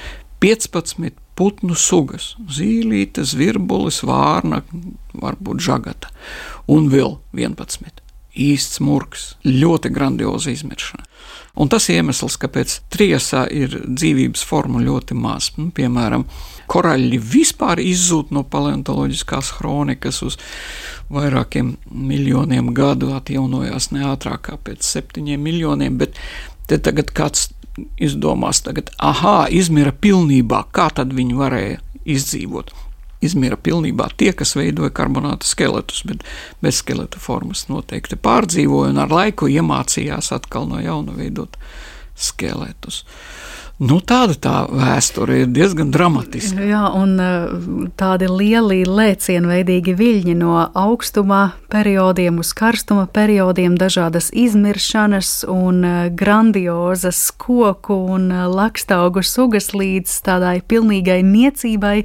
15 0.42 1.10
putnu 1.36 1.74
sugas- 1.74 2.34
zīlīte, 2.58 3.24
zvirbulis, 3.24 4.02
vārna, 4.02 4.62
varbūt 5.14 5.60
žagata, 5.60 6.08
un 6.66 6.90
vēl 6.90 7.18
11 7.32 8.05
īsts 8.36 8.80
murgs, 8.84 9.34
ļoti 9.44 9.90
grandioza 9.92 10.52
izmiršana. 10.52 11.04
Un 11.56 11.70
tas 11.72 11.88
iemesls, 11.88 12.36
kāpēc 12.40 12.74
triesā 12.92 13.46
ir 13.48 13.72
dzīvības 13.86 14.42
forma 14.44 14.82
ļoti 14.84 15.16
maz. 15.16 15.50
Nu, 15.56 15.70
piemēram, 15.74 16.26
koraļi 16.68 17.20
vispār 17.32 17.80
izzūd 17.80 18.34
no 18.36 18.44
paleontoloģiskās 18.52 19.54
kronikas 19.56 20.20
uz 20.26 20.36
vairākiem 21.12 21.76
miljoniem 21.90 22.72
gadu, 22.76 23.14
atjaunojās 23.16 23.90
ne 23.96 24.04
ātrāk 24.10 24.50
kā 24.50 24.58
pēc 24.68 24.84
septiņiem 24.84 25.42
miljoniem, 25.48 25.96
bet 26.02 26.20
te 26.68 26.76
tagad 26.82 27.14
kāds 27.16 27.48
izdomās, 28.00 28.60
tagad, 28.64 28.92
ah, 29.00 29.46
izmira 29.52 29.92
pilnībā, 29.92 30.66
kā 30.76 30.90
tad 30.96 31.12
viņi 31.16 31.36
varēja 31.40 31.80
izdzīvot 32.04 32.72
izmira 33.24 33.56
pilnībā 33.56 34.10
tie, 34.16 34.32
kas 34.36 34.56
veidoja 34.58 34.92
karbonāta 34.94 35.48
skeletus, 35.48 36.02
bet 36.08 36.24
bez 36.62 36.82
skeleta 36.82 37.20
formas 37.22 37.66
noteikti 37.70 38.18
pārdzīvoja 38.20 38.92
un 38.94 39.02
ar 39.04 39.12
laiku 39.12 39.50
iemācījās 39.52 40.32
atkal 40.36 40.68
no 40.70 40.82
jauna 40.82 41.16
veidot 41.16 41.56
skeletus. 42.16 43.04
Nu, 43.76 43.98
tāda 44.00 44.32
tā 44.40 44.54
vēsture 44.72 45.42
ir 45.42 45.50
diezgan 45.52 45.90
dramatiska. 45.92 46.64
Jā, 46.64 46.86
un 46.96 47.18
eh, 47.20 47.50
tādi 48.00 48.24
lieli 48.30 48.78
lēcienveidīgi 48.88 49.92
viļņi 49.98 50.36
no 50.40 50.62
augstuma 50.72 51.42
periodiem 51.68 52.40
uz 52.40 52.54
karstuma 52.56 53.04
periodiem, 53.04 53.76
dažādas 53.76 54.30
izmiršanas 54.32 55.42
un 55.52 55.84
eh, 55.84 55.98
grandiozas 56.08 57.20
koku 57.36 57.98
un 58.16 58.30
eh, 58.32 58.46
lakstaugu 58.48 59.20
sugas 59.20 59.74
līdz 59.76 60.22
tādai 60.24 60.62
pilnīgai 60.64 61.20
niecībai. 61.28 61.98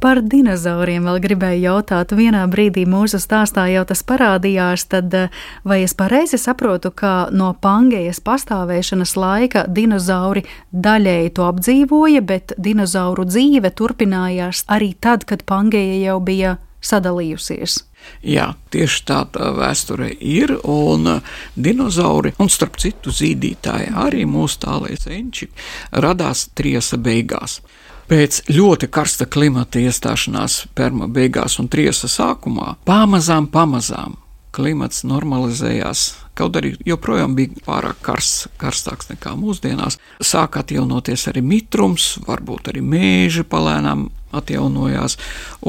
Par 0.00 0.22
dinozauriem 0.24 1.04
vēl 1.04 1.18
gribēju 1.20 1.60
jautāt. 1.60 2.14
Vienā 2.16 2.46
brīdī 2.48 2.86
mūsu 2.88 3.18
stāstā 3.20 3.66
jau 3.68 3.82
tas 3.84 4.00
parādījās, 4.08 4.86
tad 4.88 5.12
eh, 5.12 5.42
vai 5.60 5.82
es 5.84 5.92
pareizi 5.92 6.38
saprotu, 6.40 6.88
ka 6.88 7.28
no 7.36 7.50
Pangejas 7.60 8.22
pastāvēšanas 8.24 9.12
laika 9.20 9.66
dinozauri 9.68 10.46
daļēji 10.72 11.34
to 11.36 11.44
apdzīvoja, 11.50 12.22
bet 12.24 12.54
dinozauru 12.56 13.26
dzīve 13.28 13.74
turpinājās 13.76 14.64
arī 14.72 14.94
tad, 14.96 15.26
kad 15.28 15.44
Pangeja 15.44 16.00
jau 16.06 16.16
bija 16.24 16.56
sadalījusies? 16.80 17.76
Jā, 18.24 18.46
tieši 18.72 19.02
tā 19.04 19.20
tā 19.34 19.50
vēsture 19.58 20.08
ir. 20.16 20.54
Un 20.64 21.18
eh, 21.18 21.36
dinozauri, 21.60 22.32
un 22.40 22.48
starp 22.48 22.80
citu 22.80 23.12
zīdītāji, 23.12 23.92
arī 24.00 24.24
mūsu 24.24 24.62
tālēji 24.64 25.02
senči, 25.04 25.50
radās 25.92 26.48
triesa 26.56 26.96
beigās. 26.96 27.60
Pēc 28.10 28.40
ļoti 28.50 28.88
karsta 28.90 29.22
klimata 29.30 29.78
iestāšanās 29.78 30.64
Perma 30.74 31.06
beigās 31.06 31.60
un 31.62 31.68
Triesa 31.70 32.08
sākumā 32.10 32.72
pamazām, 32.88 33.46
pamazām 33.46 34.16
klimats 34.50 35.04
normalizējās. 35.06 36.02
Kaut 36.34 36.58
arī 36.58 36.72
joprojām 36.88 37.36
bija 37.38 37.62
pārāk 37.62 38.00
karsts, 38.02 38.48
karstāks 38.58 39.12
nekā 39.12 39.36
mūsdienās. 39.38 40.00
Sāk 40.26 40.58
atjaunoties 40.58 41.28
arī 41.30 41.44
mitrums, 41.46 42.16
varbūt 42.26 42.72
arī 42.72 42.82
mēži 42.82 43.46
palēnām 43.46 44.08
atjaunojās. 44.34 45.14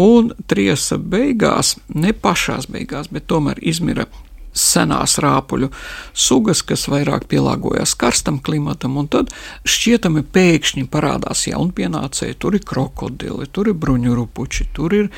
Un 0.01 0.33
triesa 0.49 0.97
beigās, 0.97 1.75
ne 1.93 2.09
pašās 2.25 2.65
beigās, 2.73 3.13
bet 3.13 3.29
tomēr 3.29 3.61
izmira 3.61 4.07
senās 4.53 5.17
rāpuļu 5.23 5.69
sugas, 6.13 6.61
kas 6.65 6.87
vairāk 6.91 7.27
pielāgojas 7.31 7.95
karstam 7.99 8.39
klimatam, 8.43 8.97
un 8.99 9.09
tad 9.11 9.31
šķietami 9.67 10.23
pēkšņi 10.33 10.85
parādās 10.91 11.47
jaunpienācēji. 11.49 12.37
Tur 12.41 12.57
ir 12.57 12.65
krokodili, 12.67 13.47
tur 13.51 13.71
ir 13.71 13.79
bruņurupuči, 13.79 14.69
tur 14.75 14.95
ir 14.97 15.09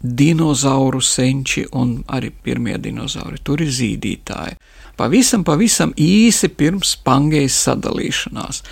dinozauru 0.00 1.02
senči 1.04 1.66
un 1.72 1.98
arī 2.08 2.32
pirmie 2.32 2.78
dinozauri, 2.82 3.42
tur 3.44 3.64
ir 3.64 3.72
zīdītāji. 3.74 4.58
Pavisam, 4.98 5.44
pavisam 5.46 5.92
īsi 5.94 6.48
pirms 6.50 6.96
Pangejas 7.06 7.54
sadalīšanās. 7.68 8.62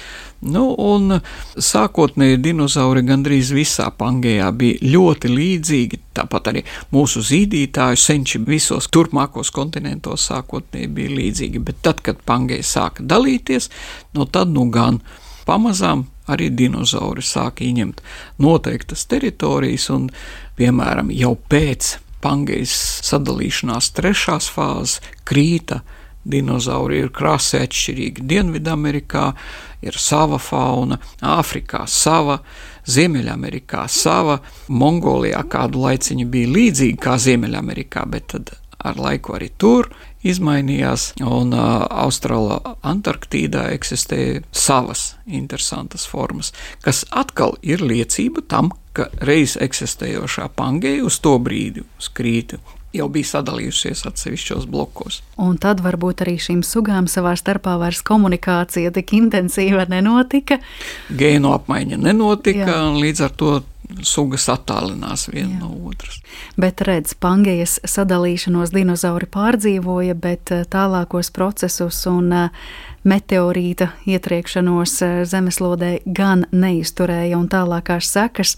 Nu, 0.47 0.65
un 0.75 1.15
sākotnēji 1.57 2.41
dinozauri 2.45 3.05
gandrīz 3.07 3.53
visā 3.57 3.87
Pangejā 3.95 4.51
bija 4.59 4.91
ļoti 4.93 5.31
līdzīgi. 5.33 6.01
Tāpat 6.19 6.51
arī 6.51 6.63
mūsu 6.93 7.23
zīdītāju 7.25 8.01
senči 8.01 8.41
visos 8.45 8.91
turpmākos 8.93 9.53
kontinentos 9.55 10.27
sākotnēji 10.29 10.91
bija 10.99 11.15
līdzīgi. 11.17 11.63
Bet 11.71 11.81
tad, 11.87 12.03
kad 12.05 12.21
Pangeja 12.27 12.67
sāka 12.67 13.07
dalīties, 13.07 13.71
no 14.19 14.27
tad 14.27 14.53
nu 14.53 14.67
gan 14.75 15.01
pamazām 15.47 16.05
arī 16.27 16.51
dinozauri 16.51 17.23
sāka 17.23 17.65
ieņemt 17.65 18.03
noteiktas 18.43 19.07
teritorijas, 19.07 19.89
un, 19.95 20.11
piemēram, 20.59 21.15
jau 21.15 21.37
pēc 21.49 21.97
Pangejas 22.25 22.75
sadalīšanās 23.07 23.93
trešās 23.95 24.51
fāzes 24.51 24.99
krīta 25.25 25.85
dinozauri 26.33 27.01
ir 27.05 27.13
krasi 27.15 27.61
atšķirīgi. 27.63 28.27
Dienvidamerikā 28.27 29.27
ir 29.87 29.99
sava 30.01 30.39
fauna, 30.43 30.99
Āfrikā 31.23 31.85
sava, 31.91 32.41
Ziemeļamerikā 32.87 33.87
sava, 33.91 34.41
Mongolijā 34.69 35.43
kādu 35.51 35.83
laiciņu 35.87 36.29
bija 36.31 36.53
līdzīga 36.59 37.03
kā 37.09 37.17
Ziemeļamerikā, 37.23 38.07
bet 38.11 38.31
tad 38.35 38.55
ar 38.87 38.99
laiku 39.01 39.35
arī 39.37 39.51
tur 39.59 39.89
izmainījās, 40.27 41.13
un 41.23 41.55
uh, 41.55 41.87
Austrālā 42.05 42.59
Antarktīdā 42.87 43.67
eksistē 43.75 44.43
savas 44.55 45.15
interesantas 45.27 46.07
formas, 46.11 46.53
kas 46.85 47.05
atkal 47.11 47.57
ir 47.63 47.85
liecība 47.85 48.43
tam, 48.49 48.73
ka 48.97 49.11
reiz 49.29 49.57
eksistējošā 49.61 50.49
Pangeja 50.57 51.05
uz 51.07 51.21
to 51.23 51.37
brīdi 51.43 51.85
uz 51.99 52.11
Krītu 52.17 52.61
jau 52.95 53.07
bija 53.13 53.31
sadalījušies 53.33 54.05
atsevišķos 54.11 54.67
blokos. 54.71 55.21
Un 55.43 55.59
tad 55.63 55.83
varbūt 55.85 56.25
arī 56.25 56.37
šīm 56.43 56.63
sugām 56.67 57.09
savā 57.11 57.35
starpā 57.39 57.77
vairs 57.81 58.03
komunikācija 58.07 58.93
tik 58.97 59.15
intensīva 59.19 59.87
nenotika. 59.91 60.61
Gēnu 61.11 61.55
apmaiņa 61.57 62.01
nenotika, 62.03 62.69
Jā. 62.69 62.83
līdz 62.97 63.25
ar 63.27 63.35
to 63.37 63.55
sugas 64.07 64.49
attālinās 64.51 65.29
viena 65.31 65.61
no 65.61 65.71
otras. 65.89 66.19
Bet 66.59 66.83
redz, 66.87 67.15
Pangejas 67.23 67.79
sadalīšanos 67.87 68.75
dinozauri 68.75 69.29
pārdzīvoja, 69.31 70.17
bet 70.19 70.53
eh, 70.55 70.67
tālākos 70.71 71.31
procesus 71.35 72.03
un 72.11 72.33
uh, 72.35 72.67
meteorīta 73.07 73.91
ietriekšanos 74.07 74.95
eh, 75.05 75.15
zemeslodē 75.29 75.91
gan 76.07 76.45
neizturēja 76.53 77.39
un 77.39 77.47
tālākās 77.51 78.11
sekas. 78.11 78.57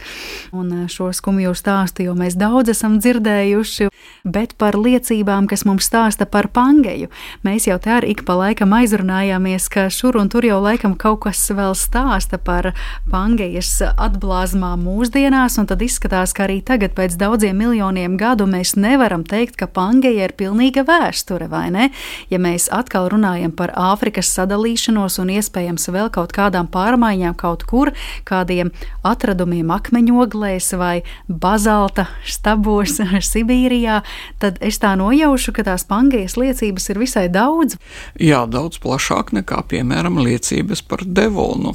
Un 0.56 0.72
eh, 0.72 0.86
šo 0.92 1.10
skumju 1.16 1.52
stāstu 1.58 2.06
jau 2.06 2.16
mēs 2.18 2.38
daudz 2.38 2.72
esam 2.72 2.98
dzirdējuši, 3.02 3.90
bet 4.28 4.56
par 4.60 4.78
liecībām, 4.78 5.48
kas 5.50 5.66
mums 5.68 5.88
stāsta 5.88 6.26
par 6.28 6.48
Pangeju, 6.54 7.10
mēs 7.44 7.68
jau 7.68 7.78
te 7.82 7.92
arī 7.98 8.14
ik 8.14 8.24
pa 8.28 8.38
laikam 8.38 8.72
aizrunājāmies, 8.76 9.68
ka 9.72 9.88
šur 9.92 10.18
un 10.20 10.32
tur 10.32 10.46
jau 10.48 10.60
laikam 10.64 10.96
kaut 10.98 11.26
kas 11.26 11.44
vēl 11.52 11.76
stāsta 11.76 12.40
par 12.40 12.72
Pangejas 13.10 13.74
atblāzmām 13.90 14.86
mūsdienās, 14.86 15.58
un 15.60 15.68
tad 15.68 15.84
izskatās, 15.84 16.32
ka 16.36 16.46
arī 16.48 16.60
tagad 16.64 16.96
pēc 16.96 17.18
daudziem 17.20 17.58
miljoniem 17.58 18.16
gadu 18.20 18.48
mēs 18.48 18.76
nevaram 18.80 19.26
teikt, 19.28 19.58
ka 19.60 19.68
Pangeja 19.68 20.28
ir 20.28 20.36
pilnīga 20.38 20.86
vēsture, 20.88 21.50
vai 21.52 21.68
ne? 21.74 21.90
Ja 22.32 22.40
mēs 22.42 22.68
atkal 22.72 23.10
runājam 23.12 23.52
par 23.56 23.74
Āfrikas 23.76 24.37
sadalīšanos 24.38 25.18
un 25.22 25.34
iespējams 25.36 25.90
vēl 25.94 26.10
kaut 26.14 26.32
kādām 26.36 26.70
pārmaiņām 26.72 27.36
kaut 27.38 27.64
kur, 27.68 27.92
kādiem 28.28 28.72
atradumiem 29.06 29.70
akmeņoglēs 29.74 30.72
vai 30.78 31.02
bazalta 31.28 32.08
stabos 32.26 32.98
Sibīrijā, 33.28 34.00
tad 34.42 34.58
es 34.64 34.80
tā 34.82 34.94
nojaušu, 34.98 35.54
ka 35.56 35.66
tās 35.66 35.86
Pangejas 35.88 36.36
liecības 36.40 36.88
ir 36.92 37.02
visai 37.02 37.26
daudz. 37.32 37.78
Jā, 38.20 38.44
daudz 38.50 38.80
plašāk 38.82 39.32
nekā, 39.36 39.62
piemēram, 39.70 40.20
liecības 40.24 40.82
par 40.88 41.04
Devonu. 41.04 41.74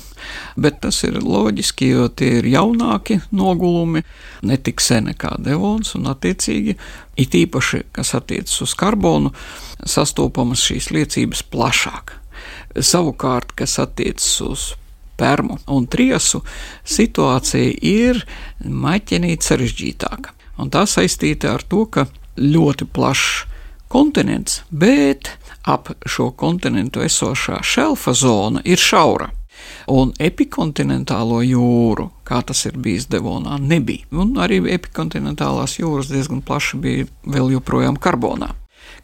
Bet 0.55 0.81
tas 0.83 1.01
ir 1.07 1.19
loģiski, 1.21 1.91
jo 1.93 2.07
tie 2.09 2.39
ir 2.39 2.49
jaunāki 2.53 3.19
nogulumi, 3.35 4.03
ne 4.47 4.57
tik 4.57 4.83
seni 4.83 5.15
kā 5.17 5.35
Devons, 5.43 5.95
un 5.99 6.09
attiecīgi, 6.13 6.77
it 7.19 7.37
īpaši, 7.37 7.85
kas 7.95 8.13
attiecas 8.17 8.61
uz 8.65 8.75
karbonu, 8.77 9.33
sastopamas 9.85 10.63
šīs 10.63 10.91
liecības 10.95 11.45
plašāk. 11.53 12.19
Savukārt, 12.73 13.53
kas 13.57 13.77
attiecas 13.79 14.29
uz 14.41 14.71
permu 15.17 15.59
un 15.69 15.85
triesu, 15.87 16.41
situācija 16.83 17.77
ir 17.85 18.23
maķenīt 18.65 19.45
sarežģītāka. 19.45 20.33
Un 20.61 20.69
tā 20.73 20.85
saistīta 20.89 21.53
ar 21.55 21.63
to, 21.65 21.85
ka 21.85 22.07
ļoti 22.37 22.87
plašs 22.93 23.45
kontinents, 23.93 24.63
bet 24.69 25.29
ap 25.69 25.91
šo 26.09 26.31
kontinentu 26.37 27.03
esošā 27.05 27.61
šelfa 27.63 28.13
zona 28.17 28.63
ir 28.65 28.81
šaura. 28.81 29.29
Un 29.93 30.11
epikontinentālo 30.19 31.41
jūru, 31.45 32.09
kā 32.27 32.41
tas 32.47 32.65
ir 32.67 32.77
bijis 32.79 33.05
Devonā, 33.11 33.59
nebija. 33.61 34.07
Un 34.11 34.33
arī 34.41 34.59
epikontinentālās 34.73 35.77
jūras 35.79 36.11
diezgan 36.11 36.41
plaši 36.45 36.79
bija 36.83 37.07
vēl 37.35 37.53
joprojām 37.57 37.99
karbonā. 38.01 38.53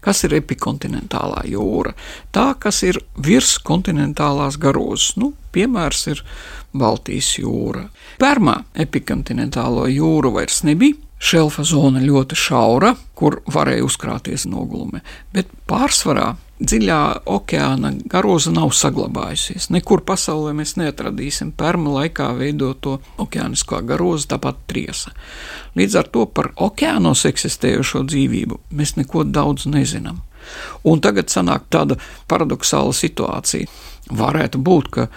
Kas 0.04 0.24
ir 0.24 0.36
epikontinentālā 0.38 1.44
jūra? 1.52 1.94
Tā, 2.36 2.54
kas 2.60 2.84
ir 2.88 3.02
virs 3.20 3.58
kontinentālās 3.66 4.56
garozes. 4.62 5.18
Nu, 5.20 5.34
piemērs 5.52 6.06
ir 6.14 6.24
Baltijas 6.72 7.34
jūra. 7.40 7.90
Pērmā 8.22 8.56
epikontinentālo 8.80 9.88
jūru 9.92 10.34
vairs 10.38 10.64
nebija. 10.68 10.98
Šelfa 11.20 11.66
zona 11.68 12.00
ļoti 12.00 12.38
šaura, 12.40 12.94
kur 13.12 13.42
varēja 13.52 13.84
uzkrāties 13.84 14.46
nogulumi, 14.48 15.02
bet 15.36 15.50
pārsvarā 15.68 16.30
dziļā 16.60 17.00
okeāna 17.30 17.92
garoza 18.12 18.52
nav 18.52 18.74
saglabājusies. 18.76 19.70
Nekur 19.72 20.04
pasaulē 20.08 20.52
mēs 20.58 20.76
neatradīsim 20.80 21.54
perma 21.58 21.94
laikā 22.00 22.30
veidoto 22.38 22.98
okeānisko 23.22 23.82
garozu, 23.88 24.28
tāpat 24.34 24.60
triesa. 24.68 25.14
Līdz 25.80 26.00
ar 26.02 26.10
to 26.12 26.26
par 26.28 26.52
okeānos 26.60 27.24
eksistējošo 27.30 28.04
dzīvību 28.10 28.60
mēs 28.76 28.98
neko 29.00 29.24
daudz 29.24 29.70
nezinām. 29.72 30.22
Un 30.88 31.02
tagad 31.04 31.32
sanāk 31.32 31.68
tāda 31.72 32.00
paradoxāla 32.28 32.96
situācija. 32.96 33.70
Varētu 34.10 34.60
būt, 34.60 34.92
ka 34.92 35.08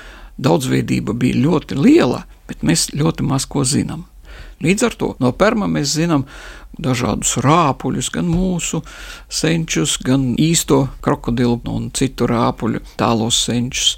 daudzveidība 0.43 1.14
bija 1.16 1.40
ļoti 1.43 1.78
liela, 1.78 2.24
bet 2.49 2.62
mēs 2.66 2.90
ļoti 2.95 3.26
maz 3.26 3.47
ko 3.51 3.64
zinām. 3.64 4.07
Līdz 4.62 4.84
ar 4.86 4.95
to 4.99 5.09
no 5.18 5.32
perma 5.34 5.66
mēs 5.66 5.97
zinām 5.97 6.26
dažādus 6.81 7.37
rāpuļus, 7.45 8.11
gan 8.14 8.29
mūsu 8.33 8.83
senčus, 9.29 9.99
gan 10.03 10.33
īsto 10.41 10.87
krokodilu 11.05 11.61
un 11.73 11.91
citu 11.95 12.29
rāpuļu 12.31 12.83
tālos 13.01 13.43
senčus. 13.47 13.97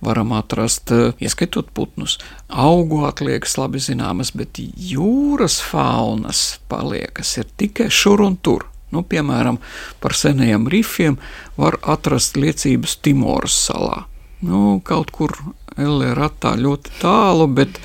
Varam 0.00 0.32
atrast, 0.32 0.92
eh, 0.94 1.12
ieskaitot 1.18 1.70
putnus. 1.74 2.18
Augu 2.48 3.04
atliekas 3.06 3.56
labi 3.58 3.78
zināmas, 3.78 4.30
bet 4.34 4.58
jūras 4.58 5.60
faunas 5.60 6.58
paliekas 6.68 7.36
ir 7.38 7.46
tikai 7.56 7.90
šur 7.90 8.22
un 8.22 8.36
tur. 8.36 8.66
Nu, 8.90 9.02
piemēram, 9.02 9.58
par 10.00 10.14
senajiem 10.16 10.68
rifiem 10.68 11.18
var 11.56 11.76
atrast 11.82 12.36
liecības 12.36 12.96
Timoras 13.02 13.52
salā. 13.68 14.04
Nu, 14.40 14.80
kaut 14.84 15.10
kur 15.10 15.34
Elēratā 15.76 16.54
ļoti 16.56 16.94
tālu, 17.02 17.46
bet 17.54 17.80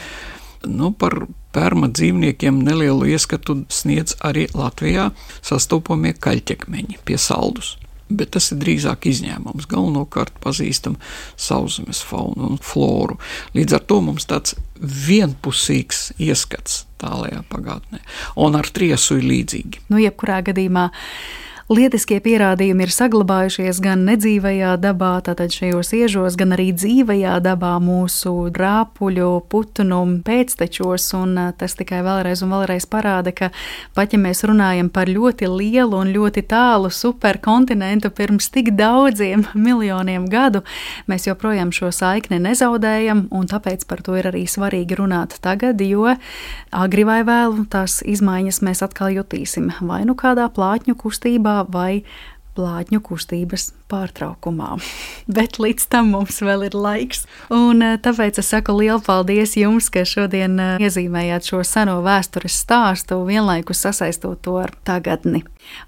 nu, 0.66 0.92
par 0.92 1.28
pērma 1.54 1.90
dzīvniekiem 1.94 2.60
nelielu 2.66 3.14
ieskatu 3.14 3.62
sniedz 3.72 4.18
arī 4.26 4.48
Latvijā 4.58 5.12
sastopamie 5.46 6.16
kaļķekmeņi 6.18 7.02
pie 7.06 7.20
saldus. 7.22 7.78
Bet 8.14 8.34
tas 8.36 8.52
ir 8.54 8.60
drīzāk 8.62 9.08
izņēmums. 9.10 9.66
Galvenokārt 9.72 10.36
pazīstam 10.44 11.00
sauszemes 11.40 12.04
faunu 12.06 12.52
un 12.52 12.60
floru. 12.62 13.18
Līdz 13.56 13.78
ar 13.80 13.86
to 13.90 14.02
mums 14.06 14.28
tāds 14.30 14.58
vienpusīgs 14.84 16.12
ieskats 16.22 16.84
tālajā 17.02 17.42
pagātnē. 17.50 18.04
Un 18.44 18.60
ar 18.60 18.70
triesu 18.70 19.18
ir 19.22 19.30
līdzīgi. 19.32 19.88
Nu, 19.90 20.02
jebkurā 20.04 20.44
gadījumā 20.46 20.90
Lietiskie 21.72 22.18
pierādījumi 22.20 22.84
ir 22.84 22.92
saglabājušies 22.92 23.78
gan 23.80 24.02
nedzīvajā 24.04 24.74
dabā, 24.84 25.14
tātad 25.24 25.54
šajos 25.56 25.94
iežos, 25.96 26.36
gan 26.36 26.52
arī 26.58 26.74
dzīvajā 26.76 27.38
dabā 27.40 27.78
mūsu 27.80 28.34
rāpuļu, 28.52 29.30
putnu 29.48 30.00
pēctečos, 30.28 31.06
un 31.16 31.40
tas 31.56 31.78
tikai 31.80 32.02
vēlreiz 32.04 32.42
un 32.44 32.52
vēlreiz 32.52 32.84
parāda, 32.92 33.32
ka 33.32 33.48
pat 33.96 34.12
ja 34.12 34.20
mēs 34.20 34.44
runājam 34.44 34.90
par 34.92 35.08
ļoti 35.08 35.48
lielu 35.48 36.02
un 36.02 36.12
ļoti 36.12 36.44
tālu 36.52 36.92
superkontinentu 36.92 38.12
pirms 38.12 38.52
tik 38.52 38.74
daudziem 38.76 39.48
miljoniem 39.56 40.28
gadu, 40.28 40.66
mēs 41.08 41.30
joprojām 41.30 41.72
šo 41.72 41.94
saikni 41.96 42.42
nezaudējam, 42.44 43.30
un 43.32 43.48
tāpēc 43.48 43.88
par 43.88 44.04
to 44.04 44.20
ir 44.20 44.28
arī 44.34 44.44
svarīgi 44.52 45.00
runāt 45.00 45.40
tagad, 45.40 45.80
jo 45.80 46.12
agri 46.76 47.08
vai 47.08 47.22
vēlu 47.24 47.64
tās 47.72 48.02
izmaiņas 48.04 48.60
mēs 48.68 48.84
atkal 48.84 49.16
jutīsim. 49.16 49.72
Vai 49.80 50.04
nu 50.04 50.20
kādā 50.20 50.52
plātņu 50.52 51.00
kustībā, 51.00 51.53
vai 51.70 52.04
plātņu 52.54 53.00
kustības 53.04 53.72
pārtraukumā. 53.92 54.76
Bet 55.38 55.60
līdz 55.62 55.88
tam 55.92 56.12
mums 56.14 56.40
vēl 56.46 56.68
ir 56.68 56.78
laiks. 56.78 57.26
Un 57.54 57.82
eh, 57.86 57.96
tāpēc 58.02 58.40
es 58.42 58.52
saku 58.54 58.76
lielu 58.78 59.02
paldies 59.04 59.56
jums, 59.60 59.90
ka 59.94 60.06
šodien 60.08 60.60
eh, 60.62 60.84
iezīmējāt 60.86 61.50
šo 61.50 61.64
seno 61.68 62.00
vēstures 62.06 62.60
stāstu, 62.66 63.22
vienlaikus 63.28 63.84
sasaistot 63.86 64.42
to 64.46 64.58
ar 64.62 64.74
tagadni. 64.88 65.44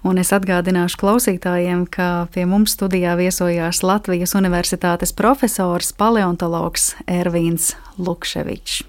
Un 0.06 0.18
es 0.22 0.32
atgādināšu 0.34 0.98
klausītājiem, 1.02 1.86
ka 1.92 2.26
pie 2.34 2.46
mums 2.48 2.74
studijā 2.76 3.16
viesojās 3.18 3.82
Latvijas 3.86 4.34
Universitātes 4.38 5.14
profesors 5.16 5.92
paleontologs 5.96 6.94
Ervīns 7.06 7.74
Lukševičs. 8.00 8.84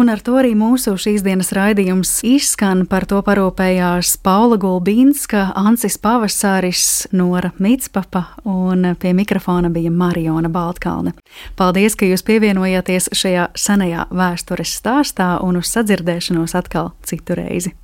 Un 0.00 0.08
ar 0.08 0.22
to 0.24 0.38
arī 0.40 0.54
mūsu 0.56 0.94
šīs 0.96 1.20
dienas 1.20 1.50
raidījums 1.52 2.22
izskan. 2.24 2.86
Par 2.88 3.04
to 3.10 3.18
parūpējās 3.26 4.14
Paula 4.24 4.56
Gulbīnska, 4.56 5.50
Ancis 5.60 5.98
Pavasaris, 6.00 6.84
Nora 7.12 7.50
Mitspapa 7.60 8.22
un 8.48 8.94
pie 9.02 9.12
mikrofona 9.18 9.68
bija 9.68 9.92
Mariona 9.92 10.48
Baltkalne. 10.48 11.12
Paldies, 11.60 11.98
ka 12.00 12.08
jūs 12.08 12.24
pievienojāties 12.24 13.10
šajā 13.12 13.50
senajā 13.52 14.08
vēstures 14.08 14.72
stāstā 14.80 15.34
un 15.44 15.60
uz 15.60 15.68
sadzirdēšanos 15.74 16.56
atkal 16.56 16.94
citu 17.04 17.36
reizi. 17.36 17.76